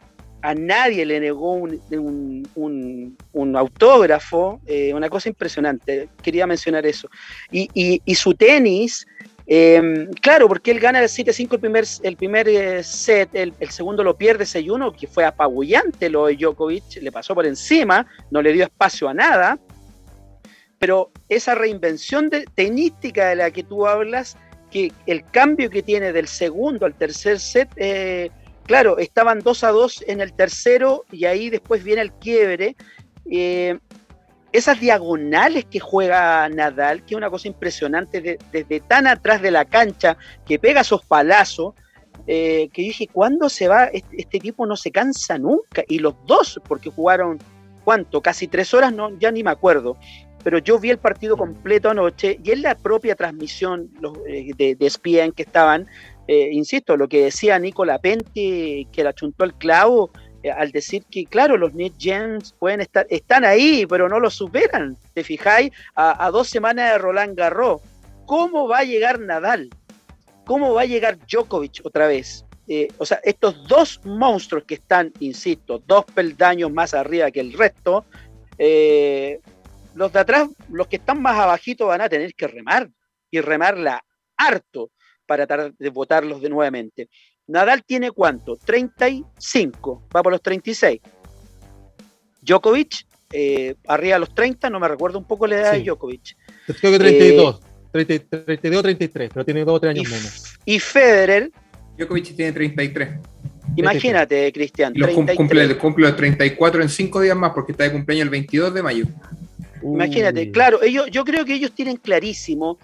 a 0.46 0.54
nadie 0.54 1.04
le 1.08 1.20
negó 1.20 1.54
un, 1.54 3.18
autógrafo, 3.58 4.62
eh, 4.68 4.94
una 4.94 5.10
cosa 5.10 5.30
impresionante, 5.30 6.08
quería 6.22 6.46
mencionar 6.46 6.86
eso. 6.86 7.10
Y, 7.52 8.16
su 8.16 8.36
tenis, 8.36 9.08
em, 9.48 10.08
claro, 10.22 10.48
porque 10.48 10.70
él 10.70 10.80
gana 10.80 11.00
el 11.00 11.10
7-5 11.10 11.54
el 11.54 11.60
primer, 11.60 11.86
el 12.04 12.16
primer 12.16 12.48
eh, 12.48 12.84
set, 12.84 13.30
el, 13.34 13.54
segundo 13.70 14.04
lo 14.04 14.16
pierde 14.16 14.44
6-1, 14.44 14.96
que 14.96 15.08
fue 15.08 15.26
apabullante 15.26 16.12
lo 16.12 16.28
de 16.28 16.36
Djokovic, 16.36 17.02
le 17.02 17.12
pasó 17.12 17.34
por 17.34 17.48
encima, 17.48 18.06
no 18.30 18.44
le 18.44 18.54
dio 18.54 18.66
espacio 18.66 19.10
a 19.10 19.16
nada, 19.16 19.58
pero 20.78 21.10
esa 21.28 21.56
reinvención 21.56 22.30
de, 22.30 22.46
tenística 22.54 23.30
de 23.30 23.36
la 23.38 23.50
que 23.50 23.64
tú 23.64 23.88
hablas, 23.88 24.38
que 24.70 24.92
el 25.08 25.26
cambio 25.32 25.72
que 25.72 25.82
tiene 25.82 26.14
del 26.14 26.28
segundo 26.28 26.86
al 26.86 26.94
tercer 26.94 27.40
set, 27.40 27.70
eh, 27.78 28.30
claro, 28.66 28.98
estaban 28.98 29.40
2 29.40 29.64
a 29.64 29.72
2 29.72 30.04
en 30.08 30.22
el 30.22 30.34
tercero 30.34 31.06
y 31.12 31.26
ahí 31.26 31.50
después 31.50 31.84
viene 31.84 32.02
el 32.02 32.12
quiebre. 32.14 32.76
Eh, 33.30 33.80
esas 34.52 34.80
diagonales 34.80 35.66
que 35.66 35.80
juega 35.80 36.48
Nadal, 36.48 37.04
que 37.04 37.14
es 37.14 37.18
una 37.18 37.30
cosa 37.30 37.48
impresionante, 37.50 38.38
desde 38.52 38.80
tan 38.80 39.06
atrás 39.06 39.42
de 39.42 39.52
la 39.52 39.66
cancha, 39.66 40.18
que 40.46 40.60
pega 40.60 40.82
esos 40.82 41.04
palazos, 41.06 41.74
eh, 42.28 42.70
que 42.72 42.82
dije, 42.84 43.08
¿cuándo 43.12 43.50
se 43.50 43.68
va? 43.68 43.86
Este, 43.86 44.22
este, 44.22 44.38
equipo 44.38 44.66
no 44.66 44.78
se 44.78 44.92
cansa 44.92 45.38
nunca. 45.38 45.84
Y 45.88 46.00
los 46.00 46.16
dos, 46.26 46.62
porque 46.68 46.90
jugaron, 46.90 47.38
¿cuánto? 47.84 48.22
Casi 48.22 48.48
tres 48.48 48.74
horas, 48.74 48.94
no, 48.94 49.18
ya 49.20 49.30
ni 49.30 49.44
me 49.44 49.52
acuerdo. 49.52 49.98
Pero 50.44 50.60
yo 50.60 50.80
vi 50.80 50.90
el 50.90 51.00
partido 51.00 51.36
completo 51.36 51.90
anoche 51.90 52.40
y 52.42 52.52
en 52.52 52.62
la 52.62 52.76
propia 52.76 53.16
transmisión 53.16 53.90
los, 54.00 54.18
eh, 54.28 54.52
de, 54.56 54.76
de 54.76 54.86
ESPN 54.86 55.34
que 55.34 55.44
estaban, 55.44 55.88
eh, 56.28 56.50
insisto, 56.52 56.98
lo 56.98 57.08
que 57.08 57.26
decía 57.26 57.60
Nicola 57.60 58.00
Penti, 58.00 58.88
que 58.92 59.04
la 59.04 59.14
chuntó 59.14 59.44
el 59.46 59.54
clavo, 59.54 60.10
eh, 60.42 60.52
al 60.52 60.72
decir 60.72 61.04
que, 61.10 61.26
claro, 61.26 61.58
los 61.58 61.74
Net 61.74 61.94
Gens 62.00 62.54
pueden 62.58 62.82
estar, 62.82 63.06
están 63.10 63.46
ahí, 63.46 63.86
pero 63.88 64.10
no 64.10 64.20
lo 64.20 64.30
superan. 64.30 64.98
¿Te 65.14 65.24
fijáis? 65.24 65.72
A, 65.96 66.30
dos 66.32 66.50
semanas 66.50 66.92
de 66.92 66.98
Roland 66.98 67.38
Garros. 67.38 67.82
¿Cómo 68.26 68.68
va 68.68 68.80
a 68.80 68.84
llegar 68.84 69.20
Nadal? 69.20 69.70
¿Cómo 70.46 70.74
va 70.74 70.82
a 70.82 70.86
llegar 70.86 71.18
Djokovic 71.28 71.82
otra 71.84 72.08
vez? 72.08 72.46
Eh, 72.68 72.88
o 72.98 73.06
sea, 73.06 73.20
estos 73.24 73.68
dos 73.68 74.02
monstruos 74.04 74.64
que 74.64 74.76
están, 74.76 75.14
insisto, 75.20 75.84
dos 75.86 76.06
peldaños 76.06 76.72
más 76.72 76.96
arriba 76.96 77.30
que 77.30 77.40
el 77.40 77.54
resto, 77.54 78.06
los 79.94 80.12
de 80.12 80.20
atrás, 80.20 80.50
los 80.70 80.88
que 80.88 80.96
están 80.96 81.22
más 81.22 81.38
abajito 81.38 81.88
van 81.88 82.02
a 82.02 82.10
tener 82.10 82.34
que 82.34 82.48
remar 82.48 82.90
y 83.30 83.42
remarla 83.42 84.04
harto 84.38 84.90
para 85.26 85.48
tratar 85.48 85.74
de 85.74 85.90
votarlos 85.90 86.42
de 86.42 86.50
nuevamente. 86.50 87.10
Nadal 87.48 87.84
tiene 87.84 88.12
cuánto? 88.12 88.58
35, 88.58 90.08
va 90.16 90.24
por 90.24 90.32
los 90.32 90.42
36. 90.42 91.00
Djokovic, 92.42 93.06
eh, 93.32 93.76
arriba 93.88 94.16
de 94.16 94.20
los 94.20 94.34
30, 94.34 94.70
no 94.70 94.80
me 94.80 94.88
recuerdo 94.88 95.20
un 95.20 95.26
poco 95.26 95.48
la 95.48 95.58
edad 95.58 95.74
de 95.74 95.84
Djokovic. 95.84 96.36
Creo 96.80 96.92
que 96.92 97.00
32, 97.00 97.62
32, 97.92 98.84
33, 98.84 99.30
pero 99.34 99.46
tiene 99.46 99.66
2 99.66 99.76
o 99.76 99.80
3 99.80 99.92
años 99.92 100.12
menos. 100.12 100.60
Y 100.66 100.80
Federer. 100.80 101.52
Djokovic 101.98 102.36
tiene 102.36 102.52
33. 102.52 103.10
Imagínate, 103.78 104.52
Cristian. 104.54 104.94
Cumple, 105.14 105.78
cumple 105.78 106.08
los 106.08 106.16
34 106.16 106.82
en 106.82 106.90
5 106.90 107.22
días 107.22 107.36
más 107.36 107.52
porque 107.54 107.72
está 107.72 107.84
de 107.84 107.92
cumpleaños 107.92 108.26
el 108.26 108.30
22 108.30 108.74
de 108.74 108.84
mayo. 108.84 109.06
Imagínate, 109.84 110.52
claro, 110.52 110.82
ellos, 110.82 111.08
yo 111.12 111.24
creo 111.24 111.46
que 111.46 111.54
ellos 111.54 111.72
tienen 111.72 111.98
clarísimo 111.98 112.80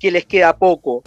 que 0.00 0.10
les 0.10 0.26
queda 0.26 0.56
poco, 0.56 1.02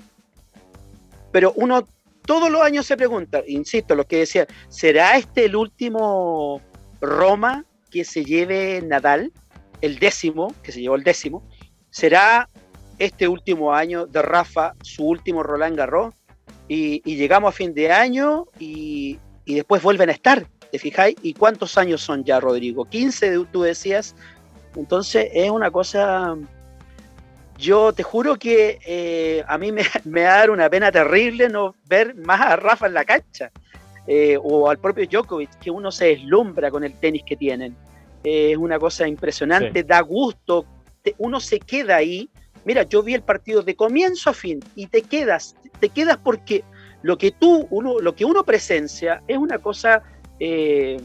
pero 1.36 1.51
uno 1.57 1.86
todos 2.25 2.49
los 2.49 2.61
años 2.61 2.86
se 2.86 2.95
pregunta, 2.95 3.43
insisto, 3.45 3.93
lo 3.93 4.07
que 4.07 4.19
decía, 4.19 4.47
¿será 4.69 5.17
este 5.17 5.43
el 5.43 5.57
último 5.57 6.61
Roma 7.01 7.65
que 7.91 8.05
se 8.05 8.23
lleve 8.23 8.81
Nadal? 8.81 9.33
El 9.81 9.99
décimo, 9.99 10.55
que 10.63 10.71
se 10.71 10.79
llevó 10.79 10.95
el 10.95 11.03
décimo. 11.03 11.43
¿Será 11.89 12.47
este 12.99 13.27
último 13.27 13.73
año 13.73 14.05
de 14.05 14.21
Rafa 14.21 14.75
su 14.81 15.03
último 15.03 15.43
Roland 15.43 15.75
Garros? 15.75 16.13
Y, 16.69 17.01
llegamos 17.01 17.49
a 17.49 17.51
fin 17.51 17.73
de 17.73 17.91
año 17.91 18.45
y, 18.57 19.19
y, 19.43 19.55
después 19.55 19.83
vuelven 19.83 20.07
a 20.07 20.13
estar, 20.13 20.47
¿te 20.71 20.79
fijáis? 20.79 21.17
¿Y 21.21 21.33
cuántos 21.33 21.77
años 21.77 21.99
son 22.01 22.23
ya, 22.23 22.39
Rodrigo? 22.39 22.86
15, 22.86 23.39
tú 23.51 23.63
decías. 23.63 24.15
Entonces 24.77 25.27
es 25.33 25.51
una 25.51 25.69
cosa 25.69 26.38
yo 27.58 27.93
te 27.93 28.03
juro 28.03 28.36
que 28.36 28.80
eh, 28.86 29.43
a 29.47 29.58
mí 29.58 29.72
me, 29.72 29.84
me, 30.06 30.24
va 30.24 30.36
a 30.36 30.38
dar 30.39 30.49
una 30.49 30.70
pena 30.70 30.91
terrible 30.91 31.49
no 31.49 31.76
ver 31.88 32.16
más 32.16 32.41
a 32.41 32.56
Rafa 32.56 32.88
en 32.88 32.93
la 32.93 33.06
cancha 33.06 33.51
eh, 34.08 34.38
o 34.41 34.70
al 34.70 34.78
propio 34.78 35.06
Djokovic, 35.08 35.60
que 35.60 35.72
uno 35.72 35.91
se 35.91 36.06
deslumbra 36.06 36.70
con 36.70 36.84
el 36.84 36.93
tenis 36.93 37.24
que 37.26 37.36
tienen. 37.36 37.76
es 38.24 38.58
una 38.58 38.78
cosa 38.78 39.08
impresionante, 39.08 39.84
da 39.84 40.01
gusto, 40.01 40.66
uno 41.18 41.39
se 41.39 41.60
queda 41.60 41.97
ahí. 41.97 42.30
Mira, 42.66 42.84
yo 42.84 43.03
vi 43.03 43.14
el 43.14 43.22
partido 43.22 43.62
de 43.62 43.76
comienzo 43.76 44.30
a 44.30 44.34
fin 44.34 44.60
y 44.76 44.88
te 44.88 45.01
quedas, 45.03 45.56
te 45.80 45.89
quedas 45.89 46.18
porque 46.18 46.64
lo 47.03 47.18
que 47.18 47.32
tú, 47.32 47.68
uno, 47.70 47.99
lo 47.99 48.16
que 48.16 48.26
uno 48.26 48.43
presencia 48.43 49.22
es 49.28 49.38
una 49.38 49.60
cosa, 49.60 50.01
eh, 50.39 50.97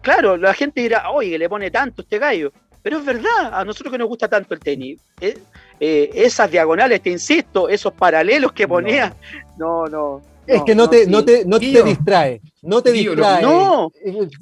claro, 0.00 0.36
la 0.36 0.54
gente 0.54 0.80
dirá, 0.80 1.10
oye, 1.10 1.38
le 1.38 1.48
pone 1.48 1.70
tanto 1.70 2.02
este 2.02 2.18
gallo, 2.18 2.52
pero 2.82 2.98
es 2.98 3.04
verdad, 3.04 3.52
a 3.52 3.64
nosotros 3.64 3.92
que 3.92 3.98
nos 3.98 4.08
gusta 4.08 4.28
tanto 4.28 4.54
el 4.54 4.60
tenis, 4.60 5.00
eh, 5.20 5.38
eh, 5.78 6.10
esas 6.14 6.50
diagonales, 6.50 7.00
te 7.00 7.10
insisto, 7.10 7.68
esos 7.68 7.92
paralelos 7.92 8.52
que 8.52 8.66
ponía, 8.66 9.14
no, 9.56 9.86
no. 9.86 10.22
es 10.46 10.62
que 10.62 10.74
no, 10.74 10.90
te, 10.90 11.06
no, 11.06 11.24
te, 11.24 11.44
no 11.44 11.60
te 11.60 11.82
distrae, 11.82 12.40
no 12.62 12.82
te 12.82 12.92
distrae. 12.92 13.42
No. 13.42 13.92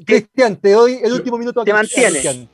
Cristian, 0.04 0.56
te 0.56 0.72
doy 0.72 0.98
el 1.02 1.12
último 1.12 1.38
minuto. 1.38 1.64
Te 1.64 1.72
mantienes. 1.72 2.48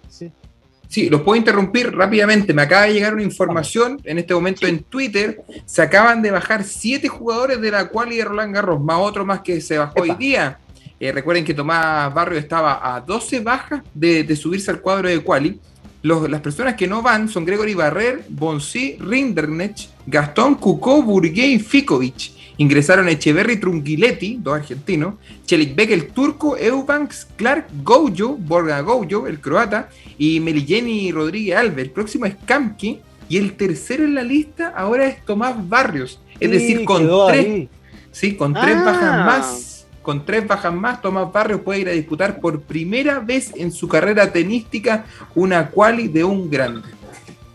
Sí, 0.88 1.10
los 1.10 1.22
puedo 1.22 1.36
interrumpir 1.36 1.94
rápidamente. 1.94 2.54
Me 2.54 2.62
acaba 2.62 2.86
de 2.86 2.94
llegar 2.94 3.12
una 3.12 3.22
información 3.22 4.00
en 4.04 4.18
este 4.18 4.34
momento 4.34 4.66
en 4.66 4.84
Twitter. 4.84 5.42
Se 5.64 5.82
acaban 5.82 6.22
de 6.22 6.30
bajar 6.30 6.64
siete 6.64 7.08
jugadores 7.08 7.60
de 7.60 7.70
la 7.70 7.88
quali 7.88 8.16
de 8.16 8.24
Roland 8.24 8.54
Garros, 8.54 8.80
más 8.80 8.98
otro 9.00 9.24
más 9.24 9.40
que 9.40 9.60
se 9.60 9.78
bajó 9.78 10.02
hoy 10.02 10.14
día. 10.14 10.58
Eh, 10.98 11.12
recuerden 11.12 11.44
que 11.44 11.52
Tomás 11.52 12.12
Barrio 12.14 12.38
estaba 12.38 12.94
a 12.94 13.00
12 13.00 13.40
bajas 13.40 13.82
de, 13.92 14.34
subirse 14.36 14.70
al 14.70 14.80
cuadro 14.80 15.08
de 15.08 15.22
quali. 15.22 15.60
Las 16.06 16.40
personas 16.40 16.74
que 16.74 16.86
no 16.86 17.02
van 17.02 17.28
son 17.28 17.44
Gregory 17.44 17.74
Barrer, 17.74 18.24
Bonsi, 18.28 18.96
Rindernech, 19.00 19.88
Gastón, 20.06 20.54
Cucó, 20.54 21.02
Burgué 21.02 21.46
y 21.48 21.58
Fikovic. 21.58 22.36
Ingresaron 22.58 23.08
Echeverry 23.08 23.58
Trunguiletti, 23.58 24.38
dos 24.40 24.54
argentinos, 24.54 25.14
Chelik 25.44 25.74
Beck, 25.74 25.90
el 25.90 26.06
turco, 26.06 26.56
Eubanks, 26.56 27.26
Clark 27.36 27.66
Gojo, 27.82 28.36
Borga 28.38 28.80
Gojo, 28.80 29.26
el 29.26 29.40
croata, 29.40 29.90
y 30.16 30.40
Meligeni 30.40 31.12
Rodríguez 31.12 31.56
Alves. 31.56 31.84
El 31.84 31.90
próximo 31.90 32.24
es 32.24 32.36
Kamki, 32.46 33.00
y 33.28 33.36
el 33.36 33.56
tercero 33.56 34.04
en 34.04 34.14
la 34.14 34.22
lista 34.22 34.72
ahora 34.74 35.06
es 35.06 35.24
Tomás 35.24 35.56
Barrios. 35.68 36.20
Es 36.40 36.50
decir, 36.50 36.84
con 36.84 37.08
tres, 37.28 37.68
sí, 38.10 38.36
con 38.36 38.54
tres 38.54 38.76
bajas 38.84 39.02
ah. 39.02 39.24
más, 39.24 39.75
con 40.06 40.24
tres 40.24 40.46
bajas 40.46 40.72
más, 40.72 41.02
Tomás 41.02 41.32
Barrios 41.32 41.62
puede 41.62 41.80
ir 41.80 41.88
a 41.88 41.90
disputar 41.90 42.38
por 42.38 42.60
primera 42.60 43.18
vez 43.18 43.52
en 43.56 43.72
su 43.72 43.88
carrera 43.88 44.30
tenística 44.30 45.04
una 45.34 45.68
quali 45.68 46.06
de 46.06 46.22
un 46.22 46.48
grande. 46.48 46.88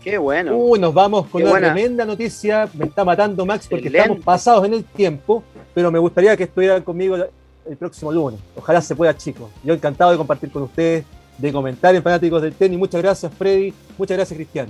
Qué 0.04 0.18
bueno. 0.18 0.54
Uy, 0.54 0.78
nos 0.78 0.92
vamos 0.92 1.28
con 1.28 1.42
una 1.42 1.58
tremenda 1.58 2.04
noticia. 2.04 2.68
Me 2.74 2.84
está 2.84 3.06
matando 3.06 3.46
Max 3.46 3.66
porque 3.70 3.88
estamos 3.88 4.20
pasados 4.20 4.66
en 4.66 4.74
el 4.74 4.84
tiempo, 4.84 5.42
pero 5.72 5.90
me 5.90 5.98
gustaría 5.98 6.36
que 6.36 6.42
estuvieran 6.42 6.82
conmigo 6.82 7.16
el 7.16 7.76
próximo 7.78 8.12
lunes. 8.12 8.38
Ojalá 8.54 8.82
se 8.82 8.94
pueda, 8.94 9.16
chicos. 9.16 9.48
Yo 9.64 9.72
encantado 9.72 10.10
de 10.10 10.18
compartir 10.18 10.52
con 10.52 10.64
ustedes, 10.64 11.06
de 11.38 11.52
comentar 11.54 11.94
en 11.94 12.02
Fanáticos 12.02 12.42
del 12.42 12.52
Tenis. 12.52 12.78
Muchas 12.78 13.00
gracias, 13.00 13.32
Freddy. 13.32 13.72
Muchas 13.96 14.18
gracias, 14.18 14.36
Cristian. 14.36 14.68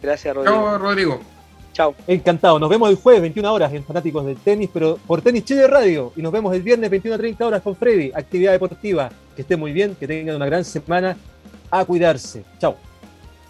Gracias, 0.00 0.32
Rodrigo. 0.32 0.54
Chao, 0.54 0.78
Rodrigo. 0.78 1.35
Chao. 1.76 1.94
Encantado. 2.06 2.58
Nos 2.58 2.70
vemos 2.70 2.88
el 2.88 2.96
jueves, 2.96 3.20
21 3.20 3.52
horas, 3.52 3.70
en 3.70 3.84
Fanáticos 3.84 4.24
del 4.24 4.38
Tenis, 4.38 4.70
pero 4.72 4.96
por 5.06 5.20
Tenis 5.20 5.44
Chile 5.44 5.66
Radio. 5.66 6.10
Y 6.16 6.22
nos 6.22 6.32
vemos 6.32 6.54
el 6.54 6.62
viernes, 6.62 6.88
21 6.88 7.14
a 7.14 7.18
30 7.18 7.46
horas, 7.46 7.60
con 7.60 7.76
Freddy. 7.76 8.10
Actividad 8.14 8.52
deportiva. 8.52 9.10
Que 9.34 9.42
esté 9.42 9.58
muy 9.58 9.72
bien, 9.72 9.94
que 9.94 10.06
tengan 10.06 10.36
una 10.36 10.46
gran 10.46 10.64
semana. 10.64 11.18
A 11.70 11.84
cuidarse. 11.84 12.44
Chao. 12.58 12.76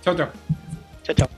Chao, 0.02 0.16
chao. 0.16 0.28
Chao, 1.04 1.14
chao. 1.14 1.28